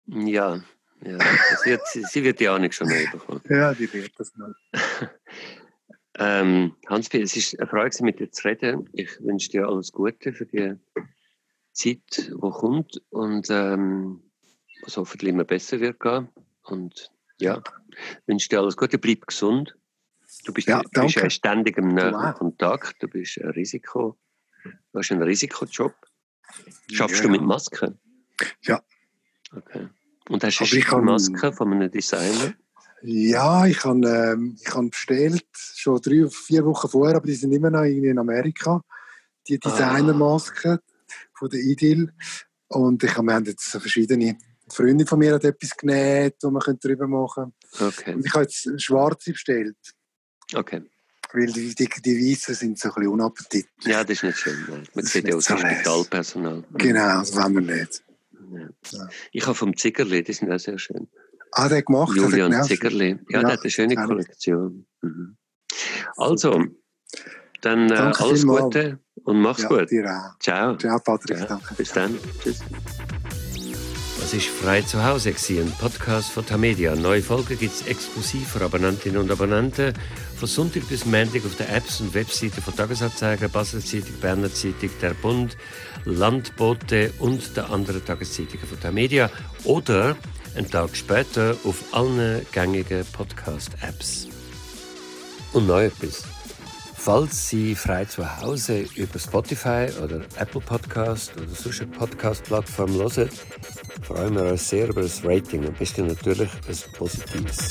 Ja, 0.07 0.63
ja, 1.05 1.19
wird, 1.65 1.81
sie 1.87 2.25
wird 2.25 2.41
die 2.41 2.49
Ahnung 2.49 2.71
schon 2.71 2.89
noch 2.89 3.13
bekommen. 3.13 3.43
Ja, 3.49 3.75
die 3.75 3.93
wird 3.93 4.13
das 4.19 4.33
noch. 4.37 4.55
ähm, 6.19 6.77
hans 6.89 7.09
es 7.13 7.37
ist 7.37 7.59
eine 7.59 7.69
Freude, 7.69 8.05
mit 8.05 8.21
dir 8.21 8.31
zu 8.31 8.49
reden. 8.49 8.89
Ich 8.93 9.21
wünsche 9.21 9.51
dir 9.51 9.67
alles 9.67 9.93
Gute 9.93 10.33
für 10.33 10.47
die 10.47 10.77
Zeit, 11.73 12.01
die 12.17 12.31
kommt 12.31 13.03
und 13.11 13.49
ähm, 13.51 14.23
was 14.83 14.97
hoffentlich 14.97 15.31
immer 15.31 15.45
besser 15.45 15.81
wird 15.81 15.99
gehen. 16.01 16.29
Und 16.63 17.11
ja, 17.41 17.61
wünsche 18.27 18.49
dir 18.49 18.61
alles 18.61 18.77
Gute, 18.77 18.99
bleib 18.99 19.27
gesund. 19.27 19.77
Du 20.45 20.53
bist, 20.53 20.69
ja, 20.69 20.83
bist 20.93 21.17
ja 21.17 21.29
ständig 21.29 21.77
im 21.79 21.97
wow. 21.97 22.35
Kontakt, 22.35 23.03
du 23.03 23.09
bist 23.09 23.39
ein 23.39 23.51
Risiko, 23.51 24.19
du 24.65 24.99
hast 24.99 25.11
einen 25.11 25.23
Risikojob. 25.23 25.95
Schaffst 26.91 27.17
ja. 27.19 27.23
du 27.23 27.29
mit 27.29 27.43
Masken? 27.43 27.99
Ja. 28.63 28.83
Okay. 29.55 29.89
Und 30.29 30.45
hast 30.45 30.59
du 30.59 30.97
eine 30.97 31.03
Maske 31.03 31.53
von 31.53 31.73
einem 31.73 31.91
Designer? 31.91 32.55
Ja, 33.03 33.67
ich 33.67 33.85
habe 33.85 34.07
ähm, 34.07 34.57
ich 34.61 34.73
hab 34.73 34.91
bestellt, 34.91 35.47
schon 35.55 36.01
drei, 36.01 36.29
vier 36.29 36.65
Wochen 36.65 36.89
vorher, 36.89 37.17
aber 37.17 37.27
die 37.27 37.35
sind 37.35 37.53
immer 37.53 37.71
noch 37.71 37.83
in 37.83 38.19
Amerika. 38.19 38.83
Die. 39.49 39.59
Designermasken 39.59 40.79
ah. 40.79 40.81
von 41.35 41.49
der 41.51 41.61
Idil. 41.61 42.13
Und 42.69 43.03
ich, 43.03 43.17
wir 43.17 43.35
haben 43.35 43.45
jetzt 43.45 43.71
verschiedene 43.71 44.39
Freunde 44.69 45.05
von 45.05 45.19
mir 45.19 45.35
hat 45.35 45.45
etwas 45.45 45.77
genäht, 45.77 46.37
wo 46.43 46.51
man 46.51 46.63
drüber 46.81 47.07
machen 47.07 47.53
könnte. 47.77 48.01
Okay. 48.01 48.15
Und 48.15 48.25
ich 48.25 48.33
habe 48.33 48.45
jetzt 48.45 48.81
schwarze 48.81 49.33
bestellt. 49.33 49.77
Okay. 50.55 50.83
Weil 51.33 51.47
die, 51.47 51.75
die, 51.75 51.89
die 51.89 52.31
Weißen 52.31 52.55
sind 52.55 52.79
so 52.79 52.89
ein 52.89 52.95
bisschen 52.95 53.13
unappetitlich. 53.13 53.67
Ja, 53.85 54.05
das 54.05 54.19
ist 54.19 54.23
nicht 54.23 54.39
schön. 54.39 54.65
Man 54.69 54.87
das 54.95 55.13
sieht 55.13 55.27
ja 55.27 55.35
aus 55.35 55.47
so 55.47 55.57
Spitalpersonal. 55.57 56.65
Genau, 56.75 57.19
das 57.21 57.35
wollen 57.35 57.55
wir 57.55 57.77
nicht. 57.77 58.03
Ja. 58.53 59.09
Ich 59.33 59.47
habe 59.47 59.55
vom 59.55 59.77
Zickerli, 59.77 60.23
die 60.23 60.33
sind 60.33 60.51
auch 60.51 60.59
sehr 60.59 60.79
schön. 60.79 61.09
Ah, 61.53 61.69
der 61.69 61.83
gemacht? 61.83 62.17
Julian 62.17 62.57
hat 62.57 62.67
Zickerli. 62.67 63.19
Ja, 63.29 63.39
ja, 63.39 63.41
der 63.41 63.53
hat 63.53 63.61
eine 63.61 63.71
schöne 63.71 63.95
Kollektion. 63.95 64.87
Mhm. 65.03 65.37
Also, 66.17 66.65
dann 67.61 67.91
äh, 67.91 67.95
alles 67.95 68.47
Gute 68.47 68.99
und 69.25 69.41
mach's 69.41 69.63
ja, 69.63 69.69
gut. 69.69 69.89
Ciao. 70.41 70.77
Ciao, 70.77 70.99
Patrick. 70.99 71.39
Ciao. 71.39 71.61
Bis 71.77 71.93
dann. 71.93 72.19
Tschüss. 72.43 72.61
Das 74.33 74.45
ist 74.45 74.49
frei 74.49 74.81
zu 74.81 75.05
Hause, 75.05 75.35
ein 75.51 75.73
Podcast 75.73 76.31
von 76.31 76.47
Tamedia. 76.47 76.97
Neue 76.97 77.21
Folgen 77.21 77.59
gibt 77.59 77.75
es 77.75 77.87
exklusiv 77.87 78.49
für 78.49 78.65
Abonnentinnen 78.65 79.21
und 79.21 79.31
Abonnenten. 79.31 79.93
Von 80.37 80.49
Sonntag 80.49 80.89
bis 80.89 81.05
Montag 81.05 81.45
auf 81.45 81.55
den 81.57 81.69
Apps 81.69 82.01
und 82.01 82.15
Webseiten 82.15 82.63
von 82.63 82.75
Tagesanzeiger, 82.75 83.49
Basler 83.49 83.81
Zeitung, 83.81 84.15
Berner 84.23 84.51
Zeitung, 84.51 84.89
Der 85.03 85.13
Bund, 85.13 85.59
Landbote 86.07 87.13
und 87.19 87.55
der 87.59 87.69
anderen 87.69 88.03
Tageszeitungen 88.03 88.67
von 88.67 88.81
Tamedia. 88.81 89.29
Oder 89.65 90.17
einen 90.57 90.71
Tag 90.71 90.97
später 90.97 91.55
auf 91.65 91.85
allen 91.93 92.47
gängigen 92.53 93.05
Podcast-Apps. 93.13 94.29
Und 95.53 95.67
noch 95.67 95.81
etwas. 95.81 96.25
Falls 97.05 97.49
Sie 97.49 97.75
frei 97.75 98.05
zu 98.05 98.25
Hause 98.41 98.87
über 98.95 99.19
Spotify 99.19 99.89
oder 100.05 100.21
Apple 100.37 100.61
Podcast 100.61 101.33
oder 101.37 101.49
eine 101.81 101.91
Podcast-Plattform 101.91 102.95
hören, 102.95 103.29
freuen 104.03 104.37
wir 104.37 104.45
uns 104.45 104.69
sehr 104.69 104.89
über 104.89 105.03
das 105.03 105.25
Rating 105.25 105.67
und 105.67 105.77
bist 105.81 105.99
natürlich 105.99 106.49
ein 106.69 106.93
positives. 106.93 107.71